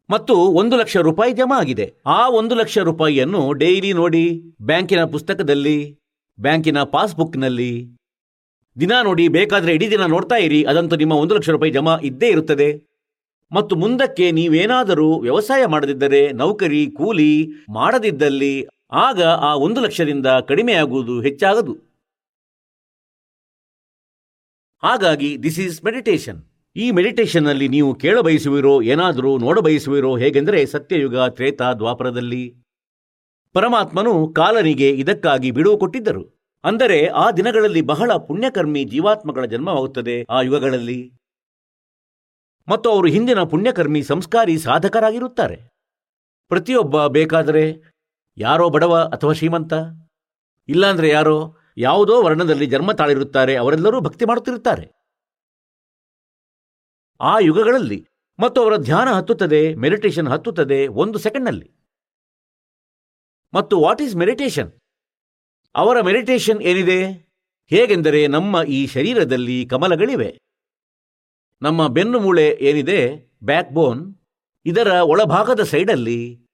ಮತ್ತು 0.09 0.33
ಒಂದು 0.33 0.75
ಲಕ್ಷ 0.77 0.97
ರೂಪಾಯಿ 0.97 1.33
ಜಮಾ 1.33 1.59
ಆಗಿದೆ. 1.59 1.93
ಆ 2.05 2.29
ಒಂದು 2.29 2.55
ಲಕ್ಷ 2.55 2.77
ರೂಪಾಯಿಯನ್ನು 2.77 3.53
ಡೈಲಿ 3.53 3.93
ನೋಡಿ 3.93 4.25
ಬ್ಯಾಂಕಿನ 4.61 5.03
ಪುಸ್ತಕದಲ್ಲಿ, 5.05 5.99
ಬ್ಯಾಂಕಿನ 6.39 6.83
ಪಾಸ್ಬುಕ್ನಲ್ಲಿ 6.83 7.71
ದಿನ 8.79 8.91
ನೋಡಿ 9.03 9.27
ಬೇಕಾದ್ರೆ 9.27 9.73
ಇಡೀ 9.73 9.89
ದಿನ 9.89 10.05
ನೋಡ್ತಾ 10.05 10.35
ಇರಿ, 10.35 10.63
ಅದಂತೂ 10.63 10.95
ನಿಮ್ಮ 10.95 11.13
ಒಂದು 11.13 11.35
ಲಕ್ಷ 11.35 11.49
ರೂಪಾಯಿ 11.49 11.71
ಜಮಾ 11.71 11.97
ಇದ್ದೇ 12.03 12.29
ಇರುತ್ತದೆ. 12.29 12.93
ಮತ್ತು 13.51 13.75
ಮುಂದಕ್ಕೆ 13.75 14.31
ನೀವೇನಾದರೂ 14.31 15.19
ವ್ಯವಸಾಯ 15.19 15.65
ಮಾಡದಿದ್ದರೆ, 15.65 16.31
ನೌಕರಿ, 16.31 16.87
ಕೂಲಿ 16.87 17.47
ಮಾಡದಿದ್ದಲ್ಲಿ 17.69 18.65
ಆಗ 18.91 19.23
ಆ 19.23 19.55
ಒಂದು 19.55 19.81
ಲಕ್ಷದಿಂದ 19.81 20.27
ಕಡಿಮೆಯಾಗುವುದು 20.27 21.21
ಹೆಚ್ಚಾಗದು. 21.21 21.73
ಹಾಗಾಗಿ 24.83 25.43
ದಿಸ್ 25.43 25.59
ಈಸ್ 25.59 25.83
ಮೆಡಿಟೇಷನ್ 25.83 26.43
ಈ 26.75 26.91
ಮೆಡಿಟೇಷನ್ನಲ್ಲಿ 26.91 27.67
ನೀವು 27.67 27.95
ಕೇಳಬಯಸುವಿರೋ, 27.95 28.81
ಏನಾದರೂ 28.81 29.37
ನೋಡಬಯಸುವಿರೋ 29.37 30.15
ಹೇಗೆಂದರೆ 30.15 30.65
ಸತ್ಯಯುಗ, 30.65 31.29
ತ್ರೇತ 31.29 31.61
ದ್ವಾಪರದಲ್ಲಿ. 31.61 32.55
ಪರಮಾತ್ಮನು 33.53 34.27
ಕಾಲನಿಗೆ 34.27 34.89
ಇದಕ್ಕಾಗಿ 34.89 35.51
ಬಿಡುವು 35.51 35.77
ಕೊಟ್ಟಿದ್ದರು. 35.77 36.32
ಅಂದರೆ 36.63 37.07
ಆ 37.07 37.31
ದಿನಗಳಲ್ಲಿ 37.31 37.81
ಬಹಳ 37.81 38.11
ಪುಣ್ಯಕರ್ಮಿ 38.15 38.83
ಜೀವಾತ್ಮಗಳ 38.83 39.45
ಜನ್ಮವಾಗುತ್ತದೆ. 39.45 40.23
ಆ 40.29 40.41
ಯುಗಗಳಲ್ಲಿ 40.41 41.19
ಮತ್ತು 42.67 42.91
ಅವರು 42.91 43.07
ಹಿಂದಿನ 43.07 43.43
ಪುಣ್ಯಕರ್ಮಿ, 43.43 44.03
ಸಂಸ್ಕಾರಿ 44.03 44.57
ಸಾಧಕರಾಗಿರುತ್ತಾರೆ. 44.57 45.57
ಪ್ರತಿಯೊಬ್ಬ 46.47 47.07
ಬೇಕಾದರೆ 47.07 47.63
ಯಾರೋ 48.37 48.69
ಬಡವ 48.69 48.93
ಅಥವಾ 49.13 49.33
ಶ್ರೀಮಂತ, 49.33 49.73
ಇಲ್ಲಾಂದ್ರೆ 50.69 51.09
ಯಾರೋ 51.09 51.57
ಯಾವುದೋ 51.77 52.23
ವರ್ಣದಲ್ಲಿ 52.23 52.65
ಜನ್ಮ 52.65 52.91
ತಾಳಿರುತ್ತಾರೆ, 52.91 53.55
ಅವರೆಲ್ಲರೂ 53.55 54.01
ಭಕ್ತಿ 54.01 54.25
ಮಾಡುತ್ತಿರುತ್ತಾರೆ. 54.25 54.85
ಆ 57.21 57.39
ಯುಗಗಳಲ್ಲಿ 57.39 57.99
ಮತ್ತು 58.39 58.61
ಅವರ 58.61 58.75
ಧ್ಯಾನ 58.77 59.09
ಹತ್ತುತ್ತದೆ, 59.11 59.75
ಮೆಡಿಟೇಷನ್ 59.75 60.27
ಹತ್ತುತ್ತದೆ 60.27 60.87
ಒಂದು 60.87 61.17
ಸೆಕೆಂಡ್ನಲ್ಲಿ. 61.17 61.67
ಮತ್ತು 63.53 63.81
ವಾಟ್ 63.81 64.01
ಈಸ್ 64.01 64.15
ಮೆಡಿಟೇಷನ್? 64.15 64.71
ಅವರ 65.75 66.01
ಮೆಡಿಟೇಷನ್ 66.01 66.61
ಏನಿದೆ? 66.61 67.29
ಹೇಗೆಂದರೆ 67.67 68.27
ನಮ್ಮ 68.27 68.63
ಈ 68.67 68.87
ಶರೀರದಲ್ಲಿ 68.87 69.65
ಕಮಲಗಳಿವೆ. 69.65 70.41
ನಮ್ಮ 71.61 71.87
ಬೆನ್ನು 71.87 72.19
ಮೂಳೆ 72.19 72.57
ಏನಿದೆ? 72.61 73.31
ಬ್ಯಾಕ್ 73.43 73.71
ಬೋನ್ 73.71 74.15
ಇದರ 74.65 74.87
ಒಳಭಾಗದ 74.87 75.63
ಸೈಡಲ್ಲಿ 75.63 76.45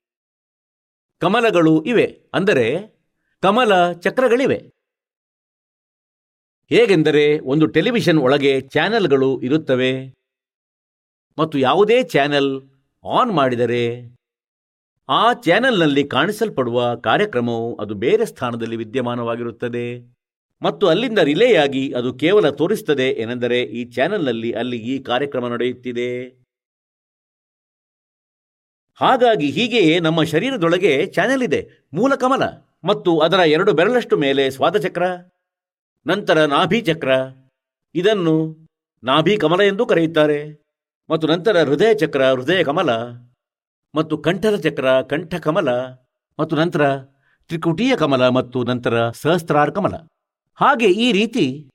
ಕಮಲಗಳು 1.18 1.84
ಇವೆ. 1.84 2.30
ಅಂದರೆ 2.34 3.00
ಕಮಲ 3.42 3.92
ಚಕ್ರಗಳಿವೆ. 3.92 4.58
ಹೇಗೆಂದರೆ 6.70 7.40
ಒಂದು 7.40 7.66
ಟೆಲಿವಿಷನ್ 7.66 8.18
ಒಳಗೆ 8.18 8.62
ಚಾನೆಲ್ಗಳು 8.62 9.42
ಇರುತ್ತವೆ. 9.42 10.14
ಮತ್ತು 11.38 11.60
ಯಾವುದೇ 11.60 12.04
ಚಾನೆಲ್ 12.04 12.62
ಆನ್ 13.06 13.32
ಮಾಡಿದರೆ 13.32 14.19
ಆ 15.12 15.34
ಚಾನೆಲ್ನಲ್ಲಿ 15.34 16.08
ಕಾಣಿಸಲ್ಪಡುವ 16.08 16.96
ಕಾರ್ಯಕ್ರಮವು 16.96 17.76
ಅದು 17.76 17.94
ಬೇರೆ 17.94 18.26
ಸ್ಥಾನದಲ್ಲಿ 18.26 18.76
ವಿದ್ಯಮಾನವಾಗಿರುತ್ತದೆ. 18.76 19.86
ಮತ್ತು 20.62 20.88
ಅಲ್ಲಿಂದ 20.88 21.20
ರಿಲೇಯಾಗಿ 21.20 21.94
ಅದು 21.94 22.14
ಕೇವಲ 22.14 22.50
ತೋರಿಸುತ್ತದೆ 22.50 23.08
ಏನೆಂದರೆ 23.12 23.62
ಈ 23.62 23.92
ಚಾನೆಲ್ನಲ್ಲಿ 23.92 24.52
ಅಲ್ಲಿ 24.52 24.78
ಈ 24.78 25.04
ಕಾರ್ಯಕ್ರಮ 25.04 25.48
ನಡೆಯುತ್ತಿದೆ. 25.48 26.10
ಹಾಗಾಗಿ 29.00 29.48
ಹೀಗೆಯೇ 29.52 30.00
ನಮ್ಮ 30.00 30.24
ಶರೀರದೊಳಗೆ 30.24 31.06
ಚಾನೆಲ್ 31.06 31.44
ಇದೆ, 31.44 31.62
ಮೂಲ 31.94 32.16
ಕಮಲ 32.16 32.44
ಮತ್ತು 32.84 33.20
ಅದರ 33.20 33.40
ಎರಡು 33.40 33.74
ಬೆರಳಷ್ಟು 33.74 34.18
ಮೇಲೆ 34.18 34.50
ಸ್ವಾದಚಕ್ರ 34.50 35.04
ನಂತರ 36.08 36.46
ನಾಭಿ 36.46 36.82
ಚಕ್ರ 36.82 37.10
ಇದನ್ನು 37.96 38.36
ನಾಭಿ 39.04 39.38
ಕಮಲ 39.38 39.62
ಎಂದು 39.62 39.86
ಕರೆಯುತ್ತಾರೆ. 39.86 40.40
ಮತ್ತು 41.10 41.28
ನಂತರ 41.28 41.64
ಹೃದಯ 41.64 41.94
ಚಕ್ರ 41.94 42.24
ಹೃದಯ 42.26 42.64
ಕಮಲ 42.64 42.90
ಮತ್ತು 43.96 44.18
ಕಂಠದ 44.18 44.56
ಚಕ್ರ, 44.56 45.02
ಕಂಠ 45.02 45.36
ಕಮಲ 45.36 45.70
ಮತ್ತು 46.40 46.56
ನಂತರ 46.56 46.96
ತ್ರಿಕುಟೀಯ 47.48 47.96
ಕಮಲ 47.96 48.28
ಮತ್ತು 48.28 48.64
ನಂತರ 48.64 49.10
ಸಹಸ್ರಾರ್ 49.10 49.72
ಕಮಲ. 49.72 49.94
ಹಾಗೆ 50.56 50.86
ಈ 50.86 51.12
ರೀತಿ 51.12 51.70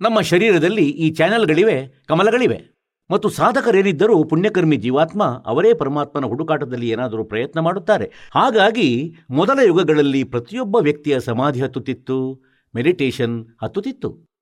ನಮ್ಮ 0.00 0.20
ಶರೀರದಲ್ಲಿ 0.20 0.90
ಈ 0.90 1.10
ಚಾನೆಲ್ಗಳಿವೆ, 1.10 2.04
ಕಮಲಗಳಿವೆ. 2.06 2.74
ಮತ್ತು 3.10 3.28
ಸಾಧಕರೇನಿದ್ದರೂ 3.28 4.24
ಪುಣ್ಯಕರ್ಮಿ 4.24 4.76
ಜೀವಾತ್ಮ 4.76 5.24
ಅವರೇ 5.46 5.74
ಪರಮಾತ್ಮನ 5.74 6.24
ಹುಡುಕಾಟದಲ್ಲಿ 6.24 6.88
ಏನಾದರೂ 6.88 7.24
ಪ್ರಯತ್ನ 7.24 7.60
ಮಾಡುತ್ತಾರೆ. 7.60 8.12
ಹಾಗಾಗಿ 8.34 9.14
ಮೊದಲ 9.30 9.58
ಯುಗಗಳಲ್ಲಿ 9.66 10.24
ಪ್ರತಿಯೊಬ್ಬ 10.24 10.76
ವ್ಯಕ್ತಿಯ 10.76 11.20
ಸಮಾಧಿ 11.20 11.60
ಹತ್ತುತ್ತಿತ್ತು, 11.60 12.42
ಮೆಡಿಟೇಷನ್ 12.74 13.46
ಹತ್ತುತ್ತಿತ್ತು. 13.62 14.33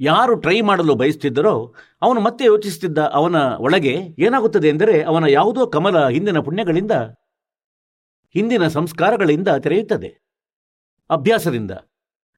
ಯಾರು 0.00 0.34
ಟ್ರೈ 0.34 0.60
ಮಾಡಲು 0.60 0.94
ಬಯಸ್ತಿದ್ದರೋ, 0.94 1.74
ಅವನು 2.02 2.20
ಮತ್ತೆ 2.20 2.44
ಯೋಚಿಸುತ್ತಿದ್ದ 2.44 2.98
ಅವನ 2.98 3.36
ಒಳಗೆ 3.58 3.94
ಏನಾಗುತ್ತದೆ 4.18 4.68
ಎಂದರೆ 4.68 5.02
ಅವನ 5.02 5.24
ಯಾವುದೋ 5.28 5.66
ಕಮಲ 5.66 6.08
ಹಿಂದಿನ 6.08 6.38
ಪುಣ್ಯಗಳಿಂದ, 6.38 6.94
ಹಿಂದಿನ 8.34 8.68
ಸಂಸ್ಕಾರಗಳಿಂದ 8.68 9.48
ತೆರೆಯುತ್ತದೆ. 9.48 10.10
ಅಭ್ಯಾಸದಿಂದ. 11.10 11.72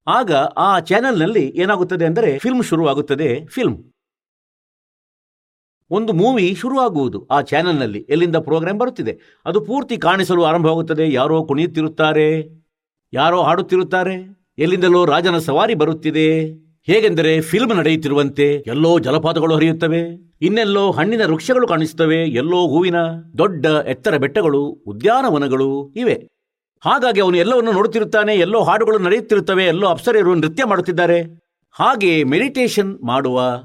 ಆಗ 0.06 0.32
ಆ 0.66 0.80
ಚಾನೆಲ್ನಲ್ಲಿ 0.80 1.44
ಏನಾಗುತ್ತದೆ 1.56 2.04
ಅಂದರೆ 2.04 2.38
ಫಿಲ್ಮ್ 2.38 2.62
ಶುರುವಾಗುತ್ತದೆ 2.62 3.46
ಫಿಲ್ಮ್ 3.46 3.78
ಒಂದು 5.90 6.12
ಮೂವಿ 6.12 6.54
ಶುರುವಾಗುವುದು 6.54 7.18
ಆ 7.26 7.40
ಚಾನೆಲ್ನಲ್ಲಿ 7.40 8.00
ಎಲ್ಲಿಂದ 8.08 8.36
ಪ್ರೋಗ್ರಾಂ 8.36 8.78
ಬರುತ್ತಿದೆ. 8.78 9.12
ಅದು 9.46 9.58
ಪೂರ್ತಿ 9.60 9.96
ಕಾಣಿಸಲು 9.96 10.42
ಆರಂಭವಾಗುತ್ತದೆ. 10.44 11.12
ಯಾರೋ 11.12 11.36
ಕುಣಿಯುತ್ತಿರುತ್ತಾರೆ, 11.44 12.28
ಯಾರೋ 13.12 13.42
ಹಾಡುತ್ತಿರುತ್ತಾರೆ, 13.42 14.16
ಎಲ್ಲಿಂದಲೋ 14.58 15.00
ರಾಜನ 15.04 15.38
ಸವಾರಿ 15.38 15.74
ಬರುತ್ತಿದೆ. 15.74 16.28
ಹೇಗೆಂದರೆ 16.88 17.40
ಫಿಲ್ಮ್ 17.40 17.76
ನಡೆಯುತ್ತಿರುವಂತೆ 17.76 18.64
ಎಲ್ಲೋ 18.66 18.98
ಜಲಪಾತಗಳು 18.98 19.54
ಹರಿಯುತ್ತವೆ, 19.54 20.32
ಇನ್ನೆಲ್ಲೋ 20.40 20.90
ಹಣ್ಣಿನ 20.90 21.26
ವೃಕ್ಷಗಳು 21.26 21.66
ಕಾಣಿಸುತ್ತವೆ, 21.66 22.16
ಎಲ್ಲೋ 22.16 22.68
ಹೂವಿನ 22.68 22.94
ದೊಡ್ಡ 23.38 23.66
ಎತ್ತರ 23.66 24.16
ಬೆಟ್ಟಗಳು 24.16 24.64
ಉದ್ಯಾನವನಗಳು 24.64 25.92
ಇವೆ. 25.96 26.28
ಹಾಗಾಗಿ 26.80 27.20
ಅವನು 27.20 27.36
ಎಲ್ಲವನ್ನು 27.36 27.72
ನೋಡುತ್ತಿರುತ್ತಾನೆ, 27.72 28.34
ಎಲ್ಲೋ 28.34 28.62
ಹಾಡುಗಳು 28.62 28.98
ನಡೆಯುತ್ತಿರುತ್ತವೆ, 28.98 29.64
ಎಲ್ಲೋ 29.64 29.86
ಅಪ್ಸರೆಯರು 29.86 30.34
ನೃತ್ಯ 30.34 30.64
ಮಾಡುತ್ತಿದ್ದಾರೆ. 30.64 31.22
ಹಾಗೆ 31.70 32.24
ಮೆಡಿಟೇಷನ್ 32.24 32.98
ಮಾಡುವ 33.02 33.62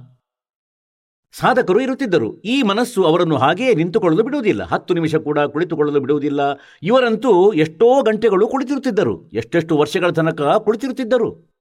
ಸಾಧಕರು 1.39 1.79
ಇರುತ್ತಿದ್ದರು. 1.79 2.41
ಈ 2.41 2.61
ಮನಸ್ಸು 2.61 3.03
ಅವರನ್ನು 3.03 3.37
ಹಾಗೆಯೇ 3.37 3.73
ನಿಂತುಕೊಳ್ಳಲು 3.73 4.23
ಬಿಡುವುದಿಲ್ಲ. 4.23 4.63
ಹತ್ತು 4.63 4.93
ನಿಮಿಷ 4.93 5.15
ಕೂಡ 5.15 5.39
ಕುಳಿತುಕೊಳ್ಳಲು 5.39 5.99
ಬಿಡುವುದಿಲ್ಲ. 5.99 6.41
ಇವರಂತೂ 6.83 7.53
ಎಷ್ಟೋ 7.53 8.01
ಗಂಟೆಗಳು 8.01 8.47
ಕುಳಿತಿರುತ್ತಿದ್ದರು. 8.47 9.29
ಎಷ್ಟೆಷ್ಟು 9.33 9.77
ವರ್ಷಗಳ 9.77 10.09
ತನಕ 10.09 10.41
ಕುಳಿತಿರುತ್ತಿದ್ದರು. 10.41 11.52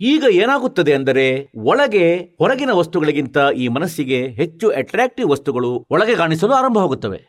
ಈಗ 0.00 0.24
ಏನಾಗುತ್ತದೆ 0.32 0.92
ಅಂದರೆ 0.94 1.26
ಒಳಗೆ 1.64 2.04
ಹೊರಗಿನ 2.38 2.72
ವಸ್ತುಗಳಿಗಿಂತ 2.72 3.36
ಈ 3.56 3.68
ಮನಸ್ಸಿಗೆ 3.68 4.18
ಹೆಚ್ಚು 4.28 4.66
ಅಟ್ರಾಕ್ಟಿವ್ 4.70 5.30
ವಸ್ತುಗಳು 5.30 5.70
ಒಳಗೆ 5.90 6.14
ಕಾಣಿಸಲು 6.14 6.54
ಆರಂಭವಾಗುತ್ತವೆ 6.54 7.20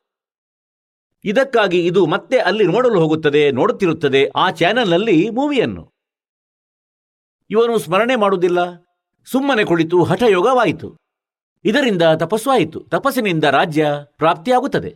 ಇದಕ್ಕಾಗಿ 1.25 1.79
ಇದು 1.85 2.05
ಮತ್ತೆ 2.05 2.37
ಅಲ್ಲಿ 2.39 2.65
ನೋಡಲು 2.67 2.99
ಹೋಗುತ್ತದೆ 2.99 3.51
ನೋಡುತ್ತಿರುತ್ತದೆ 3.51 4.21
ಆ 4.35 4.51
ಚಾನೆಲ್ನಲ್ಲಿ 4.51 5.17
ಮೂವಿಯನ್ನು 5.29 5.83
ಇವನು 7.49 7.77
ಸ್ಮರಣೆ 7.77 8.15
ಮಾಡುವುದಿಲ್ಲ 8.15 8.59
ಸುಮ್ಮನೆ 9.27 9.63
ಕುಳಿತು 9.63 10.03
ಹಠಯೋಗವಾಯಿತು 10.03 10.89
ಇದರಿಂದ 11.65 12.01
ತಪಸ್ಸಾಯಿತು 12.17 12.79
ತಪಸ್ಸಿನಿಂದ 12.89 13.43
ರಾಜ್ಯ 13.43 13.83
ಪ್ರಾಪ್ತಿಯಾಗುತ್ತದೆ 14.17 14.91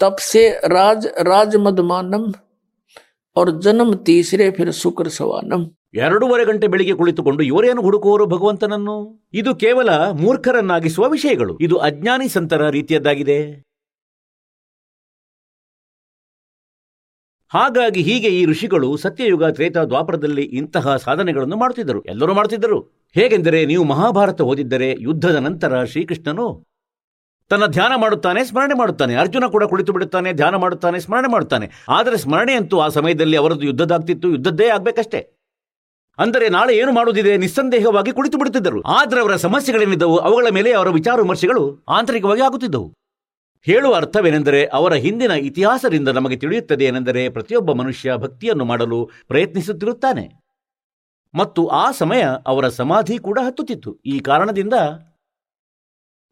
तप 0.00 0.16
से 0.20 0.42
राज 0.64 1.06
राज 1.20 1.56
मदमानम 1.56 2.24
और 3.36 3.50
जन्म 3.60 3.94
तीसरे 4.06 4.50
फिर 4.50 4.70
शुक्र 4.72 5.08
सवानम 5.10 5.64
ಎರಡೂವರೆ 5.93 6.45
ಗಂಟೆ 6.45 6.67
ಬೆಳಿಗ್ಗೆ 6.67 6.95
ಕುಳಿತುಕೊಂಡು 6.95 7.43
ಇವರೇನು 7.43 7.81
ಹುಡುಕುವರು 7.81 8.25
ಭಗವಂತನನ್ನು? 8.25 9.29
ಇದು 9.33 9.55
ಕೇವಲ 9.55 9.89
ಮೂರ್ಖರನ್ನಾಗಿಸುವ 10.11 11.09
ವಿಷಯಗಳು. 11.09 11.57
ಇದು 11.57 11.77
ಅಜ್ಞಾನಿ 11.77 12.27
ಸಂತರ 12.27 12.69
ರೀತಿಯದ್ದಾಗಿದೆ. 12.69 13.63
ಹಾಗಾಗಿ 17.49 18.01
ಹೀಗೆ 18.01 18.27
ಈ 18.27 18.45
ಋಷಿಗಳು 18.45 18.97
ಸತ್ಯಯುಗ, 18.97 19.45
ತ್ರೇತ, 19.45 19.77
ದ್ವಾಪರದಲ್ಲಿ 19.77 20.41
ಇಂತಹ 20.41 20.95
ಸಾಧನೆಗಳನ್ನು 20.95 21.57
ಮಾಡುತ್ತಿದ್ದರು. 21.57 22.01
ಎಲ್ಲರೂ 22.01 22.33
ಮಾಡುತ್ತಿದ್ದರು. 22.33 23.09
ಹೇಗೆಂದರೆ 23.13 23.65
ನೀವು 23.65 23.83
ಮಹಾಭಾರತ 23.83 24.41
ಓದಿದ್ದರೆ 24.41 24.95
ಯುದ್ಧದ 24.99 25.35
ನಂತರ 25.35 25.83
ಶ್ರೀಕೃಷ್ಣನು 25.83 26.65
ತನ್ನ 27.49 27.65
ಧ್ಯಾನ 27.65 27.91
ಮಾಡುತ್ತಾನೆ, 27.95 28.43
ಸ್ಮರಣೆ 28.43 28.77
ಮಾಡುತ್ತಾನೆ. 28.77 29.15
ಅರ್ಜುನ 29.15 29.45
ಕೂಡ 29.45 29.63
ಕುಳಿತು 29.63 29.93
ಬಿಡುತ್ತಾನೆ, 29.93 30.31
ಧ್ಯಾನ 30.31 30.55
ಮಾಡುತ್ತಾನೆ, 30.55 30.99
ಸ್ಮರಣೆ 30.99 31.31
ಮಾಡುತ್ತಾನೆ. 31.31 31.69
ಆದರೆ 31.89 32.17
ಸ್ಮರಣೆಯಂತೂ 32.17 32.79
ಆ 32.79 32.87
ಸಮಯದಲ್ಲಿ 32.87 33.37
ಅವರದ್ದು 33.37 33.65
ಯುದ್ಧದಾಗ್ತಿತ್ತು 33.65 34.29
ಯುದ್ಧದ್ದೇ 34.29 34.67
ಆಗ್ಬೇಕಷ್ಟೇ. 34.69 35.42
ಅಂದರೆ 36.17 36.49
ನಾಳೆ 36.49 36.77
ಏನು 36.77 36.91
ಮಾಡುವುದಿದೆ? 36.91 37.37
ನಿಸ್ಸಂದೇಹವಾಗಿ 37.37 38.11
ಕುಳಿತು 38.11 38.37
ಬಿಡುತ್ತಿದ್ದರು. 38.37 38.81
ಆದರೆ 38.81 39.21
ಅವರ 39.21 39.35
ಸಮಸ್ಯೆಗಳೇನಿದ್ದವು? 39.35 40.17
ಅವುಗಳ 40.17 40.47
ಮೇಲೆ 40.51 40.73
ಅವರ 40.73 40.89
ವಿಚಾರ 40.89 41.21
ವಿಮರ್ಶೆಗಳು 41.21 41.85
ಆಂತರಿಕವಾಗಿ 41.89 42.41
ಆಗುತ್ತಿದ್ದವು. 42.41 42.93
ಹೇಳುವ 43.61 43.95
ಅರ್ಥವೇನೆಂದರೆ 43.95 44.65
ಅವರ 44.65 44.93
ಹಿಂದಿನ 44.93 45.31
ಇತಿಹಾಸದಿಂದ 45.31 46.07
ನಮಗೆ 46.07 46.35
ತಿಳಿಯುತ್ತದೆ 46.35 46.85
ಏನೆಂದರೆ 46.85 47.29
ಪ್ರತಿಯೊಬ್ಬ 47.29 47.71
ಮನುಷ್ಯ 47.71 48.15
ಭಕ್ತಿಯನ್ನು 48.15 48.65
ಮಾಡಲು 48.65 49.09
ಪ್ರಯತ್ನಿಸುತ್ತಿರುತ್ತಾನೆ. 49.27 50.43
ಮತ್ತು 51.35 51.67
ಆ 51.67 51.91
ಸಮಯ 51.91 52.27
ಅವರ 52.47 52.69
ಸಮಾಧಿ 52.69 53.17
ಕೂಡ 53.17 53.39
ಹತ್ತುತ್ತಿತ್ತು. 53.45 53.97
ಈ 54.05 54.19
ಕಾರಣದಿಂದ 54.19 54.73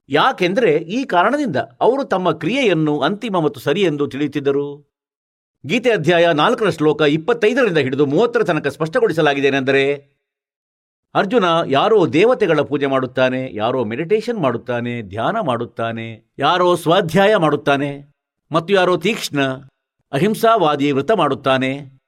ಯಾಕೆಂದರೆ 0.10 0.78
ಈ 0.78 1.04
ಕಾರಣದಿಂದ 1.04 1.56
ಅವರು 1.56 2.04
ತಮ್ಮ 2.04 2.32
ಕ್ರಿಯೆಯನ್ನು 2.32 3.00
ಅಂತಿಮ 3.00 3.40
ಮತ್ತು 3.40 3.60
ಸರಿ 3.60 3.82
ಎಂದು 3.82 4.08
ತಿಳಿಯುತ್ತಿದ್ದರು. 4.08 4.91
ಗೀತೆ 5.66 5.90
ಅಧ್ಯಾಯ 5.92 6.28
ನಾಲ್ಕರ 6.34 6.70
ಶ್ಲೋಕ 6.70 7.02
ಇಪ್ಪತ್ತೈದರಿಂದ 7.02 7.78
ಹಿಡಿದು 7.78 8.06
ಮೂವತ್ತರ 8.06 8.44
ತನಕ 8.44 8.68
ಸ್ಪಷ್ಟಗೊಳಿಸಲಾಗಿದೆ 8.68 9.48
ಏನೆಂದರೆ, 9.48 9.96
ಅರ್ಜುನ 11.16 11.46
ಯಾರೋ 11.68 12.08
ದೇವತೆಗಳ 12.08 12.62
ಪೂಜೆ 12.62 12.86
ಮಾಡುತ್ತಾನೆ, 12.86 13.56
ಯಾರೋ 13.56 13.84
ಮೆಡಿಟೇಷನ್ 13.84 14.40
ಮಾಡುತ್ತಾನೆ, 14.40 15.02
ಧ್ಯಾನ 15.02 15.38
ಮಾಡುತ್ತಾನೆ, 15.40 16.34
ಯಾರೋ 16.40 16.76
ಸ್ವಾಧ್ಯಾಯ 16.76 17.36
ಮಾಡುತ್ತಾನೆ, 17.36 18.14
ಮತ್ತು 18.52 18.74
ಯಾರೋ 18.74 18.98
ತೀಕ್ಷ್ಣ, 18.98 19.42
ಅಹಿಂಸಾವಾದಿ 20.12 20.92
ವ್ರತ 20.92 21.12
ಮಾಡುತ್ತಾನೆ, 21.12 22.00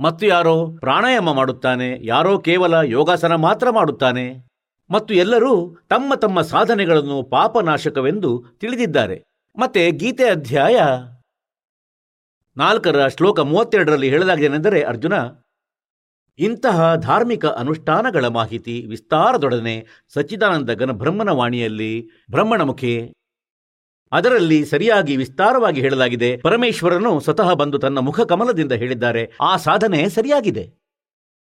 ಮತ್ತು 0.00 0.26
ಯಾರೋ 0.26 0.76
ಪ್ರಾಣಾಯಾಮ 0.80 1.32
ಮಾಡುತ್ತಾನೆ, 1.32 2.06
ಯಾರೋ 2.06 2.38
ಕೇವಲ 2.38 2.74
ಯೋಗಾಸನ 2.84 3.34
ಮಾತ್ರ 3.34 3.70
ಮಾಡುತ್ತಾನೆ, 3.70 4.46
ಮತ್ತು 4.90 5.14
ಎಲ್ಲರೂ 5.14 5.76
ತಮ್ಮ 5.88 6.14
ತಮ್ಮ 6.14 6.40
ಸಾಧನೆಗಳನ್ನು 6.40 7.22
ಪಾಪನಾಶಕವೆಂದು 7.22 8.44
ತಿಳಿದಿದ್ದಾರೆ. 8.60 9.22
ಮತ್ತೆ 9.56 9.90
ಗೀತೆ 9.90 10.24
ಅಧ್ಯಾಯ 10.28 10.80
ನಾಲ್ಕರ 12.56 13.08
ಶ್ಲೋಕ 13.08 13.40
ಮೂವತ್ತೆರಡರಲ್ಲಿ 13.40 14.08
ಹೇಳಲಾಗಿದೆನೆಂದರೆ 14.08 14.82
ಅರ್ಜುನ, 14.82 15.12
ಇಂತಹ 16.38 16.94
ಧಾರ್ಮಿಕ 16.94 17.46
ಅನುಷ್ಠಾನಗಳ 17.46 18.26
ಮಾಹಿತಿ 18.26 18.86
ವಿಸ್ತಾರದೊಡನೆ 18.88 19.86
ಸಚ್ಚಿದಾನಂದ 20.14 20.70
ಘನ 20.70 20.90
ಬ್ರಹ್ಮನ 20.90 21.28
ವಾಣಿಯಲ್ಲಿ 21.28 22.08
ಬ್ರಹ್ಮಣ 22.30 22.62
ಮುಖಿ 22.62 23.12
ಅದರಲ್ಲಿ 24.12 24.64
ಸರಿಯಾಗಿ 24.64 25.16
ವಿಸ್ತಾರವಾಗಿ 25.16 25.80
ಹೇಳಲಾಗಿದೆ. 25.80 26.36
ಪರಮೇಶ್ವರನು 26.36 27.20
ಸ್ವತಃ 27.20 27.52
ಬಂದು 27.52 27.78
ತನ್ನ 27.78 27.98
ಮುಖ 27.98 28.20
ಕಮಲದಿಂದ 28.20 28.72
ಹೇಳಿದ್ದಾರೆ. 28.72 29.32
ಆ 29.40 29.56
ಸಾಧನೆ 29.56 30.08
ಸರಿಯಾಗಿದೆ. 30.08 30.74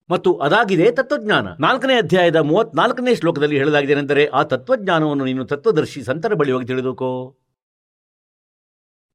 ಮತ್ತು 0.10 0.34
ಅದಾಗಿದೆ 0.34 0.92
ತತ್ವಜ್ಞಾನ. 0.92 1.48
ನಾಲ್ಕನೇ 1.60 1.94
ಅಧ್ಯಾಯದ 1.94 2.36
ಮೂವತ್ನಾಲ್ಕನೇ 2.36 3.16
ಶ್ಲೋಕದಲ್ಲಿ 3.16 3.58
ಹೇಳಲಾಗಿದೆ 3.58 4.26
ಆ 4.26 4.44
ತತ್ವಜ್ಞಾನವನ್ನು 4.44 5.26
ನೀನು 5.26 5.46
ತತ್ವದರ್ಶಿ 5.46 6.04
ಸಂತರ 6.04 6.34
ಬಳಿ 6.34 6.68
ತಿಳಿದುಕೋ. 6.68 7.38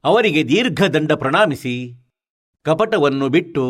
ಅವರಿಗೆ 0.05 0.41
ದೀರ್ಘ 0.49 0.83
ದಂಡ 0.85 1.13
ಪ್ರಣಾಮಿಸಿ 1.13 1.75
ಕಪಟವನ್ನು 2.67 3.29
ಬಿಟ್ಟು 3.29 3.65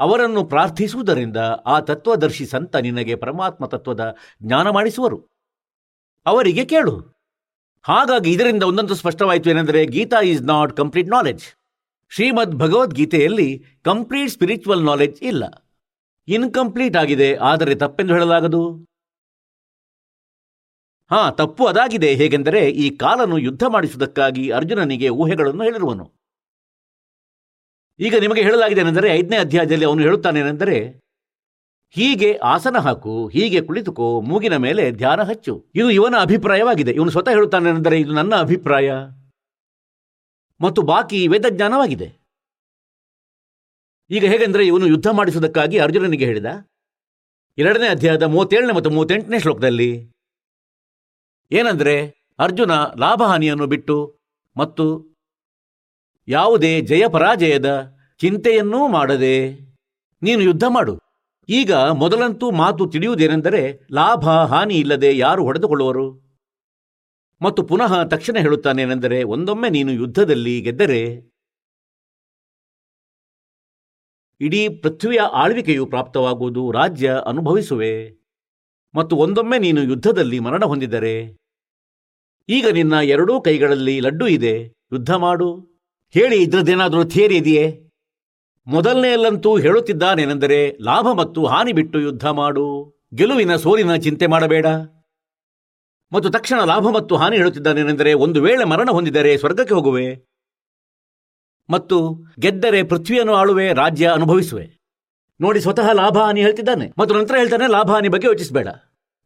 ಅವರನ್ನು 0.00 0.42
ಪ್ರಾರ್ಥಿಸುವುದರಿಂದ 0.44 1.36
ಆ 1.66 1.76
ತತ್ವದರ್ಶಿ 1.80 2.46
ಸಂತ 2.46 2.76
ನಿನಗೆ 2.76 3.14
ಪರಮಾತ್ಮ 3.14 3.66
ತತ್ವದ 3.66 4.02
ಜ್ಞಾನ 4.42 4.66
ಮಾಡಿಸುವರು. 4.70 5.18
ಅವರಿಗೆ 6.26 6.64
ಕೇಳು. 6.64 6.94
ಹಾಗಾಗಿ 7.84 8.28
ಇದರಿಂದ 8.32 8.62
ಒಂದಂತೂ 8.62 8.94
ಸ್ಪಷ್ಟವಾಯಿತು 8.94 9.50
ಏನೆಂದರೆ 9.50 9.80
Gita 9.86 10.20
is 10.22 10.42
not 10.42 10.72
complete 10.76 11.08
knowledge 11.08 11.44
Shrimad 12.12 12.54
ಭಗವದ್ಗೀತೆಯಲ್ಲಿ 12.54 13.48
ಕಂಪ್ಲೀಟ್ 13.82 14.30
ಸ್ಪಿರಿಚುವಲ್ 14.30 14.84
ನಾಲೆಡ್ಜ್ 14.84 15.18
ಇಲ್ಲ. 15.22 15.44
ಇನ್ಕಂಪ್ಲೀಟ್ 16.28 16.96
ಆಗಿದೆ, 16.96 17.28
ಆದರೆ 17.50 17.74
ತಪ್ಪೆಂದು 17.74 18.14
ಹೇಳಲಾಗದು? 18.14 18.62
ಹಾ, 21.10 21.30
ತಪ್ಪು 21.30 21.66
ಅದಾಗಿದೆ. 21.66 22.14
ಹೇಗೆಂದರೆ 22.14 22.60
ಈ 22.70 22.86
ಕಾಲನು 22.96 23.36
ಯುದ್ಧ 23.38 23.64
ಮಾಡಿಸುವುದಕ್ಕಾಗಿ 23.68 24.50
ಅರ್ಜುನನಿಗೆ 24.50 25.08
ಊಹೆಗಳನ್ನು 25.08 25.62
ಹೇಳಿರುವನು. 25.62 26.04
ಈಗ 28.00 28.14
ನಿಮಗೆ 28.20 28.42
ಹೇಳಲಾಗಿದೆ 28.42 28.80
ಏನೆಂದರೆ 28.80 29.08
ಐದನೇ 29.14 29.36
ಅಧ್ಯಾಯದಲ್ಲಿ 29.36 29.84
ಅವನು 29.84 30.02
ಹೇಳುತ್ತಾನೇನೆಂದರೆ 30.02 30.76
ಹೀಗೆ 31.96 32.30
ಆಸನ 32.44 32.76
ಹಾಕು, 32.76 33.28
ಹೀಗೆ 33.28 33.60
ಕುಳಿತುಕೋ, 33.60 34.20
ಮೂಗಿನ 34.20 34.56
ಮೇಲೆ 34.56 34.90
ಧ್ಯಾನ 34.90 35.20
ಹಚ್ಚು. 35.22 35.54
ಇದು 35.74 35.90
ಇವನ 35.90 36.16
ಅಭಿಪ್ರಾಯವಾಗಿದೆ. 36.20 36.92
ಇವನು 36.92 37.10
ಸ್ವತಃ 37.10 37.30
ಹೇಳುತ್ತಾನೆಂದರೆ 37.30 38.00
ಇದು 38.00 38.12
ನನ್ನ 38.12 38.34
ಅಭಿಪ್ರಾಯ. 38.36 38.90
ಮತ್ತು 40.60 40.82
ಬಾಕಿ 40.82 41.28
ವೇದಜ್ಞಾನವಾಗಿದೆ 41.28 42.08
ಈಗ 44.10 44.24
ಹೇಗೆಂದರೆ 44.24 44.66
ಇವನು 44.66 44.86
ಯುದ್ಧ 44.86 45.08
ಮಾಡಿಸುವುದಕ್ಕಾಗಿ 45.08 45.78
ಅರ್ಜುನನಿಗೆ 45.78 46.24
ಹೇಳಿದ, 46.24 46.46
ಎರಡನೇ 47.58 47.88
ಅಧ್ಯಾಯದ 47.88 48.22
ಮೂವತ್ತೇಳನೇ 48.22 48.72
ಮತ್ತು 48.72 48.90
ಮೂವತ್ತೆಂಟನೇ 48.90 49.38
ಶ್ಲೋಕದಲ್ಲಿ 49.38 49.90
ಏನಂದ್ರೆ 51.50 51.94
ಅರ್ಜುನ 52.38 52.72
ಲಾಭಹಾನಿಯನ್ನು 52.98 53.66
ಬಿಟ್ಟು 53.66 53.96
ಮತ್ತು 54.56 54.86
ಯಾವುದೇ 56.28 56.70
ಜಯ 56.80 57.04
ಪರಾಜಯದ 57.08 57.68
ಚಿಂತೆಯನ್ನೂ 58.20 58.80
ಮಾಡದೆ, 58.88 59.36
ನೀನು 60.22 60.40
ಯುದ್ಧ 60.40 60.64
ಮಾಡು. 60.68 60.94
ಈಗ 61.48 61.72
ಮೊದಲಂತೂ 62.02 62.46
ಮಾತು 62.50 62.82
ತಿಳಿಯುವುದೇನೆಂದರೆ 62.86 63.62
ಲಾಭ 63.94 64.24
ಹಾನಿ 64.52 64.74
ಇಲ್ಲದೆ 64.74 65.10
ಯಾರು 65.18 65.42
ಹೊಡೆದುಕೊಳ್ಳುವರು? 65.44 66.06
ಮತ್ತು 67.40 67.60
ಪುನಃ 67.62 67.92
ತಕ್ಷಣ 68.04 68.36
ಹೇಳುತ್ತಾನೇನೆಂದರೆ 68.38 69.18
ಒಂದೊಮ್ಮೆ 69.34 69.68
ನೀನು 69.70 69.92
ಯುದ್ಧದಲ್ಲಿ 69.92 70.54
ಗೆದ್ದರೆ 70.60 71.02
ಇಡೀ 74.40 74.62
ಪೃಥ್ವಿಯ 74.82 75.20
ಆಳ್ವಿಕೆಯು 75.42 75.84
ಪ್ರಾಪ್ತವಾಗುವುದು 75.86 76.62
ರಾಜ್ಯ 76.72 77.14
ಅನುಭವಿಸುವೆ. 77.26 77.94
ಮತ್ತು 78.94 79.16
ಒಂದೊಮ್ಮೆ 79.16 79.58
ನೀನು 79.58 79.82
ಯುದ್ಧದಲ್ಲಿ 79.82 80.38
ಮರಣ 80.38 80.64
ಹೊಂದಿದರೆ, 80.64 81.36
ಈಗ 82.48 82.66
ನಿನ್ನ 82.68 82.92
ಎರಡೂ 82.92 83.40
ಕೈಗಳಲ್ಲಿ 83.40 84.00
ಲಡ್ಡು 84.00 84.26
ಇದೆ, 84.28 84.62
ಯುದ್ಧ 84.92 85.14
ಮಾಡು. 85.14 85.78
ಹೇಳಿ 86.10 86.42
ಇದ್ರದ್ದೇನಾದರೂ 86.42 87.04
ಥಿಯರಿ 87.04 87.36
ಇದೆಯೇ? 87.36 87.90
ಮೊದಲನೆಯಲ್ಲಂತೂ 88.66 89.58
ಹೇಳುತ್ತಿದ್ದಾನೇನೆಂದರೆ, 89.58 90.76
ಲಾಭ 90.82 91.12
ಮತ್ತು 91.12 91.46
ಹಾನಿ 91.46 91.72
ಬಿಟ್ಟು 91.72 92.00
ಯುದ್ಧ 92.00 92.26
ಮಾಡು. 92.26 92.94
ಗೆಲುವಿನ 93.14 93.56
ಸೋಲಿನ 93.56 93.96
ಚಿಂತೆ 93.96 94.26
ಮಾಡಬೇಡ. 94.26 94.66
ಮತ್ತು 96.12 96.30
ತಕ್ಷಣ 96.30 96.64
ಲಾಭ 96.64 96.90
ಮತ್ತು 96.90 97.16
ಹಾನಿ 97.16 97.36
ಹೇಳುತ್ತಿದ್ದಾನೇನೆಂದರೆ, 97.36 98.14
ಒಂದು 98.14 98.42
ವೇಳೆ 98.42 98.64
ಮರಣ 98.64 98.90
ಹೊಂದಿದರೆ 98.90 99.38
ಸ್ವರ್ಗಕ್ಕೆ 99.38 99.74
ಹೋಗುವೆ. 99.74 100.26
ಮತ್ತು 101.70 102.14
ಗೆದ್ದರೆ 102.40 102.82
ಪೃಥ್ವಿಯನ್ನು 102.82 103.34
ಆಳುವೆ, 103.34 103.72
ರಾಜ್ಯ 103.72 104.08
ಅನುಭವಿಸುವೆ. 104.08 104.77
ನೋಡಿ 105.40 105.60
ಸ್ವತಃ 105.60 105.92
ಲಾಭ 105.92 106.18
ಹಾನಿ 106.18 106.40
ಹೇಳ್ತಿದ್ದಾನೆ. 106.40 106.92
ಮತ್ತು 106.98 107.14
ನಂತರ 107.14 107.36
ಹೇಳ್ತಾನೆ 107.36 107.66
ಲಾಭ 107.66 107.90
ಹಾನಿ 107.90 108.08
ಬಗ್ಗೆ 108.08 108.26
ಯೋಚಿಸಬೇಡ. 108.26 108.68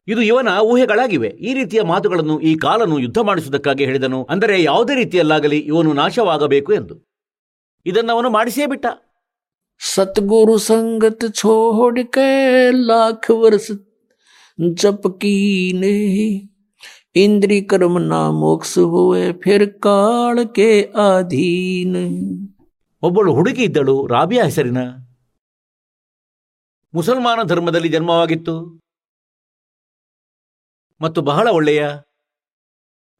ಇದು 0.07 0.21
ಇವನ 0.21 0.47
ಊಹೆಗಳಾಗಿವೆ. 0.61 1.27
ಈ 1.27 1.53
ರೀತಿಯ 1.53 1.81
ಮಾತುಗಳನ್ನು 1.81 2.39
ಈ 2.39 2.55
ಕಾಲನು 2.55 2.99
ಯುದ್ಧ 2.99 3.17
ಮಾಡಿಸುವುದಕ್ಕಾಗಿ 3.17 3.85
ಹೇಳಿದನು. 3.85 4.23
ಅಂದರೆ 4.23 4.63
ಯಾವುದೇ 4.63 4.95
ರೀತಿಯಲ್ಲಾಗಲಿ 4.95 5.59
ಇವನು 5.59 5.93
ನಾಶವಾಗಬೇಕು 5.93 6.73
ಎಂದು. 6.73 7.09
ಇದನ್ನು 7.85 8.13
ಅವನು 8.13 8.29
ಮಾಡಿಸೇ 8.29 8.65
ಬಿಟ್ಟ. 8.65 8.85
ಸತ್ಗುರು 9.79 10.57
ಸಂಗತ 10.57 11.25
ಛೋಡಿಕೆ 11.35 12.71
ಲಾಖ 12.71 13.31
ವರ್ಷ 13.31 13.71
ಜಪಕೀನೆ 14.73 15.95
ಇಂದ್ರಿ 17.15 17.61
ಕರ್ಮ 17.61 17.99
ನಾ 17.99 18.31
ಮೋಕ್ಷ 18.31 18.79
ಹೋವೆ 18.79 19.33
ಫಿರ್ 19.33 19.79
ಕಾಳಕೆ 19.79 20.91
ಆಧೀನ 20.95 21.95
ಒಬ್ಬಳು 23.03 23.33
ಹುಡುಗಿ 23.33 23.63
ಇದ್ದಳು 23.63 24.07
ರಾಬಿಯಾ 24.07 24.43
ಹೆಸರಿನ. 24.43 24.77
ಮುಸಲ್ಮಾನ 26.94 27.40
ಧರ್ಮದಲ್ಲಿ 27.44 27.88
ಜನ್ಮವಾಗಿತ್ತು 27.88 28.54
ಮತ್ತು 31.00 31.20
ಬಹಳ 31.22 31.46
ಒಳ್ಳೆಯ 31.50 31.82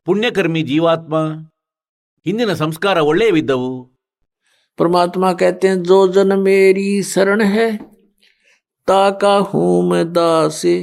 ಪುಣ್ಯಕರ್ಮಿ 0.07 0.62
ಜೀವಾತ್ಮ 0.62 1.16
ಹಿಂದಿನ 2.26 2.53
ಸಂಸ್ಕಾರ 2.57 2.99
ಒಳ್ಳೆಯವಿದ್ದವು 3.11 3.72
परमात्मा 4.78 5.32
कहते 5.32 5.68
हैं 5.68 5.82
जो 5.82 5.96
जन 6.09 6.32
मेरी 6.40 7.03
शरण 7.05 7.40
है 7.46 7.64
ताका 8.88 9.32
हूं 9.49 9.70
मैं 9.82 10.03
दासे 10.12 10.74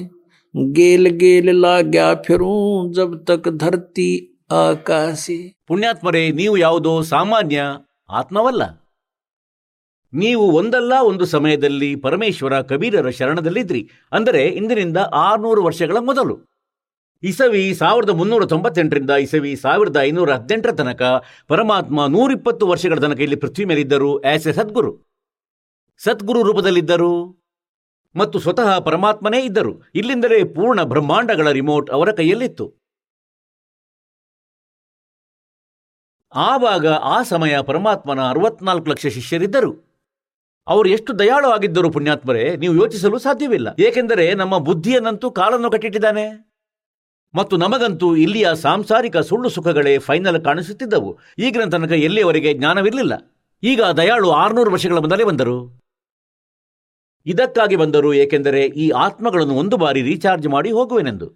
गेल 0.71 1.09
गेल 1.17 1.49
लाग्या 1.57 2.07
फिरूं 2.25 2.57
जब 2.93 3.11
तक 3.29 3.47
धरती 3.57 4.09
आकाशे 4.55 5.37
ಪುಣ್ಯಾತ್ಮರೇ 5.67 6.23
ನೀವು 6.31 6.55
ಯಾವುದೋ 6.57 6.91
ಸಾಮಾನ್ಯ 7.05 7.59
ಆತ್ಮವಲ್ಲ 8.09 8.63
ನೀವು 10.12 10.50
ಒಂದಲ್ಲ 10.50 10.92
ಒಂದು 11.02 11.26
ಸಮಯದಲ್ಲಿ 11.26 11.96
ಪರಮೇಶ್ವರ 11.96 12.60
ಕಬೀರರ 12.60 13.10
ಶರಣದಲ್ಲಿದ್ರಿ. 13.10 13.90
ಅಂದರೆ 14.12 14.44
ಇಂದಿನಿಂದ 14.44 14.96
ಆರುನೂರು 14.96 15.64
ವರ್ಷಗಳ 15.64 15.96
ಮೊದಲು. 15.96 16.50
ಇಸವಿ 17.22 17.74
ಸಾವಿರದ 17.74 18.10
ಮುನ್ನೂರ 18.10 18.46
ತೊಂಬತ್ತೆಂಟರಿಂದ 18.46 19.10
ಇಸವಿ 19.10 19.56
ಸಾವಿರದ 19.56 19.96
ಐನೂರ 20.00 20.32
ಹದಿನೆಂಟರ 20.32 20.72
ತನಕ 20.72 21.02
ಪರಮಾತ್ಮ 21.48 22.06
ನೂರಿಪ್ಪತ್ತು 22.06 22.66
ವರ್ಷಗಳ 22.66 22.98
ತನಕ 22.98 23.20
ಇಲ್ಲಿ 23.20 23.36
ಪೃಥ್ವಿ 23.36 23.64
ಮೇಲಿದ್ದರು 23.64 24.22
ಆಸ್ 24.22 24.46
ಎ 24.46 24.52
ಸದ್ಗುರು. 24.52 25.10
ಸದ್ಗುರು 25.98 26.42
ರೂಪದಲ್ಲಿದ್ದರು. 26.42 27.40
ಮತ್ತು 28.16 28.38
ಸ್ವತಃ 28.38 28.78
ಪರಮಾತ್ಮನೇ 28.78 29.40
ಇದ್ದರು. 29.40 29.82
ಇಲ್ಲಿಂದಲೇ 29.94 30.44
ಪೂರ್ಣ 30.44 30.82
ಬ್ರಹ್ಮಾಂಡಗಳ 30.82 31.50
ರಿಮೋಟ್ 31.50 31.90
ಅವರ 31.90 32.12
ಕೈಯಲ್ಲಿತ್ತು. 32.12 32.74
ಆವಾಗ 36.34 36.86
ಆ 36.86 37.22
ಸಮಯ 37.22 37.60
ಪರಮಾತ್ಮನ 37.62 38.20
ಅರವತ್ನಾಲ್ಕು 38.28 38.90
ಲಕ್ಷ 38.90 39.06
ಶಿಷ್ಯರಿದ್ದರು. 39.06 39.89
ಅವರು 40.70 40.88
ಎಷ್ಟು 40.88 41.18
ದಯಾಳು 41.18 41.48
ಆಗಿದ್ದರು 41.48 41.90
ಪುಣ್ಯಾತ್ಮರೇ, 41.90 42.56
ನೀವು 42.56 42.74
ಯೋಚಿಸಲು 42.74 43.18
ಸಾಧ್ಯವಿಲ್ಲ. 43.18 43.68
ಏಕೆಂದರೆ 43.78 44.34
ನಮ್ಮ 44.34 44.58
ಬುದ್ಧಿಯನ್ನಂತೂ 44.58 45.30
ಕಾಲನ್ನು 45.30 45.70
ಕಟ್ಟಿಟ್ಟಿದ್ದಾನೆ. 45.70 46.50
ಮತ್ತು 47.34 47.56
ನಮಗಂತೂ 47.56 48.16
ಇಲ್ಲಿಯ 48.16 48.48
ಸಾಂಸಾರಿಕ 48.54 49.16
ಸುಳ್ಳು 49.16 49.48
ಸುಖಗಳೇ 49.48 49.98
ಫೈನಲ್ 49.98 50.44
ಕಾಣಿಸುತ್ತಿದ್ದವು. 50.44 51.18
ಈಗಿನ 51.38 51.64
ತನಕ 51.64 51.92
ಎಲ್ಲಿಯವರೆಗೆ 51.92 52.54
ಜ್ಞಾನವಿರಲಿಲ್ಲ. 52.54 53.36
ಈಗ 53.62 53.82
ದಯಾಳು 53.82 54.30
ಆರುನೂರು 54.30 54.70
ವರ್ಷಗಳ 54.70 54.98
ಮೊದಲೇ 54.98 55.24
ಬಂದರು. 55.24 55.82
ಇದಕ್ಕಾಗಿ 57.26 57.76
ಬಂದರು 57.76 58.14
ಏಕೆಂದರೆ 58.14 58.66
ಈ 58.66 58.90
ಆತ್ಮಗಳನ್ನು 58.90 59.54
ಒಂದು 59.54 59.76
ಬಾರಿ 59.76 60.02
ರೀಚಾರ್ಜ್ 60.02 60.48
ಮಾಡಿ 60.48 60.70
ಹೋಗುವೆನೆಂದು. 60.70 61.32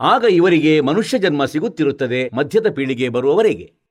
ಆಗ 0.00 0.24
ಇವರಿಗೆ 0.30 0.80
ಮನುಷ್ಯ 0.80 1.18
ಜನ್ಮ 1.18 1.44
ಸಿಗುತ್ತಿರುತ್ತದೆ 1.44 2.30
ಮಧ್ಯದ 2.36 2.70
ಪೀಳಿಗೆ 2.70 3.08
ಬರುವವರೆಗೆ. 3.08 3.83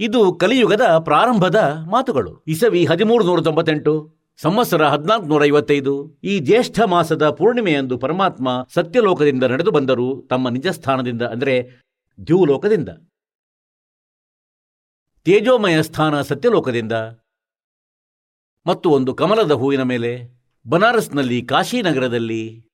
ಇದು 0.00 0.34
ಕಲಿಯುಗದ 0.34 0.98
ಪ್ರಾರಂಭದ 0.98 1.56
ಮಾತುಗಳು. 1.90 2.44
ಇಸವಿ 2.46 2.84
ಹದಿಮೂರು 2.84 3.24
ನೂರ 3.24 3.40
ತೊಂಬತ್ತೆಂಟು 3.40 4.18
ಸಂವತ್ಸರ 4.36 4.84
ಹದಿನಾಲ್ಕು 4.86 5.26
ನೂರ 5.26 5.44
ಐವತ್ತೈದು 5.44 6.20
ಈ 6.24 6.38
ಜ್ಯೇಷ್ಠ 6.38 6.80
ಮಾಸದ 6.80 7.30
ಪೂರ್ಣಿಮೆಯಂದು 7.30 7.98
ಪರಮಾತ್ಮ 7.98 8.66
ಸತ್ಯಲೋಕದಿಂದ 8.74 9.44
ನಡೆದು 9.44 9.70
ಬಂದರು 9.70 10.26
ತಮ್ಮ 10.30 10.48
ನಿಜ 10.48 10.66
ಸ್ಥಾನದಿಂದ 10.66 11.22
ಅಂದರೆ 11.22 11.62
ದ್ಯೂಲೋಕದಿಂದ. 12.26 12.88
ತೇಜೋಮಯ 15.24 15.82
ಸ್ಥಾನ 15.82 16.20
ಸತ್ಯಲೋಕದಿಂದ. 16.20 16.92
ಮತ್ತು 18.66 18.90
ಒಂದು 18.90 19.14
ಕಮಲದ 19.14 19.52
ಹೂವಿನ 19.52 19.82
ಮೇಲೆ, 19.82 20.38
ಬನಾರಸ್ನಲ್ಲಿ 20.68 21.42
ಕಾಶಿನಗರದಲ್ಲಿ 21.42 22.67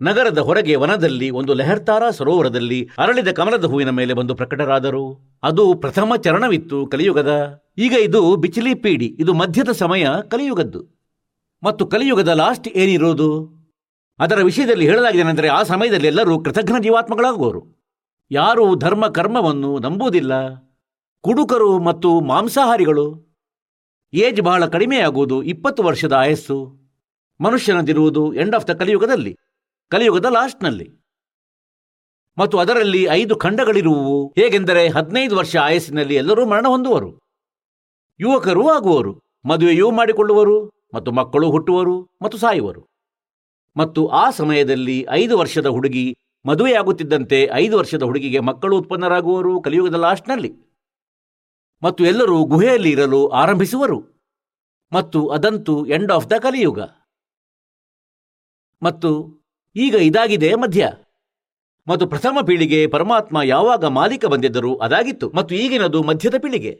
ನಗರದ 0.00 0.38
ಹೊರಗೆ 0.38 0.76
ವನದಲ್ಲಿ 0.76 1.30
ಒಂದು 1.30 1.54
ಲೆಹರ್ತಾರ 1.54 2.10
ಸರೋವರದಲ್ಲಿ 2.10 2.88
ಅರಳಿದ 2.98 3.28
ಕಮಲದ 3.28 3.64
ಹೂವಿನ 3.64 3.90
ಮೇಲೆ 3.90 4.14
ಬಂದು 4.14 4.34
ಪ್ರಕಟರಾದರು. 4.34 5.20
ಅದು 5.42 5.74
ಪ್ರಥಮ 5.74 6.12
ಚರಣವಿತ್ತು 6.16 6.86
ಕಲಿಯುಗದ. 6.86 7.62
ಈಗ 7.78 7.92
ಇದು 7.92 8.36
ಬಿಚಿಲಿ 8.36 8.74
ಪೀಡಿ, 8.74 9.06
ಇದು 9.06 9.34
ಮಧ್ಯದ 9.34 9.70
ಸಮಯ 9.70 10.06
ಕಲಿಯುಗದ್ದು. 10.28 10.86
ಮತ್ತು 11.62 11.86
ಕಲಿಯುಗದ 11.86 12.28
ಲಾಸ್ಟ್ 12.28 12.68
ಏನಿರೋದು? 12.68 13.58
ಅದರ 14.18 14.42
ವಿಷಯದಲ್ಲಿ 14.42 14.88
ಹೇಳಲಾಗಿದೆ 14.88 15.48
ಆ 15.48 15.62
ಸಮಯದಲ್ಲಿ 15.62 16.06
ಎಲ್ಲರೂ 16.06 16.42
ಕೃತಜ್ಞ 16.42 16.82
ಜೀವಾತ್ಮಗಳಾಗುವರು. 16.82 17.78
ಯಾರು 18.30 18.74
ಧರ್ಮ 18.74 19.08
ಕರ್ಮವನ್ನು 19.08 19.78
ನಂಬುವುದಿಲ್ಲ. 19.78 20.32
ಕುಡುಕರು 21.20 21.78
ಮತ್ತು 21.78 22.20
ಮಾಂಸಾಹಾರಿಗಳು. 22.20 23.36
ಏಜ್ 24.12 24.42
ಬಹಳ 24.42 24.66
ಕಡಿಮೆಯಾಗುವುದು 24.66 25.42
ಇಪ್ಪತ್ತು 25.42 25.82
ವರ್ಷದ 25.82 26.12
ಆಯಸ್ಸು. 26.12 26.78
ಮನುಷ್ಯನದಿರುವುದು 27.40 28.34
ಎಂಡ್ 28.34 28.54
ಆಫ್ 28.54 28.68
ದ 28.68 28.70
ಕಲಿಯುಗದಲ್ಲಿ. 28.70 29.38
ಕಲಿಯುಗದ 29.90 30.24
ಲಾಸ್ಟ್ನಲ್ಲಿ. 30.24 30.98
ಮತ್ತು 32.38 32.58
ಅದರಲ್ಲಿ 32.58 33.02
ಐದು 33.02 33.36
ಖಂಡಗಳಿರುವವು. 33.36 34.28
ಹೇಗೆಂದರೆ 34.28 34.88
ಹದಿನೈದು 34.88 35.36
ವರ್ಷ 35.36 35.56
ಆಯಸ್ಸಿನಲ್ಲಿ 35.56 36.14
ಎಲ್ಲರೂ 36.14 36.46
ಮರಣ 36.46 36.66
ಹೊಂದುವರು. 36.68 37.18
ಯುವಕರು 38.20 38.70
ಆಗುವರು. 38.70 39.22
ಮದುವೆಯೂ 39.48 39.90
ಮಾಡಿಕೊಳ್ಳುವರು. 39.90 40.88
ಮತ್ತು 40.94 41.12
ಮಕ್ಕಳು 41.12 41.50
ಹುಟ್ಟುವರು. 41.50 42.18
ಮತ್ತು 42.22 42.38
ಸಾಯುವರು. 42.38 42.88
ಮತ್ತು 43.76 44.06
ಆ 44.06 44.30
ಸಮಯದಲ್ಲಿ 44.30 45.06
ಐದು 45.10 45.38
ವರ್ಷದ 45.38 45.66
ಹುಡುಗಿ 45.66 46.16
ಮದುವೆಯಾಗುತ್ತಿದ್ದಂತೆ 46.46 47.48
ಐದು 47.54 47.78
ವರ್ಷದ 47.78 48.02
ಹುಡುಗಿಗೆ 48.02 48.40
ಮಕ್ಕಳು 48.40 48.78
ಉತ್ಪನ್ನರಾಗುವರು 48.78 49.62
ಕಲಿಯುಗದ 49.62 49.94
ಲಾಸ್ಟ್ನಲ್ಲಿ. 49.94 50.52
ಮತ್ತು 51.82 52.04
ಎಲ್ಲರೂ 52.04 52.44
ಗುಹೆಯಲ್ಲಿ 52.44 52.90
ಇರಲು 52.90 53.28
ಆರಂಭಿಸುವರು. 53.28 54.04
ಮತ್ತು 54.92 55.28
ಅದಂತೂ 55.28 55.86
ಎಂಡ್ 55.86 56.12
ಆಫ್ 56.12 56.30
ದ 56.30 56.32
ಕಲಿಯುಗ. 56.32 56.80
ಮತ್ತು 58.82 59.37
ಈಗ 59.78 59.94
ಇದಾಗಿದೆ 59.94 60.54
ಮಧ್ಯ. 60.54 60.92
ಮತ್ತು 61.86 62.06
ಪ್ರಥಮ 62.06 62.38
ಪೀಳಿಗೆ 62.46 62.86
ಪರಮಾತ್ಮ 62.86 63.42
ಯಾವಾಗ 63.42 63.84
ಮಾಲೀಕ 63.84 64.26
ಬಂದಿದ್ದರೂ 64.26 64.76
ಅದಾಗಿತ್ತು 64.76 65.32
ಮತ್ತು 65.34 65.54
ಈಗಿನದು 65.54 66.02
ಮಧ್ಯದ 66.02 66.34
ಪೀಳಿಗೆ. 66.38 66.72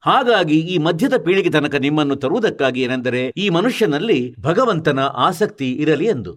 ಹಾಗಾಗಿ 0.00 0.58
ಈ 0.60 0.78
ಮಧ್ಯದ 0.78 1.16
ಪೀಳಿಗೆ 1.16 1.50
ತನಕ 1.50 1.74
ನಿಮ್ಮನ್ನು 1.74 2.16
ತರುವುದಕ್ಕಾಗಿ 2.16 2.82
ಏನೆಂದರೆ 2.82 3.32
ಈ 3.36 3.48
ಮನುಷ್ಯನಲ್ಲಿ 3.48 4.34
ಭಗವಂತನ 4.40 5.00
ಆಸಕ್ತಿ 5.00 5.72
ಇರಲಿ 5.72 6.06
ಎಂದು. 6.06 6.32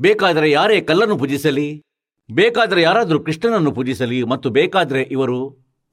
ಬೇಕಾದರೆ 0.00 0.50
ಯಾರೇ 0.50 0.80
ಕಲ್ಲನ್ನು 0.80 1.18
ಪೂಜಿಸಲಿ, 1.18 1.82
ಬೇಕಾದರೆ 2.30 2.82
ಯಾರಾದರೂ 2.82 3.20
ಕೃಷ್ಣನನ್ನು 3.20 3.72
ಪೂಜಿಸಲಿ 3.72 4.24
ಮತ್ತು 4.24 4.50
ಬೇಕಾದರೆ 4.50 5.02
ಇವರು 5.02 5.38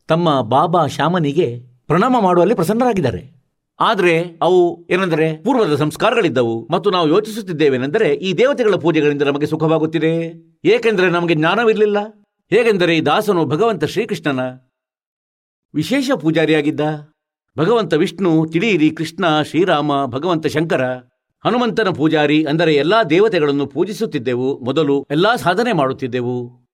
ತಮ್ಮ 0.08 0.42
ಬಾಬಾ 0.42 0.88
ಶ್ಯಾಮನಿಗೆ 0.88 1.48
ಪ್ರಣಾಮ 1.88 2.16
ಮಾಡುವಲ್ಲಿ 2.20 2.56
ಪ್ರಸನ್ನರಾಗಿದ್ದಾರೆ. 2.56 3.35
ಆದರೆ 3.80 4.38
ಅವು 4.42 4.88
ಏನೆಂದರೆ 4.90 5.44
ಪೂರ್ವದ 5.44 5.76
ಸಂಸ್ಕಾರಗಳಿದ್ದವು 5.76 6.68
ಮತ್ತು 6.72 6.92
ನಾವು 6.92 7.08
ಯೋಚಿಸುತ್ತಿದ್ದೇವೆನೆಂದರೆ 7.08 8.14
ಈ 8.14 8.34
ದೇವತೆಗಳ 8.34 8.76
ಪೂಜೆಗಳಿಂದ 8.76 9.22
ನಮಗೆ 9.22 9.46
ಸುಖವಾಗುತ್ತಿದೆ. 9.46 10.34
ಏಕೆಂದರೆ 10.66 11.10
ನಮಗೆ 11.10 11.36
ಜ್ಞಾನವಿರಲಿಲ್ಲ. 11.36 11.98
ಹೇಗೆಂದರೆ 12.50 12.98
ಈ 12.98 13.02
ದಾಸನು 13.02 13.46
ಭಗವಂತ 13.46 13.84
ಶ್ರೀಕೃಷ್ಣನ 13.84 14.40
ವಿಶೇಷ 15.76 16.12
ಪೂಜಾರಿಯಾಗಿದ್ದ. 16.12 16.82
ಭಗವಂತ 17.58 17.94
ವಿಷ್ಣು, 17.94 18.46
ತಿಳಿಯಿರಿ 18.52 18.92
ಕೃಷ್ಣ, 18.92 19.42
ಶ್ರೀರಾಮ, 19.42 20.06
ಭಗವಂತ 20.06 20.48
ಶಂಕರ, 20.48 20.84
ಹನುಮಂತನ 21.46 21.90
ಪೂಜಾರಿ 21.90 22.46
ಅಂದರೆ 22.46 22.76
ಎಲ್ಲಾ 22.76 23.04
ದೇವತೆಗಳನ್ನು 23.04 23.68
ಪೂಜಿಸುತ್ತಿದ್ದೆವು. 23.68 24.60
ಮೊದಲು 24.60 25.06
ಎಲ್ಲಾ 25.12 25.36
ಸಾಧನೆ 25.36 25.74
ಮಾಡುತ್ತಿದ್ದೆವು. 25.74 26.68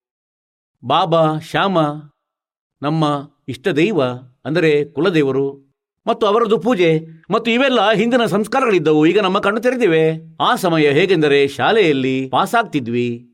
ಬಾಬಾ, 0.85 1.39
ಶ್ಯಾಮ, 1.39 1.79
ನಮ್ಮ 2.81 3.29
ಇಷ್ಟ 3.47 3.67
ದೈವ 3.67 4.03
ಅಂದರೆ 4.45 4.85
ಕುಲದೇವರು 4.85 5.70
ಮತ್ತು 6.07 6.27
ಅವರದು 6.27 6.57
ಪೂಜೆ 6.57 6.99
ಮತ್ತು 7.31 7.51
ಇವೆಲ್ಲ 7.51 7.91
ಹಿಂದಿನ 7.91 8.25
ಸಂಸ್ಕಾರಗಳಿದ್ದವು. 8.25 9.05
ಈಗ 9.05 9.19
ನಮ್ಮ 9.19 9.39
ಕಣ್ಣು 9.39 9.61
ತೆರೆದಿವೆ. 9.61 10.35
ಆ 10.39 10.55
ಸಮಯ 10.55 10.87
ಹೇಗೆಂದರೆ 10.89 11.47
ಶಾಲೆಯಲ್ಲಿ 11.47 12.29
ಪಾಸ್ 12.31 12.55
ಆಗ್ತಿದ್ವಿ 12.55 13.27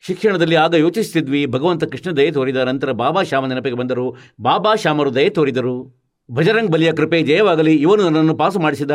ಶಿಕ್ಷಣದಲ್ಲಿ 0.00 0.54
ಆಗ 0.54 0.74
ಯೋಚಿಸುತ್ತಿದ್ವಿ 0.74 1.46
ಭಗವಂತ 1.46 1.84
ಕೃಷ್ಣ 1.84 2.10
ದಯೆ 2.10 2.30
ತೋರಿದ 2.30 2.56
ನಂತರ 2.56 2.92
ಬಾಬಾ 2.92 3.22
ಶ್ಯಾಮ 3.22 3.46
ನೆನಪಿಗೆ 3.46 3.76
ಬಂದರು. 3.76 4.16
ಬಾಬಾ 4.40 4.74
ಶ್ಯಾಮರು 4.74 5.14
ದಯೆ 5.14 5.28
ತೋರಿದರು. 5.28 6.04
ಭಜರಂಗ್ 6.30 6.70
ಬಲಿಯ 6.70 6.92
ಕೃಪೆ 6.92 7.22
ಜಯವಾಗಲಿ. 7.22 7.74
ಇವನು 7.74 8.04
ನನ್ನನ್ನು 8.04 8.36
ಪಾಸು 8.36 8.60
ಮಾಡಿಸಿದ. 8.60 8.90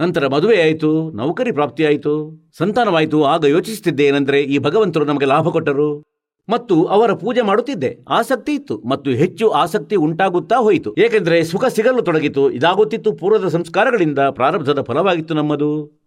ನಂತರ 0.00 0.26
ಮದುವೆ 0.26 0.62
ಆಯಿತು. 0.62 1.10
ನೌಕರಿ 1.10 1.52
ಪ್ರಾಪ್ತಿಯಾಯಿತು. 1.52 2.14
ಸಂತಾನವಾಯಿತು. 2.58 3.24
ಆಗ 3.24 3.44
ಯೋಚಿಸುತ್ತಿದ್ದೆ 3.44 4.04
ಏನೆಂದರೆ 4.04 4.42
ಈ 4.42 4.58
ಭಗವಂತರು 4.58 5.04
ನಮಗೆ 5.04 5.24
ಲಾಭ 5.24 5.48
ಕೊಟ್ಟರು. 5.48 6.15
ಮತ್ತು 6.48 6.84
ಅವರ 6.84 7.12
ಪೂಜೆ 7.12 7.42
ಮಾಡುತ್ತಿದ್ದೆ. 7.42 7.98
ಆಸಕ್ತಿ 8.08 8.54
ಇತ್ತು 8.54 8.78
ಮತ್ತು 8.78 9.10
ಹೆಚ್ಚು 9.10 9.50
ಆಸಕ್ತಿ 9.50 9.96
ಉಂಟಾಗುತ್ತಾ 9.96 10.56
ಹೋಯಿತು. 10.56 10.94
ಏಕೆಂದರೆ 10.98 11.44
ಸುಖ 11.44 11.64
ಸಿಗಲು 11.64 12.02
ತೊಡಗಿತು. 12.02 12.50
ಇದಾಗುತ್ತಿತ್ತು 12.50 13.12
ಪೂರ್ವದ 13.12 13.48
ಸಂಸ್ಕಾರಗಳಿಂದ 13.48 14.18
ಪ್ರಾರಬ್ಧದ 14.18 14.82
ಫಲವಾಗಿತ್ತು 14.82 15.34
ನಮ್ಮದು. 15.34 16.00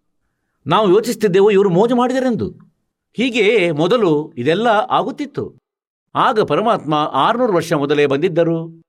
ನಾವು 0.68 0.90
ಯೋಚಿಸುತ್ತಿದ್ದೆವು 0.90 1.52
ಇವರು 1.52 1.70
ಮೋಜು 1.70 1.96
ಮಾಡಿದರೆಂದು. 1.96 2.54
ಹೀಗೆ 3.14 3.72
ಮೊದಲು 3.72 4.34
ಇದೆಲ್ಲ 4.38 4.68
ಆಗುತ್ತಿತ್ತು. 4.68 5.58
ಆಗ 6.16 6.40
ಪರಮಾತ್ಮ 6.40 6.94
ಆರುನೂರು 7.14 7.54
ವರ್ಷ 7.54 7.74
ಮೊದಲೇ 7.74 8.06
ಬಂದಿದ್ದರು. 8.06 8.82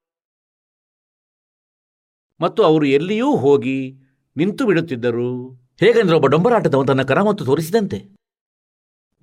ಮತ್ತು 2.41 2.63
ಅವರು 2.63 2.87
ಎಲ್ಲಿಯೂ 2.87 3.37
ಹೋಗಿ 3.37 3.95
ನಿಂತು 4.37 4.67
ಬಿಡುತ್ತಿದ್ದರು. 4.67 5.51
ಹೇಗೆಂದ್ರೆ 5.81 6.17
ಒಬ್ಬ 6.17 6.27
ಡೊಂಬರಾಟದವ 6.27 6.85
ತನ್ನ 6.85 7.03
ತೋರಿಸಿದಂತೆ. 7.33 8.20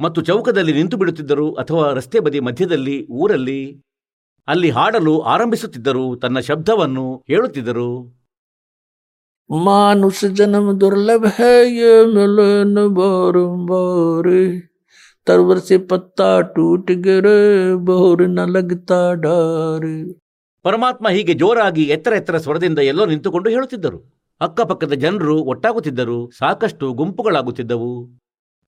ಮತ್ತು 0.00 0.20
ಚೌಕದಲ್ಲಿ 0.22 0.72
ನಿಂತು 0.72 0.96
ಬಿಡುತ್ತಿದ್ದರು 0.96 1.46
ಅಥವಾ 1.54 1.84
ರಸ್ತೆ 1.92 2.20
ಬದಿ 2.20 2.40
ಮಧ್ಯದಲ್ಲಿ 2.40 2.96
ಊರಲ್ಲಿ 3.16 3.60
ಅಲ್ಲಿ 4.48 4.70
ಹಾಡಲು 4.70 5.14
ಆರಂಭಿಸುತ್ತಿದ್ದರು 5.26 6.06
ತನ್ನ 6.16 6.38
ಶಬ್ದವನ್ನು 6.50 7.06
ಹೇಳುತ್ತಿದ್ದರು 7.28 7.90
मानुष 9.50 10.24
जन्म 10.32 10.66
दुर्लभ 10.74 11.24
है 11.28 11.48
ये 11.70 11.94
मिलन 12.06 12.76
बारंबार 12.94 14.26
तरवर 15.26 15.58
से 15.60 15.78
पत्ता 15.90 16.28
टूट 16.54 16.90
गिरे 17.02 17.34
बोर 17.82 18.22
न 18.28 18.46
लगता 18.50 19.00
डार 19.22 19.84
ಪರಮಾತ್ಮ 20.64 21.08
ಹೀಗೆ 21.08 21.34
ಜೋರಾಗಿ 21.34 21.84
ಎತ್ತರ 21.88 22.12
ಎತ್ತರ 22.12 22.36
ಸ್ವರದಿಂದ 22.38 22.80
ಎಲ್ಲೋ 22.86 23.04
ನಿಂತುಕೊಂಡು 23.06 23.48
ಹೇಳುತ್ತಿದ್ದರು 23.50 23.98
ಅಕ್ಕಪಕ್ಕದ 24.40 24.94
ಜನರು 24.98 25.34
ಒಟ್ಟಾಗುತ್ತಿದ್ದರು 25.44 26.18
ಸಾಕಷ್ಟು 26.38 26.86
ಗುಂಪುಗಳಾಗುತ್ತಿದ್ದವು 26.94 27.92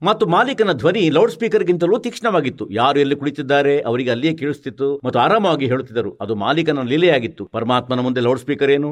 ಮತ್ತು 0.02 0.28
ಮಾಲೀಕನ 0.28 0.72
ಧ್ವನಿ 0.72 1.10
ಲೌಡ್ 1.10 1.32
ಸ್ಪೀಕರ್ಗಿಂತಲೂ 1.32 1.98
ತೀಕ್ಷ್ಣವಾಗಿತ್ತು. 1.98 2.70
ಯಾರು 2.72 3.00
ಎಲ್ಲಿ 3.00 3.16
ಕುಳಿತಿದ್ದಾರೆ 3.16 3.82
ಅವರಿಗೆ 3.82 4.10
ಅಲ್ಲಿಯೇ 4.10 4.34
ಕೇಳಿಸುತ್ತಿತ್ತು 4.34 5.02
ಮತ್ತು 5.04 5.20
ಆರಾಮವಾಗಿ 5.20 5.66
ಹೇಳುತ್ತಿದ್ದರು. 5.68 6.18
ಅದು 6.22 6.36
ಮಾಲೀಕನ 6.36 6.82
ಲೀಲೆಯಾಗಿತ್ತು. 6.82 7.46
ಪರಮಾತ್ಮನ 7.46 8.00
ಮುಂದೆ 8.00 8.22
ಲೌಡ್ 8.22 8.40
ಸ್ಪೀಕರ್ 8.40 8.72
ಏನು? 8.72 8.92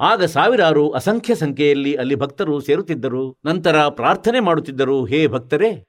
ಆಗ 0.00 0.24
ಸಾವಿರಾರು 0.24 0.90
ಅಸಂಖ್ಯ 0.90 1.34
ಸಂಖ್ಯೆಯಲ್ಲಿ 1.34 1.94
ಅಲ್ಲಿ 1.94 2.14
ಭಕ್ತರು 2.14 2.60
ಸೇರುತ್ತಿದ್ದರು. 2.60 3.36
ನಂತರ 3.44 3.76
ಪ್ರಾರ್ಥನೆ 3.88 4.40
ಮಾಡುತ್ತಿದ್ದರು, 4.40 5.04
ಹೇ 5.04 5.26
ಭಕ್ತರೇ, 5.26 5.86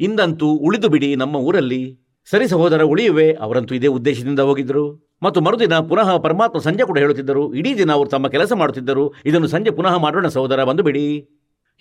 ಇಂದಂತೂ 0.00 0.46
ಉಳಿದು 0.46 0.88
ಬಿಡಿ 0.88 1.16
ನಮ್ಮ 1.16 1.36
ಊರಲ್ಲಿ. 1.36 1.82
ಸರಿ 2.30 2.48
ಸಹೋದರ, 2.48 2.82
ಉಳಿಯುವೆ. 2.82 3.32
ಅವರಂತೂ 3.32 3.74
ಇದೇ 3.74 3.86
ಉದ್ದೇಶದಿಂದ 3.86 4.40
ಹೋಗಿದ್ದರು. 4.40 4.84
ಮತ್ತು 5.22 5.40
ಮರುದಿನ 5.40 5.78
ಪುನಃ 5.78 6.16
ಪರಮಾತ್ಮ 6.16 6.58
ಸಂಜೆ 6.58 6.86
ಕೂಡ 6.86 6.98
ಹೇಳುತ್ತಿದ್ದರು, 6.98 7.54
ಇಡೀ 7.54 7.74
ದಿನ 7.78 7.92
ಅವರು 7.92 8.08
ತಮ್ಮ 8.08 8.28
ಕೆಲಸ 8.28 8.52
ಮಾಡುತ್ತಿದ್ದರು. 8.52 9.14
ಇದನ್ನು 9.24 9.46
ಸಂಜೆ 9.46 9.70
ಪುನಃ 9.70 9.96
ಮಾಡೋಣ 9.96 10.28
ಸಹೋದರ, 10.28 10.64
ಬಂದು 10.64 10.82
ಬಿಡಿ. 10.82 11.06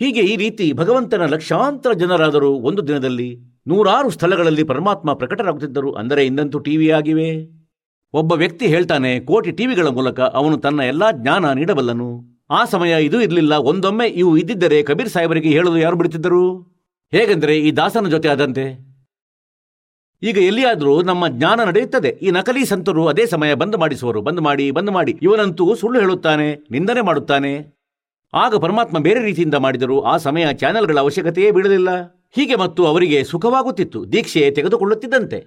ಹೀಗೆ 0.01 0.21
ಈ 0.21 0.35
ರೀತಿ 0.35 0.73
ಭಗವಂತನ 0.73 1.25
ಲಕ್ಷಾಂತರ 1.25 1.91
ಜನರಾದರೂ 1.93 2.51
ಒಂದು 2.51 2.87
ದಿನದಲ್ಲಿ 2.87 3.39
ನೂರಾರು 3.67 4.09
ಸ್ಥಳಗಳಲ್ಲಿ 4.09 4.63
ಪರಮಾತ್ಮ 4.63 5.13
ಪ್ರಕಟರಾಗುತ್ತಿದ್ದರು. 5.13 5.93
ಅಂದರೆ 5.93 6.25
ಇಂದಂತೂ 6.25 6.59
ಟಿವಿ 6.59 6.89
ಆಗಿವೆ? 6.89 7.49
ಒಬ್ಬ 8.13 8.31
ವ್ಯಕ್ತಿ 8.33 8.67
ಹೇಳ್ತಾನೆ, 8.67 9.19
ಕೋಟಿ 9.19 9.51
ಟಿವಿಗಳ 9.51 9.87
ಮೂಲಕ 9.87 10.19
ಅವನು 10.19 10.57
ತನ್ನ 10.57 10.79
ಎಲ್ಲಾ 10.79 11.11
ಜ್ಞಾನ 11.11 11.51
ನೀಡಬಲ್ಲನು. 11.51 12.09
ಆ 12.49 12.65
ಸಮಯ 12.65 13.03
ಇದು 13.03 13.21
ಇರಲಿಲ್ಲ. 13.21 13.53
ಒಂದೊಮ್ಮೆ 13.53 14.07
ಇವು 14.07 14.37
ಇದ್ದಿದ್ದರೆ 14.37 14.83
ಕಬೀರ್ 14.83 15.09
ಸಾಹೇಬರಿಗೆ 15.09 15.49
ಹೇಳಲು 15.49 15.77
ಯಾರು 15.77 15.95
ಬಿಡುತ್ತಿದ್ದರು? 15.95 16.71
ಹೇಗೆಂದರೆ 17.11 17.59
ಈ 17.59 17.71
ದಾಸನ 17.71 18.07
ಜೊತೆ 18.07 18.29
ಆದಂತೆ. 18.29 18.65
ಈಗ 20.23 20.37
ಎಲ್ಲಿಯಾದರೂ 20.37 21.01
ನಮ್ಮ 21.01 21.27
ಜ್ಞಾನ 21.27 21.63
ನಡೆಯುತ್ತದೆ. 21.63 22.09
ಈ 22.21 22.31
ನಕಲಿ 22.31 22.65
ಸಂತರು 22.65 23.07
ಅದೇ 23.07 23.25
ಸಮಯ 23.25 23.53
ಬಂದ್ 23.53 23.77
ಮಾಡಿಸುವರು. 23.77 24.21
ಬಂದ್ 24.21 24.41
ಮಾಡಿ 24.41 24.71
ಬಂದ್ 24.71 24.91
ಮಾಡಿ. 24.91 25.19
ಇವನಂತೂ 25.21 25.75
ಸುಳ್ಳು 25.75 25.99
ಹೇಳುತ್ತಾನೆ, 25.99 26.55
ನಿಂದನೆ 26.71 27.01
ಮಾಡುತ್ತಾನೆ. 27.01 27.80
ಆಗ 28.33 28.55
ಪರಮಾತ್ಮ 28.55 28.99
ಬೇರೆ 28.99 29.21
ರೀತಿಯಿಂದ 29.21 29.53
ಮಾಡಿದರು 29.53 30.01
ಆ 30.01 30.17
ಸಮಯ 30.17 30.53
ಚಾನೆಲ್ಗಳ 30.53 30.99
ಅವಶ್ಯಕತೆಯೇ 30.99 31.51
ಬೀಳಲಿಲ್ಲ. 31.51 31.89
ಹೀಗೆ 32.31 32.55
ಮತ್ತು 32.55 32.85
ಅವರಿಗೆ 32.85 33.23
ಸುಖವಾಗುತ್ತಿತ್ತು. 33.23 34.11
ದೀಕ್ಷೆ 34.11 34.51
ತೆಗೆದುಕೊಳ್ಳುತ್ತಿದ್ದಂತೆ. 34.51 35.45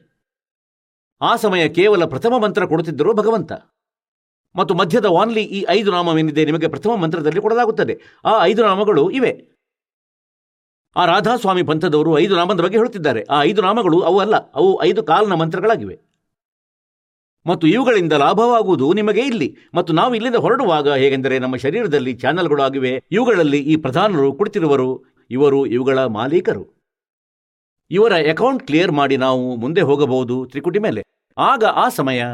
ಆ 1.20 1.36
ಸಮಯ 1.36 1.68
ಕೇವಲ 1.68 2.04
ಪ್ರಥಮ 2.04 2.38
ಮಂತ್ರ 2.38 2.66
ಕೊಡುತ್ತಿದ್ದರು 2.66 3.14
ಭಗವಂತ. 3.14 3.52
ಮತ್ತು 4.56 4.74
ಮಧ್ಯದ 4.74 5.04
ವಾನ್ಲಿ 5.04 5.42
ಈ 5.42 5.64
ಐದು 5.68 5.90
ನಾಮವೇನಿದೆ 5.90 6.44
ನಿಮಗೆ 6.44 6.68
ಪ್ರಥಮ 6.68 6.96
ಮಂತ್ರದಲ್ಲಿ 6.96 7.40
ಕೊಡಲಾಗುತ್ತದೆ. 7.40 8.00
ಆ 8.24 8.44
ಐದು 8.44 8.62
ನಾಮಗಳು 8.62 9.10
ಇವೆ. 9.10 9.48
ಆ 10.96 11.04
ರಾಧಾಸ್ವಾಮಿ 11.04 11.62
ಪಂಥದವರು 11.62 12.18
ಐದು 12.18 12.36
ನಾಮದ 12.36 12.60
ಬಗ್ಗೆ 12.60 12.76
ಹೇಳುತ್ತಿದ್ದಾರೆ. 12.76 13.22
ಆ 13.22 13.42
ಐದು 13.42 13.62
ನಾಮಗಳು 13.62 14.00
ಅವು 14.00 14.18
ಅಲ್ಲ, 14.18 14.36
ಅವು 14.36 14.82
ಐದು 14.82 15.02
ಕಾಲನ 15.02 15.32
ಮಂತ್ರಗಳಾಗಿವೆ. 15.32 16.13
ಮತ್ತು 17.46 17.66
ಇವುಗಳಿಂದ 17.66 18.12
ಲಾಭವಾಗುವುದು 18.12 18.92
ನಿಮಗೆ 18.92 19.20
ಇಲ್ಲಿ. 19.20 19.56
ಮತ್ತು 19.74 19.92
ನಾವು 19.92 20.14
ಇಲ್ಲಿಂದ 20.14 20.34
ಹೊರಡುವಾಗ 20.34 20.92
ಹೇಗೆಂದರೆ 20.92 21.38
ನಮ್ಮ 21.38 21.56
ಶರೀರದಲ್ಲಿ 21.56 22.14
ಚಾನೆಲ್ಗಳು 22.14 22.62
ಆಗಿವೆ. 22.62 23.04
ಇವುಗಳಲ್ಲಿ 23.12 23.58
ಈ 23.58 23.76
ಪ್ರಧಾನರು 23.76 24.32
ಕುಳಿತಿರುವರು. 24.32 25.04
ಇವರು 25.30 25.66
ಇವುಗಳ 25.66 26.04
ಮಾಲೀಕರು. 26.04 26.74
ಇವರ 27.90 28.12
ಅಕೌಂಟ್ 28.30 28.62
ಕ್ಲಿಯರ್ 28.62 28.92
ಮಾಡಿ 28.92 29.16
ನಾವು 29.16 29.56
ಮುಂದೆ 29.56 29.80
ಹೋಗಬಹುದು 29.80 30.46
ತ್ರಿಕುಟಿ 30.46 30.78
ಮೇಲೆ. 30.78 31.04
ಆಗ 31.38 31.64
ಆ 31.64 31.88
ಸಮಯ 31.88 32.24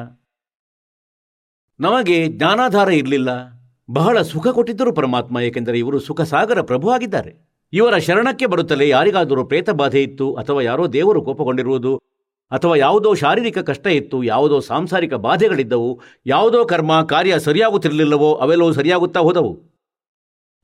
ನಮಗೆ 1.81 2.29
ಜ್ಞಾನಾಧಾರ 2.29 2.89
ಇರಲಿಲ್ಲ. 2.89 3.61
ಬಹಳ 3.91 4.23
ಸುಖ 4.23 4.49
ಕೊಟ್ಟಿದ್ದರು 4.49 4.93
ಪರಮಾತ್ಮ, 4.93 5.39
ಏಕೆಂದರೆ 5.39 5.79
ಇವರು 5.79 5.99
ಸುಖ 5.99 6.21
ಸಾಗರ 6.21 6.61
ಪ್ರಭು 6.61 6.91
ಆಗಿದ್ದಾರೆ. 6.91 7.51
ಇವರ 7.73 7.97
ಶರಣಕ್ಕೆ 7.97 8.47
ಬರುತ್ತಲೇ 8.47 8.89
ಯಾರಿಗಾದರೂ 8.89 9.45
ಪ್ರೇತ 9.45 9.71
ಬಾಧೆ 9.71 10.03
ಇತ್ತು 10.03 10.35
ಅಥವಾ 10.35 10.63
ಯಾರೋ 10.63 10.87
ದೇವರು 10.87 11.23
ಕೋಪಗೊಂಡಿರುವುದು 11.23 12.03
ಅಥವಾ 12.51 12.77
ಯಾವುದೋ 12.77 13.15
ಶಾರೀರಿಕ 13.15 13.59
ಕಷ್ಟ 13.59 13.87
ಇತ್ತು, 13.87 14.23
ಯಾವುದೋ 14.23 14.61
ಸಾಂಸಾರಿಕ 14.61 15.15
ಬಾಧೆಗಳಿದ್ದವು, 15.15 16.01
ಯಾವುದೋ 16.27 16.65
ಕರ್ಮ 16.65 17.03
ಕಾರ್ಯ 17.03 17.39
ಸರಿಯಾಗುತ್ತಿರಲಿಲ್ಲವೋ 17.39 18.35
ಅವೆಲ್ಲವೂ 18.35 18.73
ಸರಿಯಾಗುತ್ತಾ 18.73 19.21
ಹೋದವು. 19.21 19.71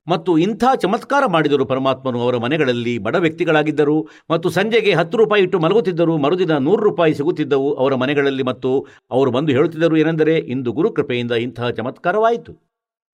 ಮತ್ತು 0.09 0.39
ಇಂಥ 0.39 0.64
ಚಮತ್ಕಾರ 0.76 1.26
ಮಾಡಿದರು 1.26 1.64
ಪರಮಾತ್ಮನು 1.64 2.22
ಅವರ 2.22 2.37
ಮನೆಗಳಲ್ಲಿ 2.37 2.99
ಬಡ 2.99 3.14
ವ್ಯಕ್ತಿಗಳಾಗಿದ್ದರು 3.14 4.09
ಮತ್ತು 4.30 4.49
ಸಂಜೆಗೆ 4.51 4.93
ಹತ್ತು 4.93 5.18
ರೂಪಾಯಿ 5.18 5.43
ಇಟ್ಟು 5.43 5.59
ಮಲಗುತ್ತಿದ್ದರು, 5.59 6.16
ಮರುದಿನ 6.16 6.57
ನೂರು 6.59 6.82
ರೂಪಾಯಿ 6.82 7.14
ಸಿಗುತ್ತಿದ್ದವು 7.14 7.74
ಅವರ 7.74 7.95
ಮನೆಗಳಲ್ಲಿ 7.95 8.43
ಮತ್ತು 8.43 8.87
ಅವರು 9.11 9.30
ಬಂದು 9.30 9.53
ಹೇಳುತ್ತಿದ್ದರು 9.53 9.97
ಏನೆಂದರೆ, 9.97 10.39
ಇಂದು 10.39 10.72
ಗುರುಕೃಪೆಯಿಂದ 10.72 11.32
ಇಂತಹ 11.32 11.70
ಚಮತ್ಕಾರವಾಯಿತು. 11.70 12.55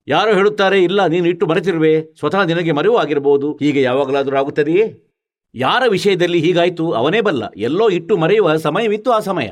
ಯಾರೋ 0.08 0.34
ಹೇಳುತ್ತಾರೆ, 0.34 0.82
ಇಲ್ಲ, 0.82 1.06
ನೀನು 1.06 1.26
ಇಟ್ಟು 1.26 1.46
ಮರೆತಿರುವೆ, 1.46 2.14
ಸ್ವತಃ 2.18 2.42
ನಿನಗೆ 2.42 2.72
ಮರೆಯೂ 2.72 2.96
ಆಗಿರಬಹುದು, 2.96 3.52
ಹೀಗೆ 3.52 3.82
ಯಾವಾಗಲಾದರೂ 3.82 4.36
ಆಗುತ್ತದೆಯೇ? 4.36 5.11
ಯಾರ 5.54 5.82
ವಿಷಯದಲ್ಲಿ 5.88 6.38
ಹೀಗಾಯ್ತು 6.40 6.92
ಅವನೇ 6.92 7.20
ಬಲ್ಲ. 7.20 7.42
ಎಲ್ಲೋ 7.56 7.90
ಇಟ್ಟು 7.90 8.16
ಮರೆಯುವ 8.16 8.56
ಸಮಯವಿತ್ತು 8.56 9.12
ಆ 9.12 9.18
ಸಮಯ. 9.18 9.48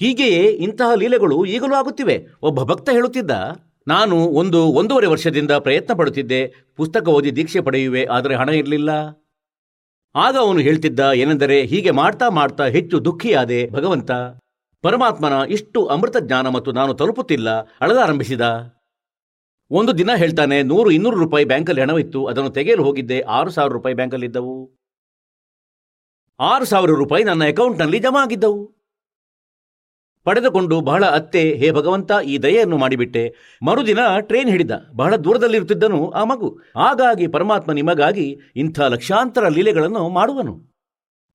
ಹೀಗೆಯೇ 0.00 0.44
ಇಂತಹ 0.46 0.90
ಲೀಲೆಗಳು 0.94 1.44
ಈಗಲೂ 1.44 1.74
ಆಗುತ್ತಿವೆ. 1.74 2.16
ಒಬ್ಬ 2.42 2.62
ಭಕ್ತ 2.62 2.88
ಹೇಳುತ್ತಿದ್ದ, 2.90 3.32
ನಾನು 3.88 4.16
ಒಂದು 4.16 4.58
ಒಂದೂವರೆ 4.72 5.06
ವರ್ಷದಿಂದ 5.06 5.50
ಪ್ರಯತ್ನ 5.50 5.92
ಪಡುತ್ತಿದ್ದೆ. 5.94 6.40
ಪುಸ್ತಕ 6.76 7.08
ಓದಿ 7.08 7.36
ದೀಕ್ಷೆ 7.36 7.60
ಪಡೆಯುವೆ, 7.60 8.04
ಆದರೆ 8.04 8.34
ಹಣ 8.34 8.48
ಇರಲಿಲ್ಲ. 8.48 8.90
ಆಗ 10.14 10.36
ಅವನು 10.36 10.58
ಹೇಳ್ತಿದ್ದ, 10.58 11.00
ಏನೆಂದರೆ 11.14 11.62
ಹೀಗೆ 11.62 11.90
ಮಾಡ್ತಾ 11.90 12.28
ಮಾಡ್ತಾ 12.28 12.64
ಹೆಚ್ಚು 12.66 13.04
ದುಃಖಿಯಾದೆ 13.04 13.60
ಭಗವಂತ. 13.70 14.10
ಪರಮಾತ್ಮನ 14.84 15.36
ಇಷ್ಟು 15.50 15.86
ಅಮೃತ 15.86 16.16
ಜ್ಞಾನ 16.20 16.48
ಮತ್ತು 16.48 16.72
ನಾನು 16.72 16.94
ತಲುಪುತ್ತಿಲ್ಲ. 16.94 17.48
ಅಳಲಾರಂಭಿಸಿದ. 17.80 18.42
ಒಂದು 19.70 19.92
ದಿನ 19.98 20.10
ಹೇಳ್ತಾನೆ, 20.14 20.62
ನೂರು 20.62 20.90
ಇನ್ನೂರು 20.90 21.16
ರೂಪಾಯಿ 21.16 21.44
ಬ್ಯಾಂಕಲ್ಲಿ 21.44 21.80
ಹಣವಿತ್ತು. 21.80 22.26
ಅದನ್ನು 22.26 22.50
ತೆಗೆಯಲು 22.50 22.84
ಹೋಗಿದ್ದೆ. 22.84 23.20
ಆರು 23.20 23.50
ಸಾವಿರ 23.50 23.72
ರೂಪಾಯಿ 23.72 23.94
ಬ್ಯಾಂಕಲ್ಲಿದ್ದವು. 23.94 24.79
ಆರು 26.40 26.64
ಸಾವಿರ 26.64 26.90
ರೂಪಾಯಿ 26.90 27.24
ನನ್ನ 27.24 27.48
ಅಕೌಂಟ್ನಲ್ಲಿ 27.48 27.98
ಜಮಾ 27.98 28.22
ಆಗಿದ್ದವು 28.22 28.80
ಪಡೆದುಕೊಂಡು 30.24 30.80
ಬಹಳ 30.80 31.04
ಅತ್ತೆ, 31.04 31.54
ಹೇ 31.54 31.70
ಭಗವಂತ, 31.70 32.10
ಈ 32.24 32.38
ದಯೆಯನ್ನು 32.38 32.78
ಮಾಡಿಬಿಟ್ಟೆ. 32.78 33.34
ಮರುದಿನ 33.62 33.98
ಟ್ರೈನ್ 34.18 34.50
ಹಿಡಿದ. 34.50 34.70
ಬಹಳ 34.92 35.16
ದೂರದಲ್ಲಿರುತ್ತಿದ್ದನು 35.16 36.10
ಆ 36.10 36.24
ಮಗು. 36.24 36.60
ಹಾಗಾಗಿ 36.76 37.26
ಪರಮಾತ್ಮ 37.26 37.72
ನಿಮಗಾಗಿ 37.72 38.38
ಇಂಥ 38.56 38.80
ಲಕ್ಷಾಂತರ 38.80 39.48
ಲೀಲೆಗಳನ್ನು 39.48 40.08
ಮಾಡುವನು. 40.08 40.80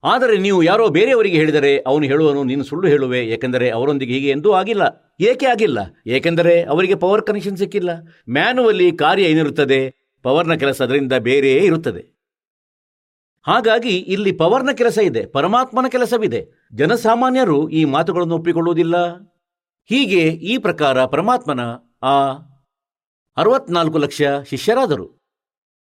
ಆದರೆ 0.03 0.37
ನೀವು 0.37 0.63
ಯಾರೋ 0.63 0.89
ಬೇರೆಯವರಿಗೆ 0.89 1.37
ಹೇಳಿದರೆ 1.37 1.77
ಅವನು 1.79 2.05
ಹೇಳುವನು, 2.05 2.43
ನೀನು 2.43 2.63
ಸುಳ್ಳು 2.63 2.87
ಹೇಳುವೆ, 2.87 3.19
ಏಕೆಂದರೆ 3.19 3.69
ಅವರೊಂದಿಗೆ 3.69 4.13
ಹೀಗೆ 4.13 4.29
ಎಂದೂ 4.29 4.51
ಆಗಿಲ್ಲ. 4.51 5.13
ಏಕೆ 5.19 5.45
ಆಗಿಲ್ಲ? 5.45 5.79
ಏಕೆಂದರೆ 6.07 6.63
ಅವರಿಗೆ 6.63 6.95
ಪವರ್ 6.95 7.21
ಕನೆಕ್ಷನ್ 7.21 7.57
ಸಿಕ್ಕಿಲ್ಲ. 7.57 7.89
ಮ್ಯಾನುವಲ್ಲಿ 8.29 8.91
ಕಾರ್ಯ 8.91 9.23
ಏನಿರುತ್ತದೆ? 9.23 9.95
ಪವರ್ನ 10.23 10.53
ಕೆಲಸ 10.53 10.81
ಅದರಿಂದ 10.81 11.13
ಬೇರೆಯೇ 11.13 11.59
ಇರುತ್ತದೆ. 11.59 12.14
ಹಾಗಾಗಿ 13.47 13.89
ಇಲ್ಲಿ 13.89 14.31
ಪವರ್ನ 14.31 14.71
ಕೆಲಸ 14.71 14.97
ಇದೆ 14.97 15.25
ಪರಮಾತ್ಮನ 15.25 15.85
ಕೆಲಸವಿದೆ. 15.91 16.67
ಜನಸಾಮಾನ್ಯರು 16.73 17.69
ಈ 17.69 17.85
ಮಾತುಗಳನ್ನು 17.85 18.35
ಒಪ್ಪಿಕೊಳ್ಳುವುದಿಲ್ಲ. 18.35 19.15
ಹೀಗೆ 19.89 20.21
ಈ 20.29 20.57
ಪ್ರಕಾರ 20.57 21.05
ಪರಮಾತ್ಮನ 21.05 21.59
ಆ 22.03 22.31
ಅರವತ್ನಾಲ್ಕು 23.37 23.97
ಲಕ್ಷ 23.97 24.21
ಶಿಷ್ಯರಾದರು. 24.49 25.25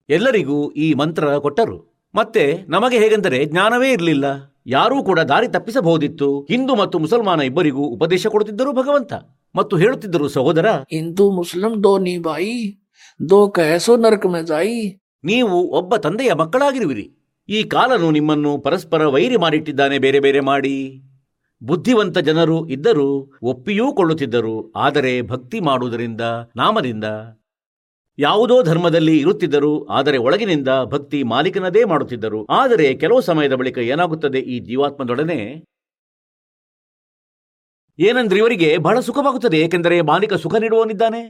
ಎಲ್ಲರಿಗೂ 0.10 0.72
ಈ 0.72 0.94
ಮಂತ್ರ 0.94 1.38
ಕೊಟ್ಟರು. 1.38 2.10
ಮತ್ತೆ 2.16 2.58
ನಮಗೆ 2.68 2.98
ಹೇಗೆಂದರೆ 2.98 3.46
ಜ್ಞಾನವೇ 3.46 3.92
ಇರಲಿಲ್ಲ. 3.92 4.56
ಯಾರೂ 4.68 5.04
ಕೂಡ 5.04 5.20
ದಾರಿ 5.20 5.48
ತಪ್ಪಿಸಬಹುದಿತ್ತು. 5.48 6.42
ಹಿಂದೂ 6.42 6.76
ಮತ್ತು 6.76 7.00
ಮುಸಲ್ಮಾನ 7.00 7.42
ಇಬ್ಬರಿಗೂ 7.42 7.82
ಉಪದೇಶ 7.82 8.28
ಕೊಡುತ್ತಿದ್ದರು 8.28 8.74
ಭಗವಂತ. 8.74 9.14
ಮತ್ತು 9.56 9.78
ಹೇಳುತ್ತಿದ್ದರು 9.78 10.28
ಸಹೋದರ 10.28 10.70
ಹಿಂದೂ 10.70 11.32
ಮುಸ್ಲಿಂ 11.32 11.84
ದೋ 11.84 11.98
ನೀ 11.98 12.18
ಬಾಯಿ 12.18 12.86
ದೋ 13.30 13.48
ಕೈಸೋ 13.48 13.98
ನರಕ 13.98 14.26
ಜಾಯಿ. 14.44 15.02
ನೀವು 15.24 15.64
ಒಬ್ಬ 15.64 15.96
ತಂದೆಯ 15.96 16.34
ಮಕ್ಕಳಾಗಿರುವಿರಿ. 16.34 17.15
ಈ 17.50 17.60
ಕಾಲನು 17.64 18.08
ನಿಮ್ಮನ್ನು 18.12 18.52
ಪರಸ್ಪರ 18.58 19.08
ವೈರಿ 19.08 19.38
ಮಾಡಿಟ್ಟಿದ್ದಾನೆ 19.38 19.98
ಬೇರೆ 20.00 20.20
ಬೇರೆ 20.20 20.40
ಮಾಡಿ. 20.40 20.78
ಬುದ್ಧಿವಂತ 21.62 22.18
ಜನರು 22.18 22.58
ಇದ್ದರೂ 22.68 23.10
ಒಪ್ಪಿಯೂ 23.44 23.86
ಕೊಳ್ಳುತ್ತಿದ್ದರು, 23.94 24.74
ಆದರೆ 24.76 25.22
ಭಕ್ತಿ 25.22 25.60
ಮಾಡುವುದರಿಂದ, 25.60 26.22
ನಾಮದಿಂದ 26.56 27.06
ಯಾವುದೋ 28.18 28.58
ಧರ್ಮದಲ್ಲಿ 28.64 29.16
ಇರುತ್ತಿದ್ದರು, 29.20 29.72
ಆದರೆ 29.88 30.18
ಒಳಗಿನಿಂದ 30.18 30.68
ಭಕ್ತಿ 30.86 31.24
ಮಾಲೀಕನದೇ 31.24 31.84
ಮಾಡುತ್ತಿದ್ದರು. 31.84 32.42
ಆದರೆ 32.50 32.94
ಕೆಲವು 32.94 33.22
ಸಮಯದ 33.22 33.54
ಬಳಿಕ 33.54 33.78
ಏನಾಗುತ್ತದೆ 33.78 34.40
ಈ 34.40 34.60
ಜೀವಾತ್ಮದೊಡನೆ? 34.60 35.40
ಏನಂದ್ರೆ 38.00 38.38
ಇವರಿಗೆ 38.40 38.70
ಬಹಳ 38.78 39.00
ಸುಖವಾಗುತ್ತದೆ, 39.00 39.60
ಏಕೆಂದರೆ 39.60 39.98
ಮಾಲೀಕ 40.02 40.34
ಸುಖ 40.34 40.56
ನೀಡುವವನಿದ್ದಾನೆ. 40.56 41.24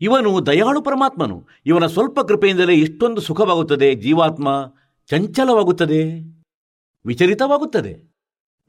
ಇವನು 0.00 0.30
ದಯಾಳು 0.46 0.80
ಪರಮಾತ್ಮನು. 0.82 1.36
ಇವನ 1.66 1.86
ಸ್ವಲ್ಪ 1.86 2.20
ಕೃಪೆಯಿಂದಲೇ 2.20 2.74
ಇಷ್ಟೊಂದು 2.74 3.20
ಸುಖವಾಗುತ್ತದೆ 3.20 3.94
ಜೀವಾತ್ಮ. 3.94 4.48
ಚಂಚಲವಾಗುತ್ತದೆ 5.10 6.20
ವಿಚಲಿತವಾಗುತ್ತದೆ 7.06 8.14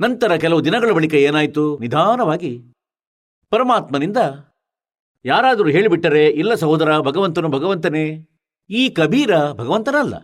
ನಂತರ 0.01 0.35
ಕೆಲವು 0.35 0.65
ದಿನಗಳ 0.65 0.91
ಬಳಿಕ 0.91 1.13
ಏನಾಯಿತು? 1.13 1.77
ನಿಧಾನವಾಗಿ 1.79 2.63
ಪರಮಾತ್ಮನಿಂದ, 3.51 4.17
ಯಾರಾದರೂ 5.25 5.69
ಹೇಳಿಬಿಟ್ಟರೆ, 5.69 6.27
ಇಲ್ಲ 6.27 6.53
ಸಹೋದರ, 6.53 6.99
ಭಗವಂತನು 6.99 7.49
ಭಗವಂತನೇ, 7.49 8.27
ಈ 8.69 8.89
ಕಬೀರ 8.89 9.53
ಭಗವಂತನಲ್ಲ. 9.53 10.15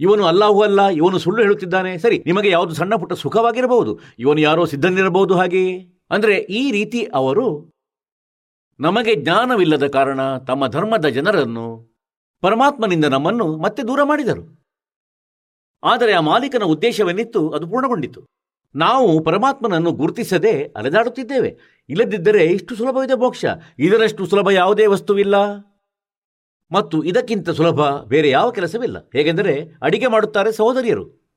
ಇವನು 0.00 0.24
ಅಲ್ಲಾಹು 0.24 0.60
ಅಲ್ಲ, 0.62 0.88
ಇವನು 0.88 1.18
ಸುಳ್ಳು 1.18 1.42
ಹೇಳುತ್ತಿದ್ದಾನೆ. 1.42 1.98
ಸರಿ, 1.98 2.22
ನಿಮಗೆ 2.26 2.50
ಯಾವುದು 2.50 2.74
ಸಣ್ಣ 2.74 2.94
ಪುಟ್ಟ 2.96 3.12
ಸುಖವಾಗಿರಬಹುದು? 3.12 4.00
ಇವನು 4.18 4.40
ಯಾರೋ 4.40 4.64
ಸಿದ್ಧನಿರಬಹುದು 4.64 5.34
ಹಾಗೆ? 5.34 5.78
ಅಂದರೆ 6.10 6.36
ಈ 6.38 6.70
ರೀತಿ 6.70 7.04
ಅವರು 7.04 7.74
ನಮಗೆ 8.80 9.14
ಜ್ಞಾನವಿಲ್ಲದ 9.14 9.86
ಕಾರಣ 9.86 10.36
ತಮ್ಮ 10.38 10.66
ಧರ್ಮದ 10.66 11.06
ಜನರನ್ನು 11.06 11.66
ಪರಮಾತ್ಮನಿಂದ 12.40 13.04
ನಮ್ಮನ್ನು 13.04 13.56
ಮತ್ತೆ 13.56 13.82
ದೂರ 13.82 14.02
ಮಾಡಿದರು. 14.02 14.57
ಆದರೆ 15.82 16.12
ಆ 16.12 16.20
ಮಾಲೀಕನ 16.20 16.62
ಉದ್ದೇಶವೇನಿತ್ತು, 16.62 17.50
ಅದು 17.50 17.66
ಪೂರ್ಣಗೊಂಡಿತು. 17.66 18.26
ನಾವು 18.74 19.24
ಪರಮಾತ್ಮನನ್ನು 19.24 19.92
ಗುರುತಿಸದೆ 19.92 20.62
ಅಲೆದಾಡುತ್ತಿದ್ದೇವೆ. 20.62 21.58
ಇಲ್ಲದಿದ್ದರೆ 21.88 22.44
ಇಷ್ಟು 22.44 22.76
ಸುಲಭವಿದೆ 22.76 23.14
ಮೋಕ್ಷ. 23.14 23.44
ಇದರಷ್ಟು 23.78 24.26
ಸುಲಭ 24.26 24.50
ಯಾವುದೇ 24.50 24.86
ವಸ್ತುವಿಲ್ಲ. 24.86 25.56
ಮತ್ತು 26.72 27.04
ಇದಕ್ಕಿಂತ 27.04 27.50
ಸುಲಭ 27.50 28.02
ಬೇರೆ 28.02 28.30
ಯಾವ 28.30 28.50
ಕೆಲಸವಿಲ್ಲ. 28.50 28.98
ಹೇಗೆಂದರೆ 28.98 29.68
ಅಡಿಗೆ 29.82 30.06
ಮಾಡುತ್ತಾರೆ 30.06 30.52
ಸಹೋದರಿಯರು. 30.52 31.34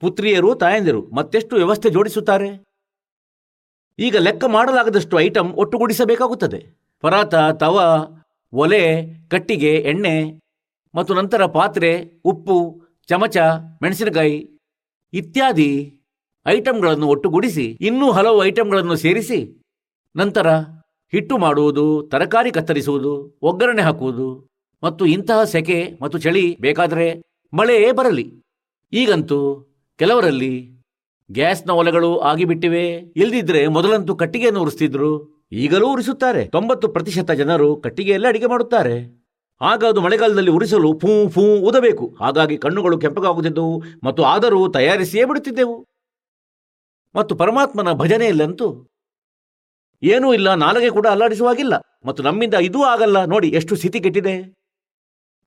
ಪುತ್ರಿಯರು, 0.00 0.54
ತಾಯಂದಿರು, 0.54 1.06
ಮತ್ತೆಷ್ಟು 1.06 1.56
ವ್ಯವಸ್ಥೆ 1.56 1.90
ಜೋಡಿಸುತ್ತಾರೆ. 1.90 2.64
ಈಗ 3.98 4.16
ಲೆಕ್ಕ 4.16 4.44
ಮಾಡಲಾಗದಷ್ಟು 4.44 5.20
ಐಟಂ 5.20 5.52
ಒಟ್ಟುಗೂಡಿಸಬೇಕಾಗುತ್ತದೆ. 5.52 6.66
ಪರಾತ, 7.00 7.34
ತವ, 7.34 8.06
ಒಲೆ, 8.52 9.02
ಕಟ್ಟಿಗೆ, 9.28 9.74
ಎಣ್ಣೆ, 9.74 10.40
ಮತ್ತು 10.94 11.14
ನಂತರ 11.14 11.46
ಪಾತ್ರೆ, 11.46 12.20
ಉಪ್ಪು 12.24 12.85
ಚಮಚ, 13.06 13.36
ಮೆಣಸಿನಕಾಯಿ 13.82 14.58
ಇತ್ಯಾದಿ 15.12 16.00
ಐಟಂಗಳನ್ನು 16.46 17.06
ಒಟ್ಟುಗೂಡಿಸಿ, 17.06 17.78
ಇನ್ನೂ 17.80 18.10
ಹಲವು 18.10 18.44
ಐಟಂಗಳನ್ನು 18.44 18.96
ಸೇರಿಸಿ, 18.96 19.62
ನಂತರ 20.16 20.50
ಹಿಟ್ಟು 21.12 21.38
ಮಾಡುವುದು, 21.38 22.08
ತರಕಾರಿ 22.12 22.50
ಕತ್ತರಿಸುವುದು, 22.50 23.38
ಒಗ್ಗರಣೆ 23.42 23.82
ಹಾಕುವುದು 23.82 24.48
ಮತ್ತು 24.82 25.06
ಇಂತಹ 25.06 25.44
ಸೆಕೆ 25.44 25.98
ಮತ್ತು 26.02 26.18
ಚಳಿ 26.18 26.56
ಬೇಕಾದರೆ 26.60 27.22
ಮಳೆಯೇ 27.52 27.92
ಬರಲಿ. 27.92 28.42
ಈಗಂತೂ 28.92 29.38
ಕೆಲವರಲ್ಲಿ 29.98 30.82
ಗ್ಯಾಸ್ನ 31.32 31.70
ಒಲೆಗಳು 31.70 32.18
ಆಗಿಬಿಟ್ಟಿವೆ. 32.18 32.90
ಇಲ್ದಿದ್ರೆ 33.16 33.66
ಮೊದಲಂತೂ 33.66 34.16
ಕಟ್ಟಿಗೆಯನ್ನು 34.16 34.60
ಉರಿಸ್ತಿದ್ರು. 34.60 35.10
ಈಗಲೂ 35.52 35.92
ಉರಿಸುತ್ತಾರೆ. 35.92 36.44
ತೊಂಬತ್ತು 36.46 36.88
ಪ್ರತಿಶತ 36.88 37.30
ಜನರು 37.30 37.76
ಕಟ್ಟಿಗೆಯಲ್ಲೇ 37.76 38.28
ಅಡಿಗೆ 38.28 38.46
ಮಾಡುತ್ತಾರೆ. 38.46 39.25
ಆಗ 39.60 39.84
ಅದು 39.84 40.00
ಮಳೆಗಾಲದಲ್ಲಿ 40.00 40.50
ಉರಿಸಲು 40.50 40.98
ಫೂ 40.98 41.28
ಫೂ 41.28 41.40
ಊದಬೇಕು. 41.40 42.16
ಹಾಗಾಗಿ 42.20 42.58
ಕಣ್ಣುಗಳು 42.58 42.98
ಕೆಂಪಗಾಗುತ್ತಿದ್ದವು 42.98 43.82
ಮತ್ತು 44.04 44.22
ಆದರೂ 44.22 44.68
ತಯಾರಿಸಿಯೇ 44.68 45.24
ಬಿಡುತ್ತಿದ್ದೆವು. 45.24 45.86
ಮತ್ತು 47.14 47.34
ಪರಮಾತ್ಮನ 47.36 47.92
ಭಜನೆಯಲ್ಲಂತೂ 47.92 48.86
ಏನೂ 50.02 50.34
ಇಲ್ಲ, 50.34 50.54
ನಾಲಗೆ 50.54 50.90
ಕೂಡ 50.90 51.06
ಅಲ್ಲಾಡಿಸುವಾಗಿಲ್ಲ. 51.06 51.74
ಮತ್ತು 52.04 52.22
ನಮ್ಮಿಂದ 52.22 52.54
ಇದೂ 52.54 52.82
ಆಗಲ್ಲ. 52.82 53.24
ನೋಡಿ 53.24 53.48
ಎಷ್ಟು 53.48 53.76
ಸ್ಥಿತಿ 53.76 54.00
ಕೆಟ್ಟಿದೆ. 54.00 54.54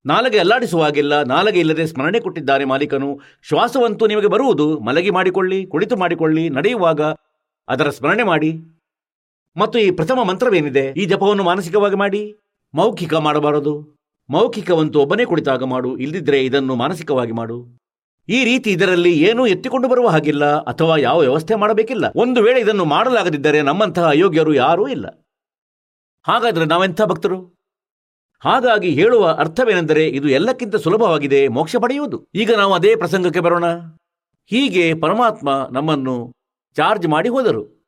ನಾಲಗೆ 0.05 0.39
ಅಲ್ಲಾಡಿಸುವಾಗಿಲ್ಲ, 0.39 1.23
ನಾಲಗೆ 1.23 1.59
ಇಲ್ಲದೆ 1.59 1.87
ಸ್ಮರಣೆ 1.87 2.19
ಕೊಟ್ಟಿದ್ದಾರೆ 2.19 2.65
ಮಾಲೀಕನು. 2.65 3.19
ಶ್ವಾಸವಂತೂ 3.41 4.07
ನಿಮಗೆ 4.07 4.27
ಬರುವುದು. 4.27 4.79
ಮಲಗಿ 4.79 5.09
ಮಾಡಿಕೊಳ್ಳಿ, 5.09 5.65
ಕುಳಿತು 5.65 5.97
ಮಾಡಿಕೊಳ್ಳಿ, 5.97 6.49
ನಡೆಯುವಾಗ 6.49 7.01
ಅದರ 7.67 7.89
ಸ್ಮರಣೆ 7.89 8.23
ಮಾಡಿ. 8.23 8.55
ಮತ್ತು 9.57 9.79
ಈ 9.79 9.91
ಪ್ರಥಮ 9.91 10.23
ಮಂತ್ರವೇನಿದೆ? 10.23 10.93
ಈ 10.97 11.05
ಜಪವನ್ನು 11.05 11.43
ಮಾನಸಿಕವಾಗಿ 11.43 11.95
ಮಾಡಿ, 11.95 12.35
ಮೌಖಿಕ 12.73 13.13
ಮಾಡಬಾರದು. 13.13 13.98
ಮೌಖಿಕವಂತೂ 14.29 14.99
ಒಬ್ಬನೇ 14.99 15.25
ಕುಳಿತಾಗ 15.25 15.63
ಮಾಡು, 15.63 15.97
ಇಲ್ದಿದ್ರೆ 15.97 16.45
ಇದನ್ನು 16.45 16.75
ಮಾನಸಿಕವಾಗಿ 16.75 17.31
ಮಾಡು. 17.31 17.79
ಈ 18.29 18.43
ರೀತಿ 18.43 18.71
ಇದರಲ್ಲಿ 18.71 19.19
ಏನೂ 19.19 19.47
ಎತ್ತಿಕೊಂಡು 19.47 19.87
ಬರುವ 19.87 20.07
ಹಾಗಿಲ್ಲ, 20.07 20.45
ಅಥವಾ 20.45 20.97
ಯಾವ 20.97 21.19
ವ್ಯವಸ್ಥೆ 21.19 21.55
ಮಾಡಬೇಕಿಲ್ಲ. 21.55 22.05
ಒಂದು 22.15 22.41
ವೇಳೆ 22.41 22.59
ಇದನ್ನು 22.61 22.85
ಮಾಡಲಾಗದಿದ್ದರೆ 22.85 23.61
ನಮ್ಮಂತಹ 23.61 24.07
ಅಯೋಗ್ಯರು 24.07 24.53
ಯಾರೂ 24.53 24.87
ಇಲ್ಲ. 24.87 25.07
ಹಾಗಾದರೆ 26.23 26.65
ನಾವೆಂಥ 26.65 27.01
ಭಕ್ತರು? 27.01 27.59
ಹಾಗಾಗಿ 28.39 28.89
ಹೇಳುವ 28.89 29.29
ಅರ್ಥವೇನೆಂದರೆ 29.29 30.07
ಇದು 30.07 30.29
ಎಲ್ಲಕ್ಕಿಂತ 30.29 30.75
ಸುಲಭವಾಗಿದೆ, 30.75 31.47
ಮೋಕ್ಷ 31.47 31.75
ಪಡೆಯುವುದು. 31.75 32.27
ಈಗ 32.35 32.55
ನಾವು 32.55 32.73
ಅದೇ 32.73 32.95
ಪ್ರಸಂಗಕ್ಕೆ 32.95 33.39
ಬರೋಣ. 33.39 33.65
ಹೀಗೆ 34.45 34.93
ಪರಮಾತ್ಮ 34.93 35.69
ನಮ್ಮನ್ನು 35.71 36.33
ಚಾರ್ಜ್ 36.75 37.07
ಮಾಡಿ 37.07 37.29
ಹೋದರು. 37.29 37.79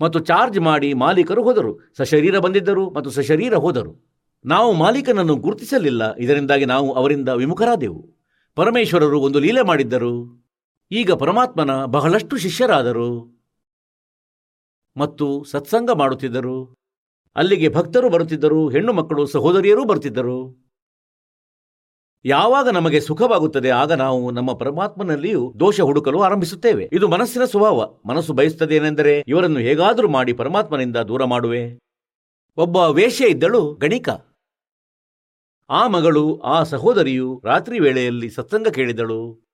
ಮತ್ತು 0.00 0.18
ಚಾರ್ಜ್ 0.18 0.60
ಮಾಡಿ 0.60 0.94
ಮಾಲೀಕರು 0.94 1.42
ಹೋದರು. 1.42 1.94
ಸಶರೀರ 1.96 2.38
ಬಂದಿದ್ದರು 2.38 2.90
ಮತ್ತು 2.90 3.10
ಸಶರೀರ 3.10 3.54
ಹೋದರು. 3.54 4.09
ನಾವು 4.44 4.72
ಮಾಲೀಕನನ್ನು 4.72 5.36
ಗುರುತಿಸಲಿಲ್ಲ. 5.36 6.16
ಇದರಿಂದಾಗಿ 6.16 6.64
ನಾವು 6.64 6.92
ಅವರಿಂದ 6.92 7.28
ವಿಮುಖರಾದೆವು. 7.28 8.16
ಪರಮೇಶ್ವರರು 8.54 9.20
ಒಂದು 9.20 9.38
ಲೀಲೆ 9.38 9.62
ಮಾಡಿದ್ದರು. 9.62 10.40
ಈಗ 10.90 11.12
ಪರಮಾತ್ಮನ 11.12 11.84
ಬಹಳಷ್ಟು 11.84 12.36
ಶಿಷ್ಯರಾದರು. 12.36 13.40
ಮತ್ತು 14.96 15.44
ಸತ್ಸಂಗ 15.44 15.90
ಮಾಡುತ್ತಿದ್ದರು. 15.90 16.74
ಅಲ್ಲಿಗೆ 17.36 17.68
ಭಕ್ತರು 17.68 18.10
ಬರುತ್ತಿದ್ದರು. 18.10 18.68
ಹೆಣ್ಣು 18.68 18.92
ಮಕ್ಕಳು, 18.92 19.26
ಸಹೋದರಿಯರೂ 19.26 19.84
ಬರುತ್ತಿದ್ದರು. 19.84 20.66
ಯಾವಾಗ 22.24 22.68
ನಮಗೆ 22.68 23.00
ಸುಖವಾಗುತ್ತದೆ, 23.00 23.70
ಆಗ 23.70 23.92
ನಾವು 23.92 24.30
ನಮ್ಮ 24.30 24.52
ಪರಮಾತ್ಮನಲ್ಲಿಯೂ 24.52 25.54
ದೋಷ 25.60 25.80
ಹುಡುಕಲು 25.80 26.22
ಆರಂಭಿಸುತ್ತೇವೆ. 26.22 26.88
ಇದು 26.92 27.08
ಮನಸ್ಸಿನ 27.08 27.44
ಸ್ವಭಾವ. 27.44 27.94
ಮನಸ್ಸು 28.06 28.32
ಬಯಸುತ್ತದೆ 28.32 28.76
ಏನೆಂದರೆ 28.76 29.24
ಇವರನ್ನು 29.28 29.60
ಹೇಗಾದರೂ 29.60 30.08
ಮಾಡಿ 30.08 30.32
ಪರಮಾತ್ಮನಿಂದ 30.32 30.96
ದೂರ 30.96 31.24
ಮಾಡುವೆ. 31.24 31.78
ಒಬ್ಬ 32.56 32.76
ವೇಶ್ಯ 32.76 33.28
ಇದ್ದಳು 33.28 33.74
ಗಣಿಕ. 33.74 34.08
ಆ 35.70 35.86
ಮಗಳು, 35.86 36.38
ಆ 36.38 36.62
ಸಹೋದರಿಯು 36.62 37.42
ರಾತ್ರಿ 37.44 37.78
ವೇಳೆಯಲ್ಲಿ 37.78 38.30
ಸತ್ಸಂಗ 38.30 38.68
ಕೇಳಿದಳು. 38.68 39.50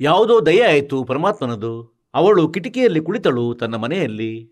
ಯಾವುದೋ 0.00 0.46
ದಯ 0.46 0.62
ಆಯಿತು 0.64 1.04
ಪರಮಾತ್ಮನದು. 1.04 2.04
ಅವಳು 2.14 2.48
ಕಿಟಕಿಯಲ್ಲಿ 2.48 3.00
ಕುಳಿತಳು 3.00 3.54
ತನ್ನ 3.54 3.74
ಮನೆಯಲ್ಲಿ. 3.74 4.50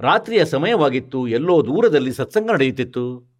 ರಾತ್ರಿಯ 0.00 0.44
ಸಮಯವಾಗಿತ್ತು, 0.44 1.28
ಎಲ್ಲೋ 1.28 1.66
ದೂರದಲ್ಲಿ 1.66 2.12
ಸತ್ಸಂಗ 2.12 2.50
ನಡೆಯುತ್ತಿತ್ತು. 2.50 3.34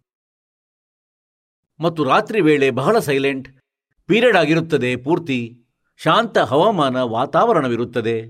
ಮತ್ತು 1.79 2.03
ರಾತ್ರಿ 2.03 2.41
ವೇಳೆ 2.41 2.71
ಬಹಳ 2.71 2.99
ಸೈಲೆಂಟ್, 2.99 3.61
ಪೀರಿಯಡ್ 4.07 4.37
ಆಗಿರುತ್ತದೆ, 4.37 4.95
ಪೂರ್ತಿ. 4.95 5.61
ಶಾಂತ 5.97 6.37
ಹವಾಮಾನ 6.37 7.01
ವಾತಾವರಣವಿರುತ್ತದೆ. 7.01 8.27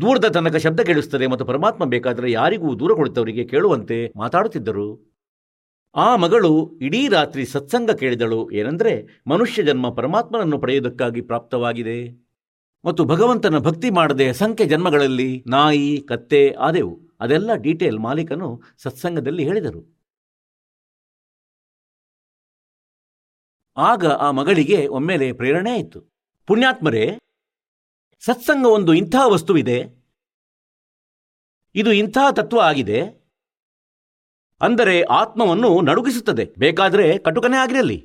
ದೂರದ 0.00 0.28
ತನಕ 0.28 0.56
ಶಬ್ದ 0.56 0.80
ಕೇಳಿಸುತ್ತದೆ 0.80 1.26
ಮತ್ತು 1.26 1.44
ಪರಮಾತ್ಮ 1.44 1.84
ಬೇಕಾದರೆ 1.84 2.32
ಯಾರಿಗೂ 2.32 2.78
ದೂರ 2.78 2.94
ಕುಳಿತವರಿಗೆ 2.94 3.44
ಕೇಳುವಂತೆ 3.44 4.12
ಮಾತಾಡುತ್ತಿದ್ದರು. 4.16 5.11
ಆ 5.94 6.16
ಮಗಳು 6.16 6.78
ಇಡೀ 6.82 7.08
ರಾತ್ರಿ 7.08 7.46
ಸತ್ಸಂಗ 7.46 7.90
ಕೇಳಿದಳು 7.90 8.50
ಏನೆಂದರೆ 8.50 9.22
ಮನುಷ್ಯ 9.26 9.62
ಜನ್ಮ 9.62 9.94
ಪರಮಾತ್ಮನನ್ನು 9.94 10.58
ಪಡೆಯುವುದಕ್ಕಾಗಿ 10.58 11.20
ಪ್ರಾಪ್ತವಾಗಿದೆ. 11.20 12.26
ಮತ್ತು 12.84 13.04
ಭಗವಂತನ 13.04 13.58
ಭಕ್ತಿ 13.58 13.90
ಮಾಡದೆ 13.90 14.28
ಅಸಂಖ್ಯ 14.28 14.64
ಜನ್ಮಗಳಲ್ಲಿ 14.64 15.44
ನಾಯಿ, 15.46 16.04
ಕತ್ತೆ, 16.08 16.50
ಆದೆವು, 16.50 17.00
ಅದೆಲ್ಲ 17.20 17.54
ಡೀಟೇಲ್ 17.54 17.98
ಮಾಲೀಕನು 17.98 18.62
ಸತ್ಸಂಗದಲ್ಲಿ 18.78 19.44
ಹೇಳಿದರು. 19.44 20.02
ಆಗ 23.76 24.06
ಆ 24.06 24.30
ಮಗಳಿಗೆ 24.30 24.86
ಒಮ್ಮೆಲೆ 24.86 25.32
ಪ್ರೇರಣೆ 25.32 25.70
ಆಯಿತು. 25.70 26.00
ಪುಣ್ಯಾತ್ಮರೇ 26.46 27.18
ಸತ್ಸಂಗ 28.20 28.66
ಒಂದು 28.66 28.94
ಇಂಥ 28.94 29.14
ವಸ್ತುವಿದೆ. 29.26 29.84
ಇದು 31.74 31.92
ಇಂಥ 31.92 32.18
ತತ್ವ 32.36 32.60
ಆಗಿದೆ. 32.60 33.21
ಅಂದರೆ 34.62 35.02
ಆತ್ಮವನ್ನು 35.02 35.80
ನಡುಗಿಸುತ್ತದೆ. 35.80 36.44
ಬೇಕಾದರೆ 36.58 37.18
ಕಟುಕನೇ 37.18 37.56
ಆಗಿರಲಿ. 37.56 37.98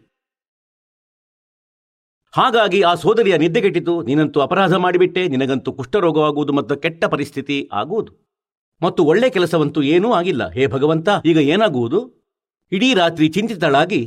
ಹಾಗಾಗಿ 2.34 2.82
ಆ 2.82 2.94
ಸೋದರಿಯ 2.94 3.38
ನಿದ್ದೆಗೆಟ್ಟಿತು 3.38 3.94
ನೀನಂತೂ 4.02 4.40
ಅಪರಾಧ 4.40 4.74
ಮಾಡಿಬಿಟ್ಟೆ. 4.74 5.28
ನಿನಗಂತೂ 5.28 5.74
ಕುಷ್ಠರೋಗವಾಗುವುದು 5.74 6.54
ಮತ್ತು 6.54 6.76
ಕೆಟ್ಟ 6.78 7.06
ಪರಿಸ್ಥಿತಿ 7.06 7.70
ಆಗುವುದು. 7.74 8.12
ಮತ್ತು 8.82 9.06
ಒಳ್ಳೆ 9.06 9.30
ಕೆಲಸವಂತೂ 9.30 9.82
ಏನೂ 9.82 10.14
ಆಗಿಲ್ಲ. 10.14 10.50
ಹೇ 10.50 10.68
ಭಗವಂತ, 10.68 11.10
ಈಗ 11.26 11.38
ಏನಾಗುವುದು? 11.38 12.00
ಇಡೀ 12.72 12.94
ರಾತ್ರಿ 12.94 13.28
ಚಿಂತಿತಳಾಗಿ, 13.30 14.02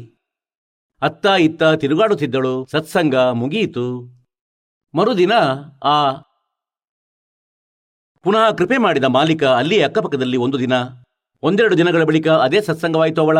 ಅತ್ತ 1.02 1.26
ಇತ್ತ 1.26 1.62
ತಿರುಗಾಡುತ್ತಿದ್ದಳು. 1.62 2.66
ಸತ್ಸಂಗ 2.70 3.16
ಮುಗಿಯಿತು. 3.16 3.86
ಮರುದಿನ 4.94 5.32
ಆ 5.84 6.12
ಪುನಃ 8.24 8.50
ಕೃಪೆ 8.50 8.78
ಮಾಡಿದ 8.78 9.04
ಮಾಲೀಕ 9.04 9.44
ಅಲ್ಲಿಯೇ 9.44 9.82
ಅಕ್ಕಪಕ್ಕದಲ್ಲಿ 9.82 10.36
ಒಂದು 10.36 10.58
ದಿನ 10.58 10.72
ಒಂದೆರಡು 11.42 11.78
ದಿನಗಳ 11.78 12.02
ಬಳಿಕ 12.04 12.28
ಅದೇ 12.28 12.60
ಸತ್ಸಂಗವಾಯಿತು 12.60 13.20
ಅವಳ. 13.22 13.38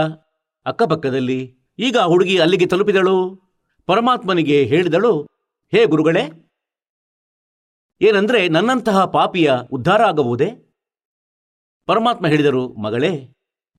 ಅಕ್ಕಪಕ್ಕದಲ್ಲಿ 0.67 1.39
ಈಗ 1.79 1.97
ಹುಡುಗಿ 1.99 2.39
ಅಲ್ಲಿಗೆ 2.39 2.67
ತಲುಪಿದಳು. 2.67 3.17
ಪರಮಾತ್ಮನಿಗೆ 3.87 4.65
ಹೇಳಿದಳು, 4.65 5.13
ಹೇ 5.73 5.85
ಗುರುಗಳೇ, 5.85 6.25
ಏನಂದ್ರೆ 8.01 8.49
ನನ್ನಂತಹ 8.49 9.05
ಪಾಪಿಯ 9.05 9.53
ಉದ್ಧಾರ 9.73 10.03
ಆಗಬಹುದೇ 10.03 10.49
ಪರಮಾತ್ಮ 11.87 12.27
ಹೇಳಿದರು, 12.27 12.63
ಮಗಳೇ, 12.75 13.13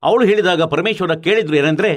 ಅವಳು 0.03 0.25
ಹೇಳಿದಾಗ 0.25 0.61
ಪರಮೇಶ್ವರ 0.61 1.13
ಕೇಳಿದ್ರು 1.15 1.55
ಏನಂದ್ರೆ, 1.55 1.91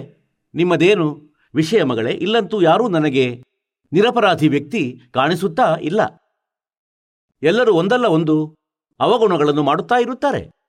ನಿಮ್ಮದೇನು 0.55 1.07
ವಿಷಯ 1.55 1.83
ಮಗಳೇ, 1.83 2.13
ಇಲ್ಲಂತೂ 2.13 2.63
ಯಾರೂ 2.63 2.89
ನನಗೆ 2.89 3.43
ನಿರಪರಾಧಿ 3.93 4.49
ವ್ಯಕ್ತಿ 4.49 5.01
ಕಾಣಿಸುತ್ತಾ 5.13 5.77
ಇಲ್ಲ. 5.83 6.01
ಎಲ್ಲರೂ 7.43 7.73
ಒಂದಲ್ಲ 7.73 8.07
ಒಂದು 8.07 8.57
ಅವಗುಣಗಳನ್ನು 9.01 9.63
ಮಾಡುತ್ತಾ 9.63 9.95
ಇರುತ್ತಾರೆ. 10.01 10.64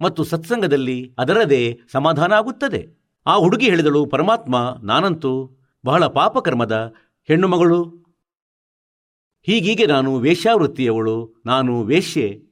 ಮತ್ತು 0.00 0.24
ಸತ್ಸಂಗದಲ್ಲಿ 0.24 1.14
ಅದರದೇ 1.18 1.80
ಸಮಾಧಾನ 1.92 2.32
ಆಗುತ್ತದೆ 2.32 3.00
ಆ 3.26 3.36
ಹುಡುಗಿ 3.36 3.70
ಹೇಳಿದಳು, 3.70 4.06
ಪರಮಾತ್ಮ, 4.06 4.76
ನಾನಂತೂ 4.82 5.50
ಬಹಳ 5.84 6.06
ಪಾಪಕರ್ಮದ 6.06 6.94
ಹೆಣ್ಣು 7.28 7.48
ಮಗಳು 7.48 7.84
ಹೀಗೀಗೆ 9.42 9.86
ನಾನು 9.86 10.16
ವೇಶ್ಯಾವೃತ್ತಿಯವಳು, 10.16 11.42
ನಾನು 11.46 11.82
ವೇಶ್ಯೆ. 11.82 12.42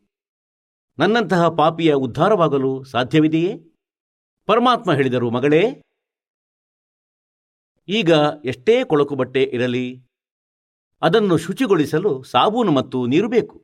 ನನ್ನಂತಹ 0.99 1.49
ಪಾಪಿಯ 1.49 1.95
ಉದ್ಧಾರವಾಗಲು 1.95 2.85
ಸಾಧ್ಯವಿದೆಯೇ? 2.85 3.65
ಪರಮಾತ್ಮ 4.47 4.93
ಹೇಳಿದರು, 4.93 5.31
ಮಗಳೇ, 5.31 5.83
ಈಗ 7.89 8.11
ಎಷ್ಟೇ 8.45 8.85
ಕೊಳಕು 8.85 9.15
ಬಟ್ಟೆ 9.15 9.43
ಇರಲಿ, 9.43 10.03
ಅದನ್ನು 11.03 11.37
ಶುಚಿಗೊಳಿಸಲು 11.37 12.23
ಸಾಬೂನು 12.23 12.73
ಮತ್ತು 12.73 13.07
ನೀರು 13.07 13.29
ಬೇಕು. 13.29 13.63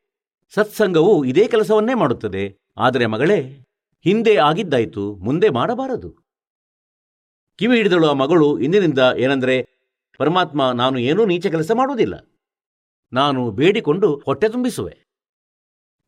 ಸತ್ಸಂಗವು 0.54 1.24
ಇದೇ 1.24 1.48
ಕೆಲಸವನ್ನೇ 1.48 1.94
ಮಾಡುತ್ತದೆ. 1.94 2.56
ಆದರೆ 2.76 3.06
ಮಗಳೇ 3.06 3.63
ಹಿಂದೆ 4.04 4.36
ಆಗಿದ್ದಾಯಿತು 4.36 5.16
ಮುಂದೆ 5.16 5.50
ಮಾಡಬಾರದು. 5.50 6.16
ಕಿವಿ 7.56 7.76
ಹಿಡಿದಳು 7.76 8.08
ಆ 8.08 8.12
ಮಗಳು 8.12 8.58
ಇಂದಿನಿಂದ 8.58 8.98
ಏನಂದ್ರೆ 9.16 9.68
ಪರಮಾತ್ಮ 10.18 10.72
ನಾನು 10.72 10.98
ಏನೂ 10.98 11.26
ನೀಚ 11.26 11.46
ಕೆಲಸ 11.46 11.70
ಮಾಡುವುದಿಲ್ಲ. 11.70 12.30
ನಾನು 13.12 13.50
ಬೇಡಿಕೊಂಡು 13.50 14.22
ಹೊಟ್ಟೆ 14.26 14.48
ತುಂಬಿಸುವೆ. 14.48 15.06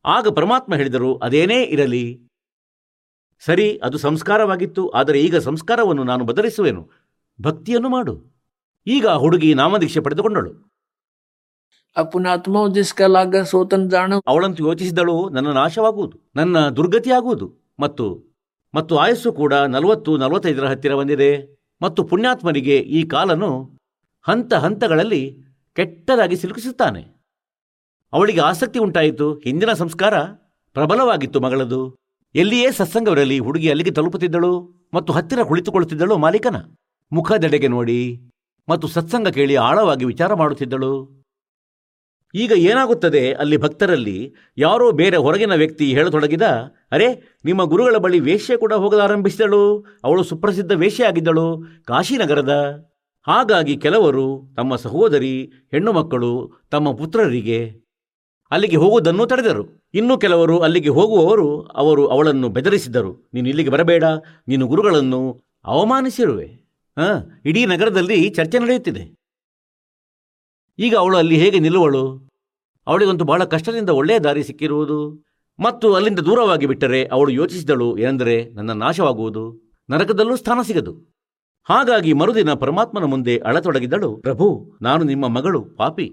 ಆಗ 0.05 0.27
ಪರಮಾತ್ಮ 0.27 0.75
ಹೇಳಿದರು 0.75 1.17
ಅದೇನೇ 1.17 1.63
ಇರಲಿ. 1.63 2.27
ಸರಿ 3.39 3.77
ಅದು 3.83 3.97
ಸಂಸ್ಕಾರವಾಗಿತ್ತು 3.97 4.89
ಆದರೆ 4.89 5.21
ಈಗ 5.21 5.37
ಸಂಸ್ಕಾರವನ್ನು 5.37 6.03
ನಾನು 6.03 6.25
ಬದಲಿಸುವೆನು. 6.25 6.91
ಭಕ್ತಿಯನ್ನು 7.41 7.89
ಮಾಡು. 7.89 8.45
ಈಗ 8.87 9.07
ಹುಡುಗಿ 9.07 9.53
ನಾಮದೀಕ್ಷೆ 9.53 9.99
ಪಡೆದುಕೊಂಡಳು. 9.99 10.81
ಅಪುನಾತ್ಮ 11.97 12.57
ಅವಳಂತೂ 14.27 14.67
ಯೋಚಿಸಿದಳು 14.67 15.29
ನನ್ನ 15.29 15.47
ನಾಶವಾಗುವುದು 15.47 16.19
ನನ್ನ 16.35 16.69
ದುರ್ಗತಿಯಾಗುವುದು. 16.69 17.66
ಮತ್ತು 17.79 18.05
ಮತ್ತು 18.73 18.97
ಆಯಸ್ಸು 18.97 19.29
ಕೂಡ 19.31 19.53
ನಲವತ್ತು 19.53 20.17
ನಲವತ್ತೈದರ 20.17 20.65
ಹತ್ತಿರ 20.67 20.95
ಬಂದಿದೆ. 20.95 21.31
ಮತ್ತು 21.81 22.03
ಪುಣ್ಯಾತ್ಮನಿಗೆ 22.03 22.77
ಈ 22.97 23.03
ಕಾಲನು 23.03 23.49
ಹಂತ 24.27 24.53
ಹಂತಗಳಲ್ಲಿ 24.53 25.37
ಕೆಟ್ಟದಾಗಿ 25.75 26.35
ಸಿಲುಕಿಸುತ್ತಾನೆ. 26.35 27.01
ಅವಳಿಗೆ 28.13 28.41
ಆಸಕ್ತಿ 28.41 28.79
ಉಂಟಾಯಿತು. 28.79 29.33
ಹಿಂದಿನ 29.33 29.73
ಸಂಸ್ಕಾರ 29.73 30.15
ಪ್ರಬಲವಾಗಿತ್ತು 30.75 31.39
ಮಗಳದು. 31.39 31.81
ಎಲ್ಲಿಯೇ 32.35 32.71
ಸತ್ಸಂಗವಿರಲಿ 32.71 33.39
ಹುಡುಗಿ 33.39 33.69
ಅಲ್ಲಿಗೆ 33.69 33.91
ತಲುಪುತ್ತಿದ್ದಳು 33.91 34.53
ಮತ್ತು 34.93 35.13
ಹತ್ತಿರ 35.13 35.43
ಕುಳಿತುಕೊಳ್ಳುತ್ತಿದ್ದಳು 35.43 36.17
ಮಾಲೀಕನ 36.17 36.57
ಮುಖದೆಡೆಗೆ 37.11 37.67
ನೋಡಿ 37.67 38.01
ಮತ್ತು 38.69 38.87
ಸತ್ಸಂಗ 38.87 39.27
ಕೇಳಿ 39.27 39.55
ಆಳವಾಗಿ 39.55 40.05
ವಿಚಾರ 40.05 40.33
ಮಾಡುತ್ತಿದ್ದಳು. 40.33 40.93
ಈಗ 42.33 42.51
ಏನಾಗುತ್ತದೆ 42.51 43.33
ಅಲ್ಲಿ 43.33 43.57
ಭಕ್ತರಲ್ಲಿ 43.57 44.33
ಯಾರೋ 44.57 44.91
ಬೇರೆ 44.91 45.17
ಹೊರಗಿನ 45.17 45.53
ವ್ಯಕ್ತಿ 45.53 45.93
ಹೇಳತೊಡಗಿದ 45.93 46.47
ಅರೆ, 46.91 47.39
ನಿಮ್ಮ 47.45 47.63
ಗುರುಗಳ 47.63 47.97
ಬಳಿ 47.97 48.19
ವೇಷ್ಯ 48.19 48.57
ಕೂಡ 48.57 48.73
ಹೋಗಲಾರಂಭಿಸಿದಳು 48.73 49.85
ಅವಳು 50.03 50.23
ಸುಪ್ರಸಿದ್ಧ 50.23 50.71
ವೇಷ್ಯ 50.71 51.05
ಆಗಿದ್ದಳು, 51.05 51.63
ಕಾಶಿನಗರದ. 51.85 52.83
ಹಾಗಾಗಿ 53.27 53.77
ಕೆಲವರು 53.77 54.53
ತಮ್ಮ 54.55 54.75
ಸಹೋದರಿ, 54.75 55.43
ಹೆಣ್ಣು 55.71 55.93
ಮಕ್ಕಳು, 55.93 56.51
ತಮ್ಮ 56.71 56.95
ಪುತ್ರರಿಗೆ 56.95 57.87
ಅಲ್ಲಿಗೆ 58.51 58.75
ಹೋಗುವುದನ್ನು 58.75 59.25
ತಡೆದರು. 59.25 59.89
ಇನ್ನು 59.93 60.17
ಕೆಲವರು 60.17 60.59
ಅಲ್ಲಿಗೆ 60.59 60.89
ಹೋಗುವವರು 60.89 61.61
ಅವರು 61.61 62.07
ಅವಳನ್ನು 62.07 62.49
ಬೆದರಿಸಿದರು. 62.49 63.29
ನೀನು 63.33 63.49
ಇಲ್ಲಿಗೆ 63.49 63.69
ಬರಬೇಡ, 63.69 64.03
ನೀನು 64.47 64.67
ಗುರುಗಳನ್ನು 64.67 65.41
ಅವಮಾನಿಸಿರುವೆ. 65.65 66.45
ಹಾಂ, 66.97 67.41
ಇಡೀ 67.45 67.65
ನಗರದಲ್ಲಿ 67.65 68.29
ಚರ್ಚೆ 68.29 68.59
ನಡೆಯುತ್ತಿದೆ. 68.59 69.17
ಈಗ 70.79 70.95
ಅವಳು 70.95 71.17
ಅಲ್ಲಿ 71.17 71.37
ಹೇಗೆ 71.37 71.59
ನಿಲ್ಲುವಳು? 71.59 72.29
ಅವಳಿಗಂತೂ 72.87 73.25
ಬಹಳ 73.25 73.43
ಕಷ್ಟದಿಂದ 73.43 73.89
ಒಳ್ಳೆಯ 73.89 74.19
ದಾರಿ 74.19 74.43
ಸಿಕ್ಕಿರುವುದು. 74.43 75.26
ಮತ್ತು 75.59 75.93
ಅಲ್ಲಿಂದ 75.93 76.19
ದೂರವಾಗಿ 76.19 76.65
ಬಿಟ್ಟರೆ 76.65 77.05
ಅವಳು 77.05 77.31
ಯೋಚಿಸಿದಳು, 77.31 77.97
ಏನೆಂದರೆ 77.97 78.53
ನನ್ನ 78.53 78.71
ನಾಶವಾಗುವುದು, 78.71 79.61
ನರಕದಲ್ಲೂ 79.89 80.35
ಸ್ಥಾನ 80.35 80.59
ಸಿಗದು. 80.61 81.17
ಹಾಗಾಗಿ 81.63 82.13
ಮರುದಿನ 82.13 82.53
ಪರಮಾತ್ಮನ 82.53 83.03
ಮುಂದೆ 83.03 83.37
ಅಳತೊಡಗಿದಳು, 83.37 84.17
ಪ್ರಭು, 84.17 84.71
ನಾನು 84.81 85.03
ನಿಮ್ಮ 85.03 85.27
ಮಗಳು, 85.27 85.65
ಪಾಪಿ. 85.65 86.11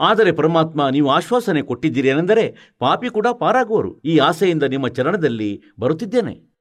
ಆದರೆ 0.00 0.32
ಪರಮಾತ್ಮ, 0.32 0.88
ನೀವು 0.88 1.10
ಆಶ್ವಾಸನೆ 1.10 1.62
ಕೊಟ್ಟಿದ್ದೀರಿ, 1.62 2.08
ಏನೆಂದರೆ 2.08 2.74
ಪಾಪಿ 2.78 3.10
ಕೂಡ 3.10 3.26
ಪಾರಾಗುವರು. 3.26 4.00
ಈ 4.00 4.18
ಆಸೆಯಿಂದ 4.18 4.62
ನಿಮ್ಮ 4.62 4.88
ಚರಣದಲ್ಲಿ 4.88 5.62
ಬರುತ್ತಿದ್ದೇನೆ. 5.80 6.54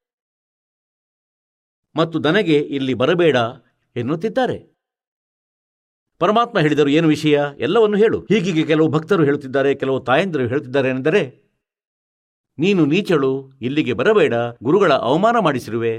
ಮತ್ತು 1.96 2.20
ನನಗೆ 2.20 2.60
ಇಲ್ಲಿ 2.60 2.94
ಬರಬೇಡ 2.94 3.36
ಎನ್ನುತ್ತಿದ್ದಾರೆ. 3.96 4.74
ಪರಮಾತ್ಮ 6.20 6.60
ಹೇಳಿದರು, 6.60 6.90
ಏನು 6.90 7.08
ವಿಷಯ? 7.08 7.40
ಎಲ್ಲವನ್ನು 7.60 7.98
ಹೇಳು. 7.98 8.20
ಹೀಗೀಗೆ 8.20 8.64
ಕೆಲವು 8.64 8.88
ಭಕ್ತರು 8.88 9.24
ಹೇಳುತ್ತಿದ್ದಾರೆ, 9.24 9.76
ಕೆಲವು 9.76 10.00
ತಾಯಂದಿರು 10.00 10.48
ಹೇಳುತ್ತಿದ್ದಾರೆ, 10.48 10.90
ಏನೆಂದರೆ 10.90 11.43
ನೀನು 12.59 12.83
ನೀಚಳು 12.85 13.33
ಇಲ್ಲಿಗೆ 13.63 13.93
ಬರಬೇಡ 13.93 14.35
ಗುರುಗಳ 14.63 14.93
ಅವಮಾನ 15.09 15.37
ಮಾಡಿಸಿರುವೆ 15.39 15.95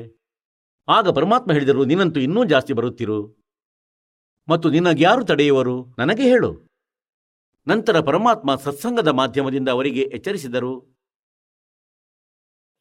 ಆಗ 0.88 1.10
ಪರಮಾತ್ಮ 1.10 1.52
ಹೇಳಿದರು 1.52 1.84
ನೀನಂತೂ 1.84 2.20
ಇನ್ನೂ 2.20 2.44
ಜಾಸ್ತಿ 2.44 2.74
ಬರುತ್ತಿರು 2.74 3.20
ಮತ್ತು 4.48 4.70
ನಿನಗ್ಯಾರು 4.70 5.24
ತಡೆಯುವರು 5.26 5.76
ನನಗೆ 6.00 6.24
ಹೇಳು 6.24 6.52
ನಂತರ 7.68 8.00
ಪರಮಾತ್ಮ 8.02 8.56
ಸತ್ಸಂಗದ 8.66 9.12
ಮಾಧ್ಯಮದಿಂದ 9.14 9.70
ಅವರಿಗೆ 9.70 10.06
ಎಚ್ಚರಿಸಿದರು 10.14 10.74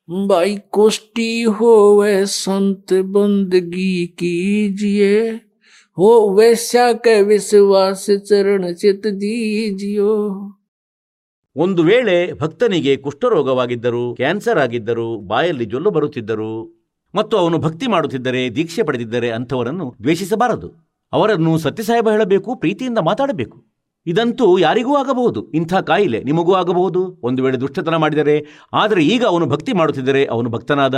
बाई 0.09 0.57
कोष्टी 0.73 1.25
होवे 1.57 2.13
संत 2.27 2.93
बंदगी 3.09 3.91
कीजिए 4.19 5.17
हो 5.99 6.09
वैश्या 6.31 6.93
के 7.05 7.21
विश्वास 7.23 8.07
चरण 8.23 8.73
चित 8.75 9.07
दीजियो 9.07 10.15
ಒಂದು 11.56 11.84
ವೇಳೆ 11.84 12.34
ಭಕ್ತನಿಗೆ 12.34 12.98
ಕುಷ್ಠರೋಗವಾಗಿದ್ದರು, 12.98 14.16
ಕ್ಯಾನ್ಸರ್ 14.16 14.60
ಆಗಿದ್ದರು, 14.60 15.18
ಬಾಯಲ್ಲಿ 15.18 15.66
ಜೊಲ್ಲು 15.66 15.90
ಬರುತ್ತಿದ್ದರು, 15.90 16.52
ಮತ್ತು 17.16 17.38
ಅವನು 17.38 17.58
ಭಕ್ತಿ 17.58 17.88
ಮಾಡುತ್ತಿದ್ದರೆ, 17.88 18.50
ದೀಕ್ಷೆ 18.50 18.84
ಪಡೆದಿದ್ದರೆ 18.84 19.32
ಅಂಥವರನ್ನು 19.32 19.96
ದ್ವೇಷಿಸಬಾರದು. 20.04 20.74
ಅವರನ್ನು 21.14 21.58
ಸತ್ಯಸಾಹೇಬ 21.58 22.10
ಹೇಳಬೇಕು, 22.10 22.56
ಪ್ರೀತಿಯಿಂದ 22.56 22.98
ಮಾತಾಡಬೇಕು. 22.98 23.64
ಇದಂತೂ 24.06 24.58
ಯಾರಿಗೂ 24.58 24.96
ಆಗಬಹುದು, 24.96 25.52
ಇಂಥ 25.52 25.74
ಕಾಯಿಲೆ 25.74 26.24
ನಿಮಗೂ 26.24 26.54
ಆಗಬಹುದು. 26.54 27.20
ಒಂದು 27.24 27.44
ವೇಳೆ 27.44 27.60
ದುಷ್ಟತನ 27.60 27.96
ಮಾಡಿದರೆ, 27.96 28.46
ಆದರೆ 28.74 29.06
ಈಗ 29.06 29.26
ಅವನು 29.26 29.46
ಭಕ್ತಿ 29.46 29.74
ಮಾಡುತ್ತಿದ್ದರೆ 29.74 30.26
ಅವನು 30.26 30.50
ಭಕ್ತನಾದ. 30.50 30.96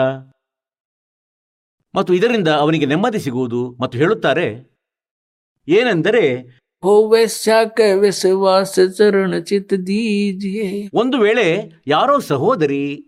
ಮತ್ತು 1.95 2.14
ಇದರಿಂದ 2.14 2.47
ಅವನಿಗೆ 2.47 2.86
ನೆಮ್ಮದಿ 2.86 3.20
ಸಿಗುವುದು. 3.20 3.76
ಮತ್ತು 3.82 3.97
ಹೇಳುತ್ತಾರೆ, 3.97 4.76
ಏನೆಂದರೆ 5.68 6.24
ವಿಶ್ವಾಸ 8.01 8.80
ಚರಣ 8.97 9.34
ದೀಜಿಯೇ. 9.88 10.89
ಒಂದು 10.93 11.17
ವೇಳೆ 11.17 11.71
ಯಾರೋ 11.88 12.19
ಸಹೋದರಿ 12.19 13.05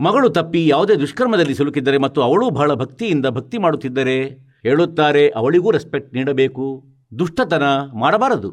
ಮಗಳು 0.00 0.28
ತಪ್ಪಿ 0.28 0.68
ಯಾವುದೇ 0.68 0.94
ದುಷ್ಕರ್ಮದಲ್ಲಿ 0.94 1.54
ಸಿಲುಕಿದ್ದರೆ 1.54 1.98
ಮತ್ತು 1.98 2.22
ಅವಳು 2.22 2.50
ಬಹಳ 2.50 2.74
ಭಕ್ತಿಯಿಂದ 2.74 3.26
ಭಕ್ತಿ 3.26 3.58
ಮಾಡುತ್ತಿದ್ದರೆ 3.58 4.28
ಹೇಳುತ್ತಾರೆ, 4.62 5.30
ಅವಳಿಗೂ 5.30 5.70
ರೆಸ್ಪೆಕ್ಟ್ 5.70 6.14
ನೀಡಬೇಕು. 6.14 6.84
ದುಷ್ಟತನ 7.18 7.62
ಮಾಡಬಾರದು. 7.94 8.50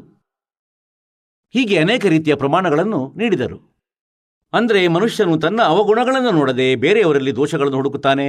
ಹೀಗೆ 1.50 1.78
ಅನೇಕ 1.78 2.06
ರೀತಿಯ 2.06 2.34
ಪ್ರಮಾಣಗಳನ್ನು 2.34 3.14
ನೀಡಿದರು. 3.16 3.58
ಅಂದರೆ 4.52 4.88
ಮನುಷ್ಯನು 4.88 5.38
ತನ್ನ 5.38 5.62
ಅವಗುಣಗಳನ್ನು 5.62 6.30
ನೋಡದೆ 6.30 6.76
ಬೇರೆಯವರಲ್ಲಿ 6.76 7.36
ದೋಷಗಳನ್ನು 7.36 7.76
ಹುಡುಕುತ್ತಾನೆ. 7.76 8.28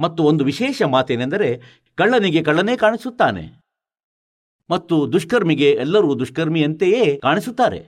ಮತ್ತು 0.00 0.22
ಒಂದು 0.22 0.44
ವಿಶೇಷ 0.44 0.82
ಮಾತೇನೆಂದರೆ 0.82 1.60
ಕಳ್ಳನಿಗೆ 1.94 2.42
ಕಳ್ಳನೇ 2.44 2.76
ಕಾಣಿಸುತ್ತಾನೆ. 2.76 3.67
ಮತ್ತು 4.70 5.12
ದುಷ್ಕರ್ಮಿಗೆ 5.12 5.70
ಎಲ್ಲರೂ 5.70 6.18
ದುಷ್ಕರ್ಮಿಯಂತೆಯೇ 6.18 7.16
ಕಾಣಿಸುತ್ತಾರೆ. 7.16 7.78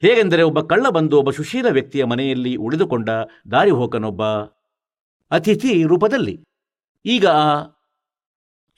ಹೇಗೆಂದರೆ 0.00 0.42
ಒಬ್ಬ 0.42 0.60
ಕಳ್ಳ 0.60 0.88
ಬಂದು 0.88 1.18
ಒಬ್ಬ 1.18 1.30
ಸುಶೀಲ 1.30 1.66
ವ್ಯಕ್ತಿಯ 1.66 2.04
ಮನೆಯಲ್ಲಿ 2.04 2.56
ಉಳಿದುಕೊಂಡ 2.56 3.08
ದಾರಿಹೋಕನೊಬ್ಬ 3.50 4.22
ಅತಿಥಿ 5.30 5.82
ರೂಪದಲ್ಲಿ. 5.82 6.44
ಈಗ 7.06 7.26
ಆ 7.26 7.62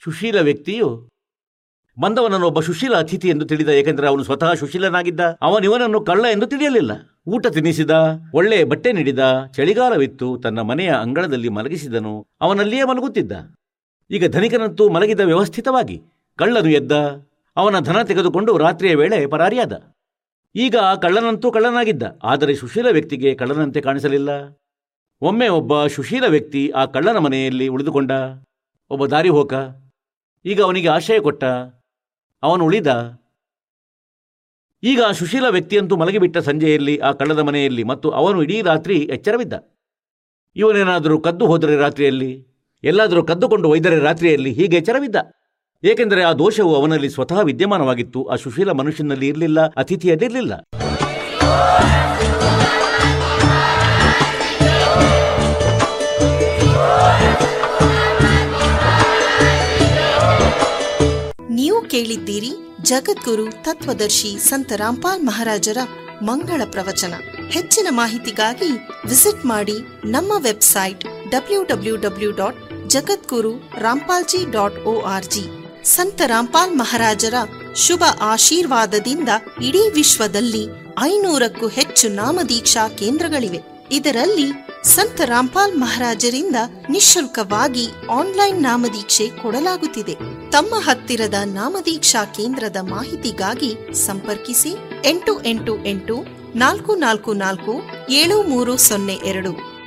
ಸುಶೀಲ 0.03 0.41
ವ್ಯಕ್ತಿಯು 0.41 1.09
ಬಂದವನನ್ನು 1.99 2.47
ಒಬ್ಬ 2.47 2.59
ಸುಶೀಲ 2.59 2.95
ಅತಿಥಿ 2.95 3.29
ಎಂದು 3.29 3.45
ತಿಳಿದ, 3.45 3.69
ಏಕೆಂದರೆ 3.69 4.07
ಅವನು 4.07 4.23
ಸ್ವತಃ 4.23 4.53
ಸುಶೀಲನಾಗಿದ್ದ. 4.53 5.19
ಅವನಿವನನ್ನು 5.41 6.01
ಕಳ್ಳ 6.01 6.25
ಎಂದು 6.31 6.47
ತಿಳಿಯಲಿಲ್ಲ. 6.47 6.91
ಊಟ 7.27 7.47
ತಿನ್ನಿಸಿದ, 7.47 7.91
ಒಳ್ಳೆ 8.33 8.63
ಬಟ್ಟೆ 8.63 8.91
ನೀಡಿದ, 8.91 9.19
ಚಳಿಗಾಲವಿತ್ತು, 9.53 10.37
ತನ್ನ 10.37 10.59
ಮನೆಯ 10.61 10.91
ಅಂಗಳದಲ್ಲಿ 10.91 11.49
ಮಲಗಿಸಿದನು, 11.49 12.27
ಅವನಲ್ಲಿಯೇ 12.41 12.83
ಮಲಗುತ್ತಿದ್ದ. 12.83 13.31
ಈಗ 14.11 14.31
ಧನಿಕನಂತೂ 14.31 14.89
ಮಲಗಿದ 14.89 15.19
ವ್ಯವಸ್ಥಿತವಾಗಿ. 15.19 16.01
ಕಳ್ಳನು 16.41 16.69
ಎದ್ದ, 16.79 16.93
ಅವನ 17.57 17.79
ಧನ 17.87 17.99
ತೆಗೆದುಕೊಂಡು 18.09 18.51
ರಾತ್ರಿಯ 18.63 18.93
ವೇಳೆ 19.01 19.17
ಪರಾರಿಯಾದ. 19.33 19.73
ಈಗ 20.55 20.75
ಆ 20.89 20.93
ಕಳ್ಳನಂತೂ 21.03 21.47
ಕಳ್ಳನಾಗಿದ್ದ, 21.55 22.03
ಆದರೆ 22.31 22.53
ಸುಶೀಲ 22.61 22.87
ವ್ಯಕ್ತಿಗೆ 22.95 23.31
ಕಳ್ಳನಂತೆ 23.41 23.79
ಕಾಣಿಸಲಿಲ್ಲ. 23.87 24.29
ಒಮ್ಮೆ 25.21 25.47
ಒಬ್ಬ 25.59 25.73
ಸುಶೀಲ 25.95 26.25
ವ್ಯಕ್ತಿ 26.35 26.61
ಆ 26.81 26.83
ಕಳ್ಳನ 26.95 27.17
ಮನೆಯಲ್ಲಿ 27.25 27.65
ಉಳಿದುಕೊಂಡ. 27.75 28.11
ಒಬ್ಬ 28.91 29.05
ದಾರಿ 29.13 29.31
ಹೋಕ, 29.37 29.53
ಈಗ 30.45 30.59
ಅವನಿಗೆ 30.67 30.89
ಆಶಯ 30.97 31.19
ಕೊಟ್ಟ. 31.25 31.43
ಅವನು 32.43 32.63
ಉಳಿದ. 32.69 32.89
ಈಗ 34.83 34.99
ಆ 35.07 35.11
ಸುಶೀಲ 35.19 35.45
ವ್ಯಕ್ತಿಯಂತೂ 35.55 35.95
ಮಲಗಿಬಿಟ್ಟ 36.01 36.37
ಸಂಜೆಯಲ್ಲಿ 36.47 36.95
ಆ 37.07 37.09
ಕಳ್ಳನ 37.19 37.41
ಮನೆಯಲ್ಲಿ 37.47 37.83
ಮತ್ತು 37.91 38.07
ಅವನು 38.19 38.37
ಇಡೀ 38.45 38.57
ರಾತ್ರಿ 38.69 38.97
ಎಚ್ಚರವಿದ್ದ. 39.15 39.55
ಇವನೇನಾದರೂ 40.55 41.17
ಕದ್ದು 41.25 41.45
ಹೋದರೆ 41.51 41.75
ರಾತ್ರಿಯಲ್ಲಿ, 41.85 42.31
ಎಲ್ಲಾದರೂ 42.83 43.21
ಕದ್ದುಕೊಂಡು 43.31 43.67
ಒಯ್ದರೆ 43.73 43.97
ರಾತ್ರಿಯಲ್ಲಿ 43.99 44.53
ಹೀಗೆ 44.59 44.77
ಎಚ್ಚರವಿದ್ದ. 44.81 45.17
ಏಕೆಂದರೆ 45.83 46.23
ಆ 46.23 46.33
ದೋಷವು 46.33 46.75
ಅವನಲ್ಲಿ 46.75 47.09
ಸ್ವತಃ 47.09 47.41
ವಿದ್ಯಮಾನವಾಗಿತ್ತು, 47.41 48.27
ಆ 48.27 48.35
ಸುಶೀಲ 48.35 48.71
ಮನುಷ್ಯನಲ್ಲಿ 48.71 49.27
ಇರಲಿಲ್ಲ 49.27 49.59
ಅತಿಥಿಯಲ್ಲಿರಲಿಲ್ಲ 49.67 50.53
ನೀವು 61.59 61.81
ಕೇಳಿದ್ದೀರಿ 61.81 62.51
ಜಗದ್ಗುರು 62.81 63.45
ತತ್ವದರ್ಶಿ 63.51 64.37
ಸಂತ 64.49 64.71
ರಾಮ್ಪಾಲ್ 64.75 65.23
ಮಹಾರಾಜರ 65.23 65.77
ಮಂಗಳ 66.21 66.61
ಪ್ರವಚನ. 66.65 67.13
ಹೆಚ್ಚಿನ 67.51 67.87
ಮಾಹಿತಿಗಾಗಿ 67.91 68.71
ವಿಸಿಟ್ 69.05 69.45
ಮಾಡಿ 69.45 69.77
ನಮ್ಮ 70.05 70.31
website 70.37 71.03
W 71.29 71.63
W 71.63 71.95
W 71.95 72.31
dot 72.31 72.59
Jagadguru 72.87 73.53
dot 74.51 74.87
O 74.87 75.01
R 75.15 75.25
G. 75.25 75.68
Sant 75.83 76.21
Rampal 76.25 76.75
ಮಹಾರಾಜರ 76.75 77.33
ಶುಭ 77.75 78.03
ಆಶೀರ್ವಾದದಿಂದ 78.21 79.29
ಇಡೀ 79.63 79.89
ವಿಶ್ವದಲ್ಲಿ 79.89 80.67
ಐನೂರಕ್ಕೂ 81.03 81.67
ಹೆಚ್ಚು 81.67 82.09
ನಾಮದೀಕ್ಷಾ 82.09 82.87
ಕೇಂದ್ರಗಳಿವೆ. 82.87 83.59
ಇದರಲ್ಲಿ 83.91 84.51
ಸಂತ 84.83 85.21
ರಾಮ್ಪಾಲ್ 85.21 85.77
ಮಹಾರಾಜರಿಂದ 85.77 86.55
ನಿಶುಲ್ಕವಾಗಿ 86.89 87.87
ಆನ್ಲೈನ್ 88.11 88.63
ನಾಮದೀಕ್ಷೆ 88.63 89.27
ಕೊಡಲಾಗುತ್ತಿದೆ. 89.27 90.15
ತಮ್ಮ 90.51 90.75
ಹತ್ತಿರದ 90.75 91.33
ನಾಮದೀಕ್ಷಾ 91.45 92.25
ಕೇಂದ್ರದ 92.25 92.77
ಮಾಹಿತಿಗಾಗಿ 92.81 93.75
ಸಂಪರ್ಕಿಸಿ 93.93 94.75
ಎಂಟು 95.05 95.43
ಎಂಟು 95.43 95.85
ಎಂಟು 95.85 96.25
ನಾಲ್ಕು 96.55 96.95
ನಾಲ್ಕು 96.95 97.33
ನಾಲ್ಕು 97.33 97.81
ಏಳು 98.09 98.43
ಮೂರು 98.43 98.77
ಸೊನ್ನೆ 98.77 99.13
ಎರಡು 99.13 99.78